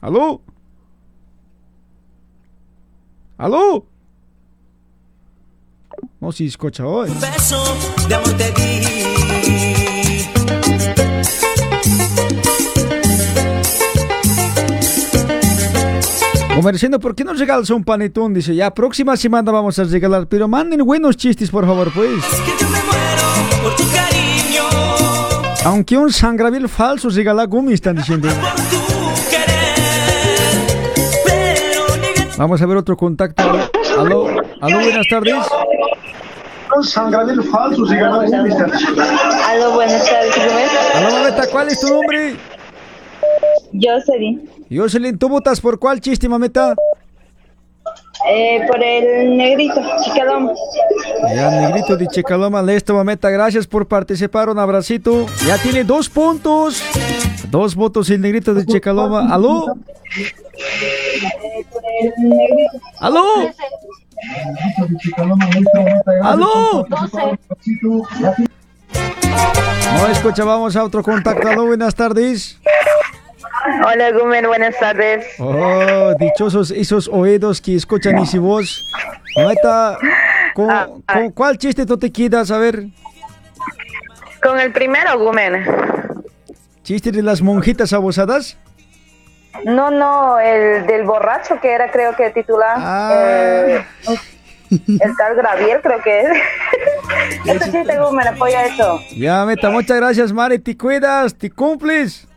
¿Aló? 0.00 0.40
¿Aló? 3.36 3.86
No, 6.20 6.32
si 6.32 6.46
escucha 6.46 6.86
hoy. 6.86 7.10
un 7.10 7.20
beso 7.20 7.62
de 8.08 8.14
amor 8.14 8.32
te 8.34 8.50
di. 8.52 8.97
Comerciando, 16.58 16.98
¿por 16.98 17.14
qué 17.14 17.22
no 17.22 17.34
regalas 17.34 17.70
un 17.70 17.84
panetón? 17.84 18.34
Dice, 18.34 18.52
ya, 18.52 18.74
próxima 18.74 19.16
semana 19.16 19.52
vamos 19.52 19.78
a 19.78 19.84
regalar, 19.84 20.26
pero 20.26 20.48
manden 20.48 20.84
buenos 20.84 21.16
chistes, 21.16 21.50
por 21.52 21.64
favor, 21.64 21.92
pues. 21.94 22.10
Por 23.62 23.76
tu 23.76 23.84
cariño, 23.92 24.64
Aunque 25.64 25.96
un 25.96 26.12
sangrabil 26.12 26.68
falso 26.68 27.10
regala 27.10 27.44
gumi, 27.44 27.74
están 27.74 27.94
diciendo. 27.94 28.28
Vamos 32.36 32.60
a 32.60 32.66
ver 32.66 32.76
otro 32.76 32.96
contacto. 32.96 33.40
Aló, 33.96 34.26
aló, 34.60 34.80
buenas 34.80 35.06
tardes. 35.08 35.36
Un 36.76 36.82
sangrabil 36.82 37.40
falso 37.44 37.84
regala 37.84 38.24
gumi, 38.24 38.48
están 38.48 38.72
diciendo. 38.72 39.02
Aló, 39.46 39.74
buenas 39.74 40.04
tardes, 40.04 40.34
Aló, 40.96 41.10
mameta, 41.12 41.46
¿cuál 41.52 41.68
es 41.68 41.78
tu 41.78 41.86
nombre? 41.86 42.36
Jocelyn. 43.72 44.48
Jocelyn, 44.70 45.18
¿tú 45.18 45.28
votas 45.28 45.60
por 45.60 45.78
cuál 45.78 46.00
chiste, 46.00 46.28
mameta? 46.28 46.74
Eh, 48.26 48.66
por 48.66 48.82
el 48.82 49.36
negrito, 49.36 49.80
chicalón. 50.04 50.50
Ya, 51.34 51.50
negrito 51.50 51.96
de 51.96 52.06
Chicaloma, 52.08 52.62
listo, 52.62 52.92
mameta, 52.94 53.30
gracias 53.30 53.66
por 53.66 53.86
participar, 53.86 54.48
un 54.48 54.58
abracito. 54.58 55.26
Ya 55.46 55.56
tiene 55.58 55.84
dos 55.84 56.08
puntos. 56.08 56.82
Dos 57.50 57.74
votos 57.74 58.10
el 58.10 58.20
negrito 58.20 58.54
de 58.54 58.66
Chicaloma. 58.66 59.32
¿Aló? 59.32 59.66
¿Aló? 63.00 63.24
¿Aló? 66.22 66.86
No 69.94 70.06
escucha, 70.08 70.44
vamos 70.44 70.76
a 70.76 70.84
otro 70.84 71.02
contacto. 71.02 71.48
Aló, 71.48 71.66
buenas 71.66 71.94
tardes. 71.94 72.58
Hola, 73.84 74.10
Gumer, 74.12 74.46
buenas 74.46 74.78
tardes. 74.78 75.26
Oh, 75.38 76.12
dichosos 76.18 76.70
esos 76.70 77.08
oídos 77.08 77.60
que 77.60 77.76
escuchan 77.76 78.18
esa 78.18 78.38
voz. 78.38 78.90
Mameta, 79.36 79.98
¿con, 80.54 81.02
con 81.02 81.30
cuál 81.32 81.58
chiste 81.58 81.84
tú 81.86 81.98
te 81.98 82.10
quedas? 82.10 82.50
A 82.50 82.58
ver, 82.58 82.84
Con 84.42 84.58
el 84.58 84.72
primero, 84.72 85.18
Gumer. 85.18 85.66
¿chiste 86.82 87.12
de 87.12 87.22
las 87.22 87.42
monjitas 87.42 87.92
abusadas? 87.92 88.56
No, 89.64 89.90
no, 89.90 90.38
el 90.38 90.86
del 90.86 91.04
borracho 91.04 91.60
que 91.60 91.70
era, 91.72 91.90
creo 91.90 92.14
que 92.16 92.30
titular. 92.30 92.78
eh, 93.12 93.84
el 94.70 95.16
tal 95.16 95.34
Gravier, 95.36 95.80
creo 95.82 96.00
que 96.02 96.20
es. 96.20 96.28
Este 97.46 97.70
chiste, 97.72 97.98
Gumer, 97.98 98.28
apoya 98.28 98.64
eso. 98.66 99.00
Ya, 99.16 99.44
Meta, 99.44 99.70
muchas 99.70 99.96
gracias, 99.96 100.32
Mari. 100.32 100.58
Te 100.58 100.76
cuidas, 100.76 101.34
te 101.34 101.50
cumples. 101.50 102.27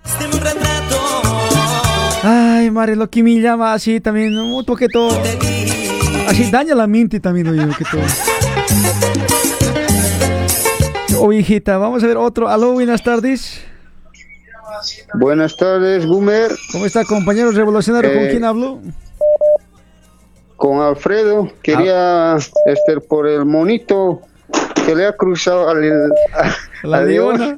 Ay, 2.24 2.70
Mari, 2.70 2.96
lo 2.96 3.10
que 3.10 3.24
me 3.24 3.40
llama 3.40 3.74
así 3.74 4.00
también, 4.00 4.38
un 4.38 4.64
poquito. 4.66 5.10
Así 6.28 6.50
daña 6.52 6.76
la 6.76 6.88
mente 6.88 7.20
también, 7.20 7.48
oye, 7.48 7.76
que 7.78 7.86
todo. 7.86 8.02
Oh, 11.20 11.32
hijita, 11.34 11.78
vamos 11.78 12.04
a 12.04 12.08
ver 12.08 12.18
otro. 12.18 12.48
Aló, 12.48 12.74
buenas 12.74 13.04
tardes. 13.04 13.62
Buenas 15.16 15.58
tardes, 15.58 16.06
Gumer. 16.06 16.52
¿Cómo 16.72 16.86
está, 16.86 17.04
compañero 17.06 17.52
revolucionario? 17.52 18.12
¿Con 18.14 18.22
Eh, 18.24 18.30
quién 18.32 18.44
hablo? 18.46 18.80
Con 20.56 20.80
Alfredo. 20.80 21.52
Quería 21.62 22.38
este, 22.66 23.02
por 23.02 23.28
el 23.28 23.46
monito 23.46 24.22
que 24.86 24.96
le 24.96 25.06
ha 25.08 25.14
cruzado 25.16 25.70
al, 25.70 26.12
a, 26.34 26.56
La 26.88 27.04
leona. 27.04 27.58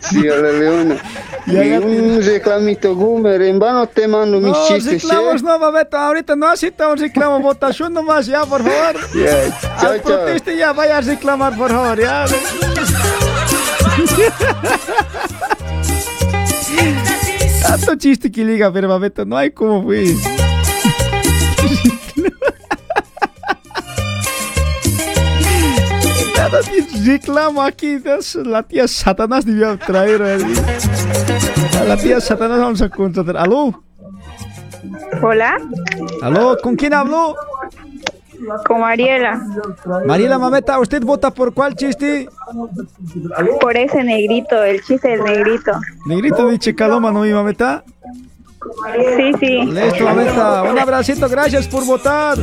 Sí, 0.00 0.22
leona. 0.22 0.96
Y 1.46 1.56
un 1.76 2.22
reclamito, 2.22 2.94
Gumer. 2.94 3.42
En 3.42 3.58
vano 3.58 3.86
te 3.86 4.08
mando 4.08 4.38
mis 4.40 4.50
No, 4.52 4.66
chistes. 4.66 5.02
reclamos 5.02 5.42
¿eh? 5.42 5.44
no, 5.44 5.58
mameta. 5.58 6.06
Ahorita 6.06 6.34
no 6.36 6.48
aceptamos 6.48 6.98
reclamo. 7.00 7.38
Votación 7.40 7.92
nomás, 7.92 8.26
ya, 8.26 8.44
por 8.46 8.62
favor. 8.62 8.96
Ya, 9.14 9.58
chao, 9.60 9.90
Al 9.90 10.02
chao. 10.02 10.12
proteste 10.16 10.56
ya, 10.56 10.72
vaya 10.72 10.98
a 10.98 11.00
reclamar, 11.02 11.54
por 11.56 11.70
favor, 11.70 12.00
ya. 12.00 12.24
Tanto 17.62 17.96
chiste 17.96 18.30
que 18.30 18.44
liga, 18.44 18.72
pero 18.72 18.88
mameta, 18.88 19.24
no 19.24 19.36
hay 19.36 19.50
como 19.50 19.82
pues. 19.84 20.10
Nada 26.54 26.70
de 26.70 27.12
reclamo 27.12 27.62
aquí. 27.62 27.98
La 28.44 28.62
tía 28.62 28.86
Satanás 28.86 29.44
debió 29.44 29.76
traer. 29.78 30.22
A 30.22 31.84
la 31.84 31.96
tía 31.96 32.20
Satanás 32.20 32.58
vamos 32.58 32.82
a 32.82 32.88
contratar. 32.88 33.36
¿Aló? 33.36 33.82
Hola, 35.22 35.56
¿Aló? 36.22 36.56
¿Con 36.62 36.76
quién 36.76 36.94
habló? 36.94 37.34
con 38.66 38.80
Mariela. 38.80 39.40
Mariela 40.06 40.38
Mameta, 40.38 40.78
¿usted 40.78 41.02
vota 41.02 41.30
por 41.30 41.54
cuál 41.54 41.74
chiste? 41.74 42.28
Por 43.60 43.76
ese 43.76 44.04
negrito, 44.04 44.62
el 44.62 44.82
chiste 44.82 45.08
del 45.08 45.24
negrito. 45.24 45.72
Negrito 46.04 46.48
de 46.48 46.58
Chicaloma, 46.58 47.10
¿no, 47.10 47.22
mi 47.22 47.32
Mameta? 47.32 47.82
Sí, 49.16 49.32
sí. 49.40 49.64
Listo, 49.64 50.04
Mameta. 50.04 50.62
Un 50.64 50.78
abracito, 50.78 51.26
gracias 51.28 51.66
por 51.66 51.86
votar. 51.86 52.36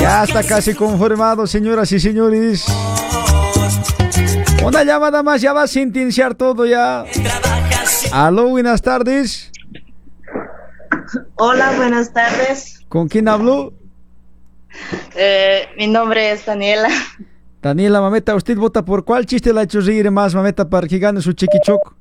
Ya 0.00 0.24
está 0.24 0.42
casi 0.42 0.74
conformado, 0.74 1.46
señoras 1.46 1.90
y 1.92 2.00
señores. 2.00 2.66
Una 4.64 4.84
llamada 4.84 5.22
más, 5.22 5.40
ya 5.40 5.52
va 5.52 5.62
a 5.62 5.66
sentenciar 5.66 6.34
todo 6.34 6.66
ya. 6.66 7.04
Aló, 8.12 8.48
buenas 8.48 8.82
tardes. 8.82 9.50
Hola, 11.36 11.72
buenas 11.76 12.12
tardes. 12.12 12.80
¿Con 12.88 13.08
quién 13.08 13.28
habló? 13.28 13.72
Eh, 15.16 15.68
mi 15.76 15.86
nombre 15.86 16.32
es 16.32 16.44
Daniela. 16.44 16.88
Daniela 17.62 18.00
Mameta, 18.00 18.34
¿usted 18.34 18.56
vota 18.56 18.84
por 18.84 19.04
cuál 19.04 19.26
chiste 19.26 19.52
la 19.52 19.60
ha 19.60 19.64
hecho 19.64 19.80
reír 19.80 20.10
más, 20.10 20.34
Mameta, 20.34 20.68
para 20.68 20.86
que 20.86 20.98
gane 20.98 21.20
su 21.20 21.32
chiquichoc? 21.32 21.94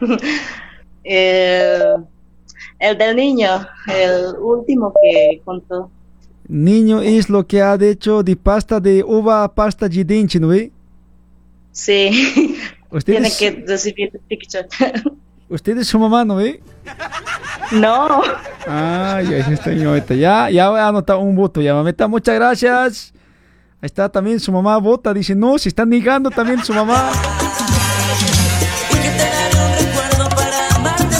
Eh, 1.08 1.94
el 2.78 2.98
del 2.98 3.16
niño, 3.16 3.66
el 3.92 4.36
último 4.40 4.92
que 5.02 5.40
contó. 5.44 5.90
Niño 6.48 7.00
es 7.00 7.28
lo 7.28 7.46
que 7.46 7.60
ha 7.60 7.74
hecho 7.74 8.22
de 8.22 8.36
pasta 8.36 8.78
de 8.78 9.02
uva 9.02 9.52
pasta 9.52 9.88
de 9.88 10.04
dente, 10.04 10.38
¿no 10.38 10.48
ve? 10.48 10.70
Sí, 11.72 12.56
Usted 12.90 13.14
tiene 13.14 13.30
que 13.36 13.64
recibir 13.66 14.10
el 14.14 14.20
picture. 14.20 14.66
usted 15.48 15.78
es 15.78 15.88
su 15.88 15.98
mamá, 15.98 16.24
¿no 16.24 16.36
ve? 16.36 16.62
No. 17.72 18.22
Ay, 18.66 19.26
ay, 19.26 19.52
está 19.52 19.70
mamita. 19.72 20.14
Ya, 20.14 20.50
ya 20.50 20.70
voy 20.70 20.78
a 20.80 20.88
anotar 20.88 21.16
un 21.16 21.34
voto, 21.34 21.60
ya, 21.60 21.74
mamita. 21.74 22.06
Muchas 22.06 22.34
gracias. 22.36 23.12
Ahí 23.80 23.86
está 23.86 24.08
también 24.08 24.38
su 24.40 24.52
mamá 24.52 24.78
vota. 24.78 25.12
Dice, 25.12 25.34
no, 25.34 25.58
se 25.58 25.68
está 25.68 25.84
negando 25.84 26.30
también 26.30 26.62
su 26.64 26.72
mamá. 26.72 27.10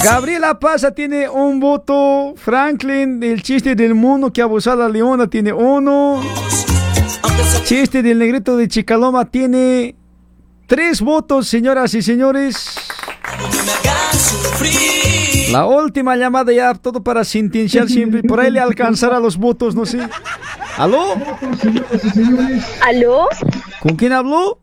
Gabriela 0.09 0.57
Paza 0.61 0.93
tiene 0.93 1.29
un 1.29 1.59
voto. 1.59 2.35
Franklin, 2.37 3.21
el 3.25 3.43
chiste 3.43 3.75
del 3.75 3.97
mundo 3.97 4.33
que 4.33 4.41
abusó 4.41 4.71
a 4.71 4.77
la 4.77 4.89
leona, 4.89 5.27
tiene 5.27 5.53
uno. 5.53 6.23
Chiste 7.65 8.05
del 8.05 8.21
negrito 8.21 8.57
de 8.57 8.69
Chicaloma 8.69 9.25
tiene 9.25 9.97
tres 10.69 11.01
votos, 11.01 11.49
señoras 11.49 11.93
y 11.95 12.03
señores. 12.03 12.89
La 15.51 15.67
última 15.67 16.15
llamada 16.15 16.53
ya, 16.53 16.73
todo 16.75 17.03
para 17.03 17.25
sentenciar 17.25 17.89
siempre. 17.89 18.23
Por 18.23 18.39
ahí 18.39 18.53
le 18.53 18.61
alcanzará 18.61 19.19
los 19.19 19.37
votos, 19.37 19.75
no 19.75 19.87
sé. 19.87 19.99
¿Aló? 20.77 21.17
¿Aló? 22.81 23.29
¿Con 23.81 23.97
quién 23.97 24.13
habló? 24.13 24.61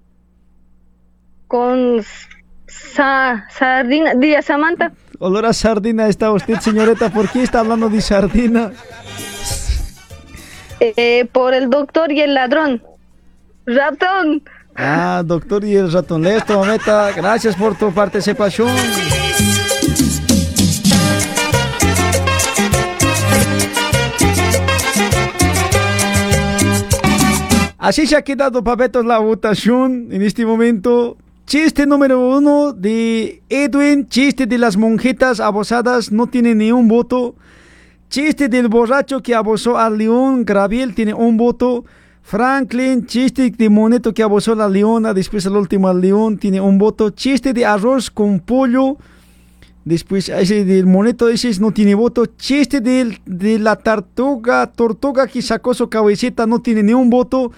Con 1.50 2.02
Sa 2.66 3.46
Sardina, 3.52 4.14
diga 4.16 4.41
Samantha. 4.41 4.94
Olor 5.20 5.45
a 5.45 5.53
sardina 5.53 6.07
está 6.07 6.32
usted, 6.32 6.59
señorita. 6.59 7.09
¿Por 7.09 7.30
qué 7.30 7.43
está 7.43 7.59
hablando 7.59 7.89
de 7.89 8.01
sardina? 8.01 8.72
Eh, 10.80 11.26
por 11.32 11.53
el 11.53 11.70
doctor 11.70 12.11
y 12.11 12.22
el 12.22 12.34
ladrón. 12.34 12.84
Ratón. 13.66 14.43
Ah, 14.76 15.22
doctor 15.24 15.64
y 15.64 15.76
el 15.76 15.91
ratón. 15.91 16.24
Listo, 16.24 16.59
mameta. 16.59 17.11
Gracias 17.11 17.55
por 17.55 17.78
tu 17.78 17.93
participación. 17.93 18.70
Así 27.78 28.07
se 28.07 28.16
ha 28.16 28.22
quedado, 28.22 28.64
papetos, 28.64 29.05
la 29.05 29.20
votación 29.20 30.07
en 30.11 30.22
este 30.22 30.45
momento. 30.45 31.18
Chiste 31.54 31.86
número 31.86 32.36
uno 32.36 32.74
de 32.74 33.43
Edwin, 33.47 34.08
chiste 34.08 34.47
de 34.47 34.58
las 34.58 34.76
monjitas 34.76 35.39
abusadas, 35.39 36.12
no 36.12 36.26
tiene 36.26 36.56
ni 36.56 36.72
un 36.72 36.88
voto. 36.88 37.36
Chiste 38.10 38.49
del 38.49 38.70
borracho 38.70 39.22
que 39.22 39.36
abusó 39.36 39.78
al 39.78 39.99
león, 39.99 40.45
Graviel 40.45 40.95
tiene 40.95 41.14
un 41.14 41.38
voto. 41.38 41.86
Franklin, 42.24 43.06
chiste 43.06 43.51
de 43.51 43.70
Moneto 43.70 44.16
que 44.16 44.24
abusó 44.24 44.54
a 44.54 44.56
la 44.56 44.68
leona, 44.68 45.14
después 45.14 45.45
el 45.45 45.56
último 45.56 45.88
al 45.88 46.01
león, 46.01 46.39
tiene 46.39 46.60
un 46.60 46.80
voto. 46.80 47.12
Chiste 47.12 47.54
de 47.54 47.68
arroz 47.68 48.10
con 48.10 48.39
pollo, 48.39 48.97
después 49.86 50.30
ese 50.30 50.66
del 50.66 50.88
Moneto, 50.88 51.30
ese 51.30 51.51
no 51.60 51.70
tiene 51.70 51.93
voto. 51.93 52.26
Chiste 52.26 52.82
del- 52.82 53.20
de 53.28 53.60
la 53.60 53.76
tortuga, 53.76 54.66
tortuga 54.66 55.28
que 55.28 55.43
sacó 55.43 55.76
su 55.76 55.88
cabecita, 55.88 56.47
no 56.47 56.64
tiene 56.64 56.82
ni 56.82 56.95
un 56.95 57.12
voto. 57.12 57.51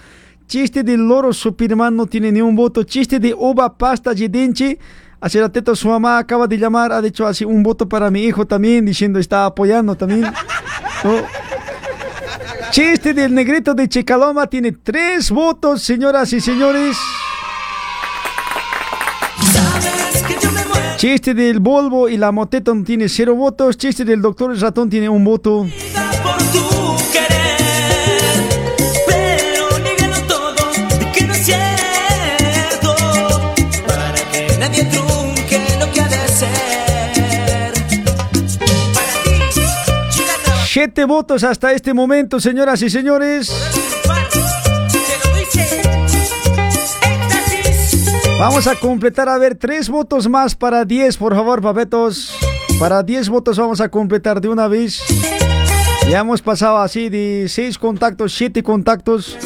Chiste 0.46 0.84
del 0.84 1.00
loro 1.00 1.32
Superman 1.32 1.96
no 1.96 2.06
tiene 2.06 2.30
ni 2.30 2.40
un 2.40 2.54
voto. 2.54 2.84
Chiste 2.84 3.18
de 3.18 3.34
uva 3.34 3.76
pasta 3.76 4.14
de 4.14 4.28
dente. 4.28 4.78
Hace 5.20 5.40
ratito 5.40 5.74
su 5.74 5.88
mamá 5.88 6.18
acaba 6.18 6.46
de 6.46 6.56
llamar, 6.56 6.92
ha 6.92 7.02
dicho 7.02 7.26
así 7.26 7.44
un 7.44 7.62
voto 7.62 7.88
para 7.88 8.10
mi 8.10 8.22
hijo 8.22 8.46
también, 8.46 8.84
diciendo 8.84 9.18
está 9.18 9.46
apoyando 9.46 9.96
también. 9.96 10.20
¿no? 10.22 10.30
Chiste 12.70 13.14
del 13.14 13.34
negrito 13.34 13.74
de 13.74 13.88
Chicaloma 13.88 14.46
tiene 14.46 14.72
tres 14.72 15.30
votos, 15.30 15.82
señoras 15.82 16.32
y 16.32 16.40
señores. 16.40 16.96
Chiste 20.96 21.34
del 21.34 21.60
Volvo 21.60 22.08
y 22.08 22.16
la 22.16 22.32
moteta 22.32 22.72
no 22.72 22.84
tiene 22.84 23.08
cero 23.08 23.34
votos. 23.34 23.76
Chiste 23.76 24.04
del 24.04 24.22
doctor 24.22 24.56
Ratón 24.58 24.88
tiene 24.88 25.08
un 25.08 25.24
voto. 25.24 25.66
Pero 27.12 27.45
Siete 40.76 41.06
votos 41.06 41.42
hasta 41.42 41.72
este 41.72 41.94
momento, 41.94 42.38
señoras 42.38 42.82
y 42.82 42.90
señores. 42.90 43.50
Vamos 48.38 48.66
a 48.66 48.74
completar, 48.74 49.26
a 49.30 49.38
ver, 49.38 49.54
tres 49.54 49.88
votos 49.88 50.28
más 50.28 50.54
para 50.54 50.84
10, 50.84 51.16
por 51.16 51.34
favor, 51.34 51.62
papetos. 51.62 52.36
Para 52.78 53.02
10 53.02 53.30
votos 53.30 53.58
vamos 53.58 53.80
a 53.80 53.88
completar 53.88 54.42
de 54.42 54.50
una 54.50 54.68
vez. 54.68 55.02
Ya 56.10 56.18
hemos 56.18 56.42
pasado 56.42 56.76
así 56.76 57.08
de 57.08 57.46
6 57.48 57.78
contactos, 57.78 58.34
7 58.34 58.62
contactos. 58.62 59.38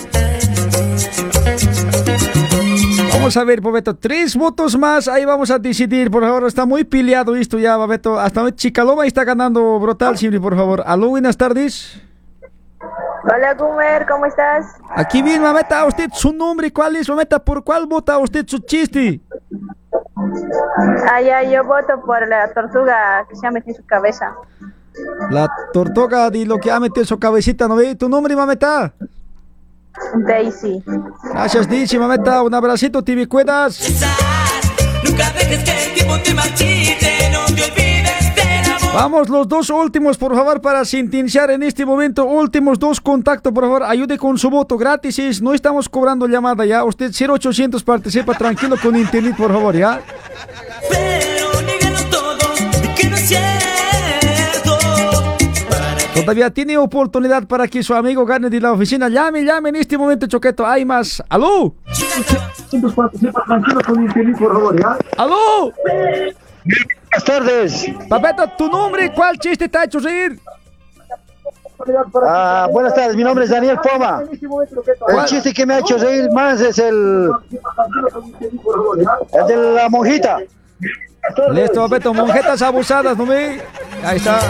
Vamos 3.12 3.36
a 3.36 3.44
ver, 3.44 3.60
Pabeto, 3.60 3.96
tres 3.96 4.36
votos 4.36 4.78
más, 4.78 5.06
ahí 5.08 5.24
vamos 5.24 5.50
a 5.50 5.58
decidir, 5.58 6.10
por 6.10 6.22
favor, 6.22 6.46
está 6.46 6.64
muy 6.64 6.84
peleado 6.84 7.36
esto 7.36 7.58
ya, 7.58 7.76
Pabeto. 7.76 8.18
Hasta 8.18 8.54
Chicaloma 8.54 9.06
está 9.06 9.24
ganando 9.24 9.78
brutal, 9.78 10.16
siempre, 10.16 10.40
por 10.40 10.56
favor. 10.56 10.82
Aló, 10.86 11.10
buenas 11.10 11.36
tardes. 11.36 12.00
Hola, 13.22 13.54
Gumer, 13.54 14.06
¿cómo 14.06 14.26
estás? 14.26 14.66
Aquí 14.96 15.22
bien, 15.22 15.42
mameta, 15.42 15.84
usted 15.84 16.08
su 16.12 16.32
nombre, 16.32 16.72
¿cuál 16.72 16.96
es, 16.96 17.08
mameta? 17.08 17.38
¿Por 17.38 17.62
cuál 17.62 17.86
vota 17.86 18.16
usted 18.18 18.46
su 18.46 18.58
chiste? 18.60 19.20
Ah, 21.10 21.20
ya, 21.20 21.42
yo 21.42 21.62
voto 21.64 22.00
por 22.04 22.26
la 22.26 22.52
tortuga 22.52 23.26
que 23.28 23.36
se 23.36 23.46
ha 23.46 23.50
metido 23.50 23.76
en 23.76 23.82
su 23.82 23.86
cabeza. 23.86 24.34
La 25.30 25.48
tortuga 25.72 26.30
de 26.30 26.46
lo 26.46 26.58
que 26.58 26.70
ha 26.70 26.80
metido 26.80 27.04
su 27.04 27.18
cabecita, 27.18 27.68
¿no 27.68 27.76
ve? 27.76 27.94
¿Tu 27.94 28.08
nombre, 28.08 28.34
mameta? 28.34 28.92
Daisy. 30.26 30.82
Gracias, 31.32 31.68
Dichi, 31.68 31.98
mameta. 31.98 32.42
Un 32.42 32.54
abracito, 32.54 33.02
te 33.02 33.16
me 33.16 33.26
cuidas. 33.26 33.80
Nunca 35.04 35.30
dejes 35.30 35.64
que 35.64 35.84
el 35.86 35.94
tiempo 35.94 36.18
te 36.20 36.34
marchite, 36.34 37.30
no 37.32 37.44
te 37.46 37.64
olvides 37.64 38.34
del 38.34 38.72
amor. 38.72 38.94
Vamos, 38.94 39.28
los 39.28 39.48
dos 39.48 39.70
últimos, 39.70 40.18
por 40.18 40.34
favor, 40.34 40.60
para 40.60 40.84
sentenciar 40.84 41.50
en 41.50 41.62
este 41.62 41.86
momento. 41.86 42.24
Últimos 42.24 42.78
dos 42.78 43.00
contactos, 43.00 43.52
por 43.52 43.64
favor. 43.64 43.82
Ayude 43.84 44.18
con 44.18 44.38
su 44.38 44.50
voto 44.50 44.76
gratis. 44.76 45.40
No 45.40 45.54
estamos 45.54 45.88
cobrando 45.88 46.26
llamada 46.26 46.64
ya. 46.64 46.84
Usted 46.84 47.12
0800 47.12 47.82
participa 47.82 48.34
tranquilo 48.34 48.76
con 48.80 48.96
internet, 48.96 49.36
por 49.36 49.52
favor, 49.52 49.76
¿ya? 49.76 50.00
Pero 50.88 51.50
todo, 52.10 52.36
de 52.82 52.94
que 52.94 53.08
no. 53.08 53.69
Todavía 56.14 56.50
tiene 56.50 56.76
oportunidad 56.76 57.46
para 57.46 57.66
que 57.68 57.82
su 57.82 57.94
amigo 57.94 58.24
gane 58.26 58.50
de 58.50 58.60
la 58.60 58.72
oficina. 58.72 59.08
Llame, 59.08 59.44
llame 59.44 59.70
en 59.70 59.76
este 59.76 59.96
momento, 59.96 60.26
Choqueto. 60.26 60.66
Hay 60.66 60.84
más. 60.84 61.22
¡Aló! 61.28 61.74
¡Aló! 65.16 65.72
Buenas 65.84 67.24
tardes. 67.24 67.86
Papeto, 68.08 68.48
¿tu 68.58 68.68
nombre? 68.68 69.12
¿Cuál 69.12 69.38
chiste 69.38 69.68
te 69.68 69.78
ha 69.78 69.84
hecho 69.84 69.98
reír? 69.98 70.38
Ah, 72.26 72.68
buenas 72.70 72.94
tardes, 72.94 73.16
mi 73.16 73.24
nombre 73.24 73.44
es 73.44 73.50
Daniel 73.50 73.78
Poma. 73.82 74.22
El 75.08 75.24
chiste 75.24 75.54
que 75.54 75.64
me 75.64 75.74
ha 75.74 75.78
hecho 75.78 75.96
reír 75.96 76.30
más 76.30 76.60
es 76.60 76.78
el, 76.78 77.30
el 79.32 79.46
de 79.46 79.56
la 79.56 79.88
monjita. 79.88 80.38
Listo, 81.52 81.80
Papeto. 81.82 82.12
Monjetas 82.12 82.60
abusadas, 82.62 83.16
¿no 83.16 83.26
ve? 83.26 83.62
Ahí 84.04 84.18
está. 84.18 84.40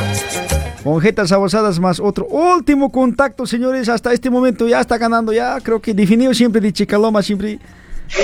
Monjetas 0.84 1.30
abusadas 1.32 1.78
más 1.78 2.00
otro 2.00 2.26
último 2.26 2.90
contacto, 2.90 3.46
señores. 3.46 3.88
Hasta 3.88 4.12
este 4.12 4.30
momento 4.30 4.66
ya 4.66 4.80
está 4.80 4.96
ganando. 4.98 5.32
Ya 5.32 5.60
creo 5.60 5.80
que 5.80 5.92
definido 5.94 6.32
siempre 6.34 6.60
de 6.60 6.72
Chicaloma, 6.72 7.22
siempre. 7.22 7.58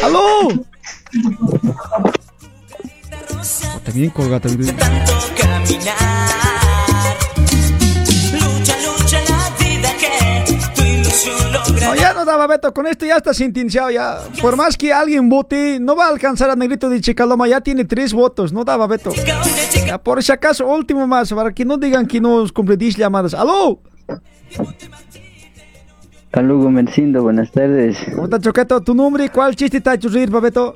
¡Aló! 0.03 0.49
También 3.85 4.11
colga 4.11 4.41
también. 4.41 4.75
Lucha, 5.69 6.56
No, 11.81 11.95
ya 11.95 12.12
no 12.12 12.25
daba 12.25 12.47
Beto, 12.47 12.75
con 12.75 12.87
esto 12.87 13.07
ya 13.07 13.17
está 13.17 13.33
sentenciado 13.33 13.91
ya. 13.91 14.19
Por 14.41 14.57
más 14.57 14.77
que 14.77 14.93
alguien 14.93 15.29
vote, 15.29 15.79
no 15.81 15.97
va 15.97 16.07
a 16.07 16.09
alcanzar 16.09 16.51
a 16.51 16.57
Negrito 16.57 16.89
de 16.91 17.01
Chicaloma, 17.01 17.49
ya 17.49 17.61
tiene 17.61 17.85
tres 17.85 18.12
votos, 18.12 18.53
no 18.53 18.64
daba 18.64 18.87
Beto. 18.87 19.12
Ya, 19.87 19.99
por 19.99 20.23
si 20.23 20.33
acaso, 20.33 20.67
último 20.67 21.07
más, 21.07 21.33
para 21.33 21.53
que 21.53 21.64
no 21.64 21.79
digan 21.79 22.07
que 22.07 22.21
no 22.21 22.45
completís 22.53 22.97
llamadas. 22.97 23.35
¡Aló! 23.35 23.81
Aló, 26.33 26.59
Gomercindo, 26.59 27.23
buenas 27.23 27.51
tardes. 27.51 27.97
¿Cómo 28.11 28.25
está 28.25 28.39
Choqueto? 28.39 28.81
¿Tu 28.83 28.95
nombre? 28.95 29.31
¿Cuál 29.31 29.57
chiste 29.57 29.81
te 29.81 29.89
ha 29.89 29.95
hecho 29.95 30.11
reír, 30.11 30.29
Babeto? 30.29 30.75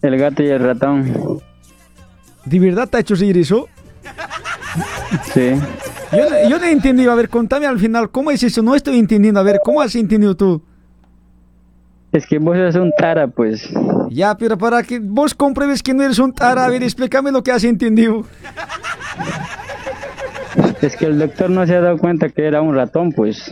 El 0.00 0.16
gato 0.16 0.42
y 0.42 0.48
el 0.48 0.60
ratón. 0.60 1.42
¿De 2.46 2.58
verdad 2.58 2.88
te 2.88 2.96
ha 2.96 3.00
hecho 3.00 3.14
reír 3.14 3.36
eso? 3.38 3.68
Sí. 5.34 5.52
Yo, 6.12 6.30
no- 6.30 6.48
yo 6.48 6.58
no 6.58 6.64
he 6.64 6.72
entendido, 6.72 7.12
a 7.12 7.14
ver, 7.14 7.28
contame 7.28 7.66
al 7.66 7.78
final, 7.78 8.10
¿cómo 8.10 8.30
es 8.30 8.42
eso? 8.42 8.62
No 8.62 8.74
estoy 8.74 8.98
entendiendo, 8.98 9.40
a 9.40 9.42
ver, 9.42 9.60
¿cómo 9.64 9.80
has 9.80 9.94
entendido 9.94 10.36
tú? 10.36 10.62
Es 12.12 12.26
que 12.26 12.38
vos 12.38 12.56
eres 12.56 12.76
un 12.76 12.92
tara, 12.96 13.26
pues. 13.26 13.68
Ya, 14.10 14.36
pero 14.36 14.56
para 14.56 14.82
que 14.84 15.00
vos 15.00 15.34
compruebes 15.34 15.82
que 15.82 15.92
no 15.92 16.04
eres 16.04 16.18
un 16.20 16.32
tara, 16.32 16.64
a 16.64 16.68
ver, 16.70 16.82
explícame 16.84 17.32
lo 17.32 17.42
que 17.42 17.50
has 17.50 17.64
entendido. 17.64 18.24
Es 20.80 20.94
que 20.96 21.06
el 21.06 21.18
doctor 21.18 21.50
no 21.50 21.66
se 21.66 21.74
ha 21.74 21.80
dado 21.80 21.98
cuenta 21.98 22.28
que 22.28 22.46
era 22.46 22.62
un 22.62 22.74
ratón, 22.74 23.10
pues. 23.12 23.50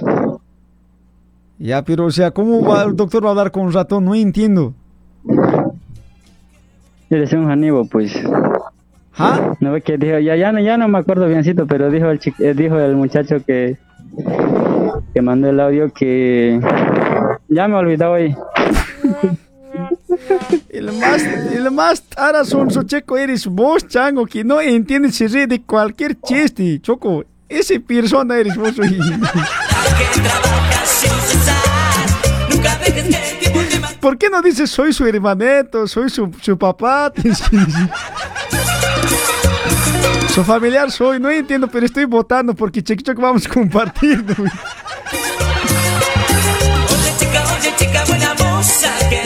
Ya, 1.59 1.82
pero 1.82 2.07
o 2.07 2.11
sea, 2.12 2.30
¿cómo 2.30 2.62
va 2.62 2.84
el 2.84 2.94
doctor 2.94 3.24
va 3.24 3.28
a 3.28 3.30
hablar 3.32 3.50
con 3.50 3.62
un 3.64 3.72
ratón? 3.72 4.05
No 4.05 4.14
entiendo. 4.14 4.74
Eres 7.11 7.32
un 7.32 7.46
janibo, 7.46 7.84
pues. 7.86 8.14
¿Ah? 9.17 9.55
No 9.61 9.73
ve 9.73 9.83
que 9.83 9.99
dijo, 9.99 10.19
ya, 10.19 10.37
ya, 10.37 10.53
no, 10.53 10.61
ya 10.61 10.77
no 10.77 10.89
me 10.89 10.99
acuerdo 10.99 11.29
biencito, 11.29 11.67
pero 11.67 11.91
dijo 11.91 12.09
el, 12.09 12.21
eh, 12.39 12.55
dijo 12.55 12.79
el 12.79 12.97
muchacho 12.97 13.45
que, 13.45 13.77
que 15.13 15.23
mandó 15.23 15.51
el 15.51 15.61
audio 15.61 15.93
que 15.93 16.61
ya 17.49 17.69
me 17.69 17.75
he 17.75 17.79
olvidado 17.79 18.15
ahí. 18.15 18.35
El 20.71 20.93
más, 20.93 21.23
el 21.23 21.71
más 21.71 22.03
checo 22.87 23.17
eres 23.19 23.47
vos, 23.47 23.87
chango, 23.87 24.27
que 24.27 24.43
no 24.45 24.61
entiendes 24.61 25.17
se 25.17 25.29
ríe 25.29 25.47
de 25.47 25.63
cualquier 25.63 26.19
chiste, 26.21 26.81
choco. 26.81 27.25
Ese 27.49 27.79
persona 27.81 28.37
eres 28.37 28.57
vos. 28.57 28.73
¿Por 34.01 34.19
qué 34.19 34.31
no 34.31 34.41
dices 34.43 34.71
soy 34.71 34.93
su 34.93 35.07
hermaneto, 35.07 35.87
soy 35.87 36.09
su, 36.09 36.31
su 36.41 36.57
papá? 36.57 37.13
Su 40.35 40.43
familiar 40.45 40.91
soy, 40.91 41.20
no 41.20 41.30
entiendo, 41.30 41.68
pero 41.68 41.85
estoy 41.85 42.07
votando 42.07 42.55
porque 42.55 42.83
Chequichoc 42.83 43.18
vamos 43.18 43.47
güey. 43.49 44.51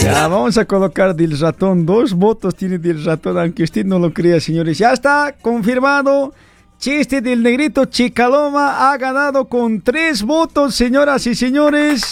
Ya, 0.02 0.26
vamos 0.26 0.58
a 0.58 0.64
colocar 0.64 1.14
del 1.14 1.38
ratón. 1.38 1.86
Dos 1.86 2.12
votos 2.12 2.56
tiene 2.56 2.78
del 2.78 3.04
ratón, 3.04 3.38
aunque 3.38 3.62
usted 3.62 3.84
no 3.84 4.00
lo 4.00 4.12
crea, 4.12 4.40
señores. 4.40 4.78
Ya 4.78 4.92
está 4.92 5.32
confirmado. 5.40 6.34
Chiste 6.78 7.20
del 7.20 7.42
negrito 7.42 7.84
Chicaloma 7.84 8.90
ha 8.90 8.96
ganado 8.98 9.44
con 9.46 9.80
tres 9.80 10.24
votos, 10.24 10.74
señoras 10.74 11.24
y 11.28 11.36
señores. 11.36 12.02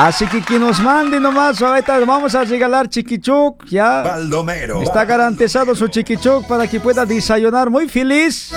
Así 0.00 0.26
que 0.26 0.40
que 0.40 0.58
nos 0.58 0.80
mande 0.80 1.20
nomás, 1.20 1.60
ahorita 1.60 1.98
vamos 2.06 2.34
a 2.34 2.42
regalar 2.42 2.88
chiquichuc, 2.88 3.66
ya. 3.66 4.00
Baldomero. 4.00 4.80
Está 4.80 5.04
garantizado 5.04 5.74
su 5.74 5.88
chiquichuc 5.88 6.46
para 6.46 6.66
que 6.66 6.80
pueda 6.80 7.04
desayunar 7.04 7.68
muy 7.68 7.86
feliz. 7.86 8.50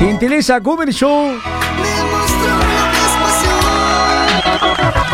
Utiliza 0.00 0.58
Google 0.60 0.90
Show. 0.90 1.34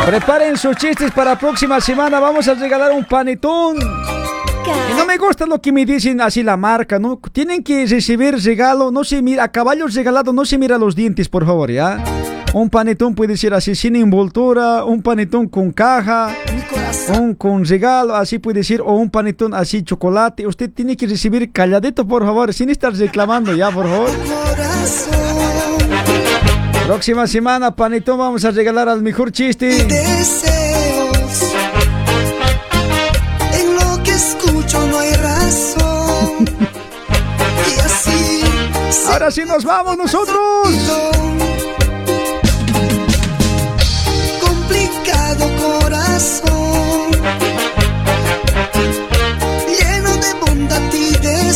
Preparen 0.06 0.56
sus 0.56 0.76
chistes 0.76 1.10
para 1.10 1.36
próxima 1.36 1.80
semana. 1.80 2.20
Vamos 2.20 2.46
a 2.46 2.54
regalar 2.54 2.92
un 2.92 3.04
panetón. 3.04 3.78
Y 3.78 4.94
no 4.96 5.04
me 5.04 5.18
gusta 5.18 5.46
lo 5.46 5.60
que 5.60 5.72
me 5.72 5.84
dicen 5.84 6.20
así 6.20 6.44
la 6.44 6.56
marca, 6.56 7.00
¿no? 7.00 7.20
Tienen 7.32 7.64
que 7.64 7.86
recibir 7.86 8.36
regalo, 8.40 8.92
no 8.92 9.02
se 9.02 9.20
mira, 9.20 9.42
a 9.42 9.48
caballos 9.48 9.94
regalados 9.94 10.32
no 10.32 10.44
se 10.44 10.58
mira 10.58 10.78
los 10.78 10.94
dientes, 10.94 11.28
por 11.28 11.44
favor, 11.44 11.72
¿ya? 11.72 11.98
Un 12.54 12.70
panetón 12.70 13.16
puede 13.16 13.36
ser 13.36 13.52
así 13.52 13.74
sin 13.74 13.96
envoltura, 13.96 14.84
un 14.84 15.02
panetón 15.02 15.48
con 15.48 15.72
caja, 15.72 16.32
un 17.20 17.34
con 17.34 17.64
regalo, 17.64 18.14
así 18.14 18.38
puede 18.38 18.62
ser, 18.62 18.80
o 18.80 18.92
un 18.92 19.10
panetón 19.10 19.52
así 19.54 19.82
chocolate. 19.82 20.46
Usted 20.46 20.70
tiene 20.70 20.96
que 20.96 21.08
recibir 21.08 21.50
calladito, 21.50 22.06
por 22.06 22.24
favor, 22.24 22.54
sin 22.54 22.70
estar 22.70 22.94
reclamando, 22.94 23.52
¿ya, 23.56 23.72
por 23.72 23.88
favor? 23.88 24.08
Próxima 26.86 27.26
semana, 27.26 27.74
panetón, 27.74 28.18
vamos 28.18 28.44
a 28.44 28.52
regalar 28.52 28.88
al 28.88 29.02
mejor 29.02 29.32
chiste. 29.32 29.80
En 29.80 29.88
lo 33.74 34.00
que 34.04 34.12
escucho 34.12 34.86
no 34.86 35.00
hay 35.00 35.12
razón. 35.14 36.48
Ahora 39.10 39.32
sí 39.32 39.42
nos 39.44 39.64
vamos 39.64 39.96
nosotros. 39.98 41.53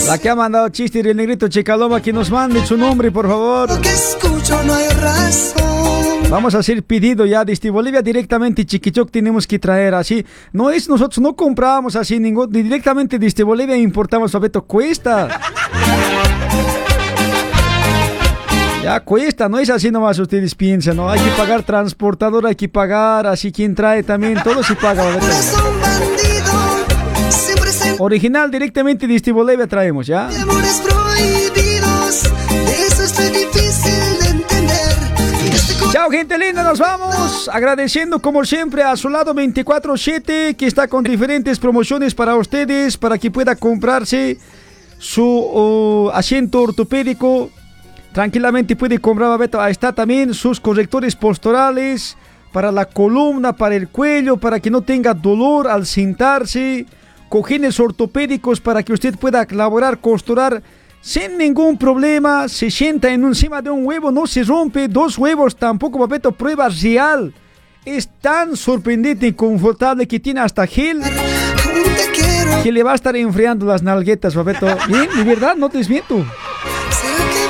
La 0.08 0.16
que 0.16 0.30
ha 0.30 0.34
mandado 0.34 0.70
chiste 0.70 1.02
del 1.02 1.18
negrito 1.18 1.48
Chicaloma, 1.48 2.00
que 2.00 2.14
nos 2.14 2.30
mande 2.30 2.64
su 2.64 2.78
nombre, 2.78 3.12
por 3.12 3.28
favor. 3.28 3.78
que 3.82 3.90
escucho 3.90 4.62
no 4.62 4.74
hay 4.74 4.88
razón. 4.88 6.30
Vamos 6.30 6.54
a 6.54 6.60
hacer 6.60 6.82
pedido 6.82 7.26
ya 7.26 7.44
desde 7.44 7.68
Bolivia 7.68 8.00
directamente 8.00 8.64
Chiquichoc 8.64 9.10
tenemos 9.10 9.46
que 9.46 9.58
traer 9.58 9.94
así. 9.94 10.24
No 10.50 10.70
es 10.70 10.88
nosotros 10.88 11.18
no 11.18 11.36
compramos 11.36 11.94
así 11.94 12.18
ningún 12.18 12.50
directamente 12.50 13.18
desde 13.18 13.44
Bolivia 13.44 13.76
importamos 13.76 14.32
Fabeto 14.32 14.62
cuesta. 14.64 15.28
Ya 18.88 19.00
cuesta, 19.00 19.50
no 19.50 19.58
es 19.58 19.68
así 19.68 19.90
nomás 19.90 20.18
ustedes 20.18 20.54
piensan, 20.54 20.96
¿no? 20.96 21.10
Hay 21.10 21.20
que 21.20 21.28
pagar 21.32 21.62
transportador, 21.62 22.46
hay 22.46 22.54
que 22.54 22.70
pagar, 22.70 23.26
así 23.26 23.52
quien 23.52 23.74
trae 23.74 24.02
también, 24.02 24.42
todo 24.42 24.62
se 24.62 24.74
paga. 24.76 25.04
Original 27.98 28.50
directamente 28.50 29.06
desde 29.06 29.30
Bolivia 29.30 29.66
traemos, 29.66 30.06
¿ya? 30.06 30.28
amores 30.28 30.80
prohibidos. 30.82 32.22
De 32.48 32.86
eso 32.86 33.02
estoy 33.02 33.28
difícil 33.28 34.20
de 34.22 34.28
entender. 34.30 34.96
Y 35.44 35.92
Chao 35.92 36.08
gente 36.08 36.38
linda, 36.38 36.62
nos 36.62 36.78
vamos. 36.78 37.50
Agradeciendo 37.52 38.22
como 38.22 38.42
siempre 38.46 38.84
a 38.84 38.96
su 38.96 39.10
lado 39.10 39.34
24-7 39.34 40.56
que 40.56 40.66
está 40.66 40.88
con 40.88 41.04
diferentes 41.04 41.58
promociones 41.58 42.14
para 42.14 42.36
ustedes, 42.36 42.96
para 42.96 43.18
que 43.18 43.30
pueda 43.30 43.54
comprarse 43.54 44.38
su 44.96 45.22
oh, 45.22 46.10
asiento 46.14 46.62
ortopédico. 46.62 47.50
Tranquilamente 48.18 48.74
puede 48.74 48.98
comprar, 48.98 49.38
Beto. 49.38 49.60
Ahí 49.60 49.70
está 49.70 49.92
también 49.92 50.34
sus 50.34 50.58
correctores 50.58 51.14
posturales 51.14 52.16
para 52.52 52.72
la 52.72 52.84
columna, 52.84 53.52
para 53.52 53.76
el 53.76 53.86
cuello, 53.90 54.36
para 54.38 54.58
que 54.58 54.72
no 54.72 54.82
tenga 54.82 55.14
dolor 55.14 55.68
al 55.68 55.86
sentarse. 55.86 56.84
Cojines 57.28 57.78
ortopédicos 57.78 58.60
para 58.60 58.82
que 58.82 58.92
usted 58.92 59.16
pueda 59.16 59.46
laborar, 59.48 60.00
costurar 60.00 60.64
sin 61.00 61.38
ningún 61.38 61.78
problema. 61.78 62.48
Se 62.48 62.72
sienta 62.72 63.08
en 63.08 63.22
encima 63.22 63.62
de 63.62 63.70
un 63.70 63.86
huevo, 63.86 64.10
no 64.10 64.26
se 64.26 64.42
rompe. 64.42 64.88
Dos 64.88 65.16
huevos 65.16 65.54
tampoco, 65.54 66.00
Papeto. 66.00 66.32
Prueba 66.32 66.68
real. 66.68 67.32
Es 67.84 68.08
tan 68.20 68.56
sorprendente 68.56 69.28
y 69.28 69.32
confortable 69.32 70.08
que 70.08 70.18
tiene 70.18 70.40
hasta 70.40 70.66
gel. 70.66 71.02
Que 72.64 72.72
le 72.72 72.82
va 72.82 72.90
a 72.90 72.94
estar 72.96 73.14
enfriando 73.14 73.64
las 73.64 73.84
nalguetas, 73.84 74.34
Papeto. 74.34 74.66
Bien, 74.88 75.08
de 75.14 75.22
verdad, 75.22 75.54
no 75.54 75.68
te 75.68 75.78
desmiento. 75.78 76.26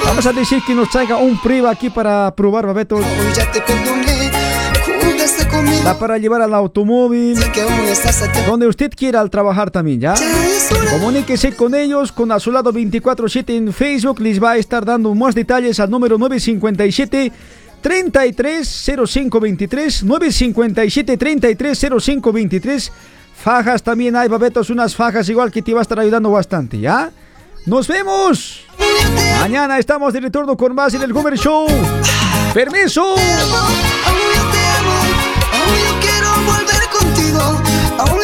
Vamos 0.09 0.27
a 0.27 0.33
decir 0.33 0.63
que 0.67 0.75
nos 0.75 0.89
traiga 0.89 1.19
un 1.19 1.41
prueba 1.41 1.71
aquí 1.71 1.91
para 1.91 2.35
probar, 2.35 2.67
Papeto. 2.67 2.99
ya 3.37 3.53
te 3.53 3.61
perdoné. 3.61 4.31
Jugaste 5.03 5.47
conmigo. 5.47 5.83
Da 5.85 5.99
para 5.99 6.17
llevar 6.17 6.41
al 6.41 6.55
automóvil. 6.55 7.39
Donde 8.47 8.67
usted 8.67 8.91
quiera 8.97 9.21
al 9.21 9.29
trabajar 9.29 9.71
también, 9.71 10.01
¿ya? 10.01 10.15
Comuníquese 10.91 11.55
con 11.55 11.75
ellos, 11.75 12.11
con 12.11 12.33
Azulado 12.33 12.73
247 12.73 13.55
en 13.55 13.73
Facebook. 13.73 14.21
Les 14.21 14.43
va 14.43 14.53
a 14.53 14.57
estar 14.57 14.85
dando 14.85 15.15
más 15.15 15.35
detalles 15.35 15.79
al 15.79 15.91
número 15.91 16.17
957 16.17 17.31
330523 17.83 20.05
957 20.05 21.17
330523 21.17 22.93
Fajas 23.39 23.85
también 23.85 24.17
hay, 24.17 24.27
babetos, 24.27 24.69
unas 24.69 24.97
fajas 24.97 25.29
igual 25.29 25.53
que 25.53 25.63
te 25.63 25.73
va 25.73 25.79
a 25.79 25.83
estar 25.83 26.01
ayudando 26.01 26.33
bastante, 26.33 26.81
¿ya? 26.81 27.13
¡Nos 27.69 27.87
vemos! 27.87 28.61
Mañana 29.41 29.79
estamos 29.79 30.15
de 30.15 30.21
retorno 30.21 30.57
con 30.57 30.75
más 30.75 30.95
en 30.95 31.03
el 31.03 31.13
Gomer 31.13 31.37
Show. 31.37 31.67
¡Permiso! 32.55 33.03
Aún 33.03 33.19
yo 33.19 34.43
te 34.51 34.67
amo. 34.79 34.97
Aún 35.53 35.77
yo 35.85 36.01
quiero 36.01 36.31
volver 36.47 36.89
contigo. 36.89 37.61
Aún 37.99 38.21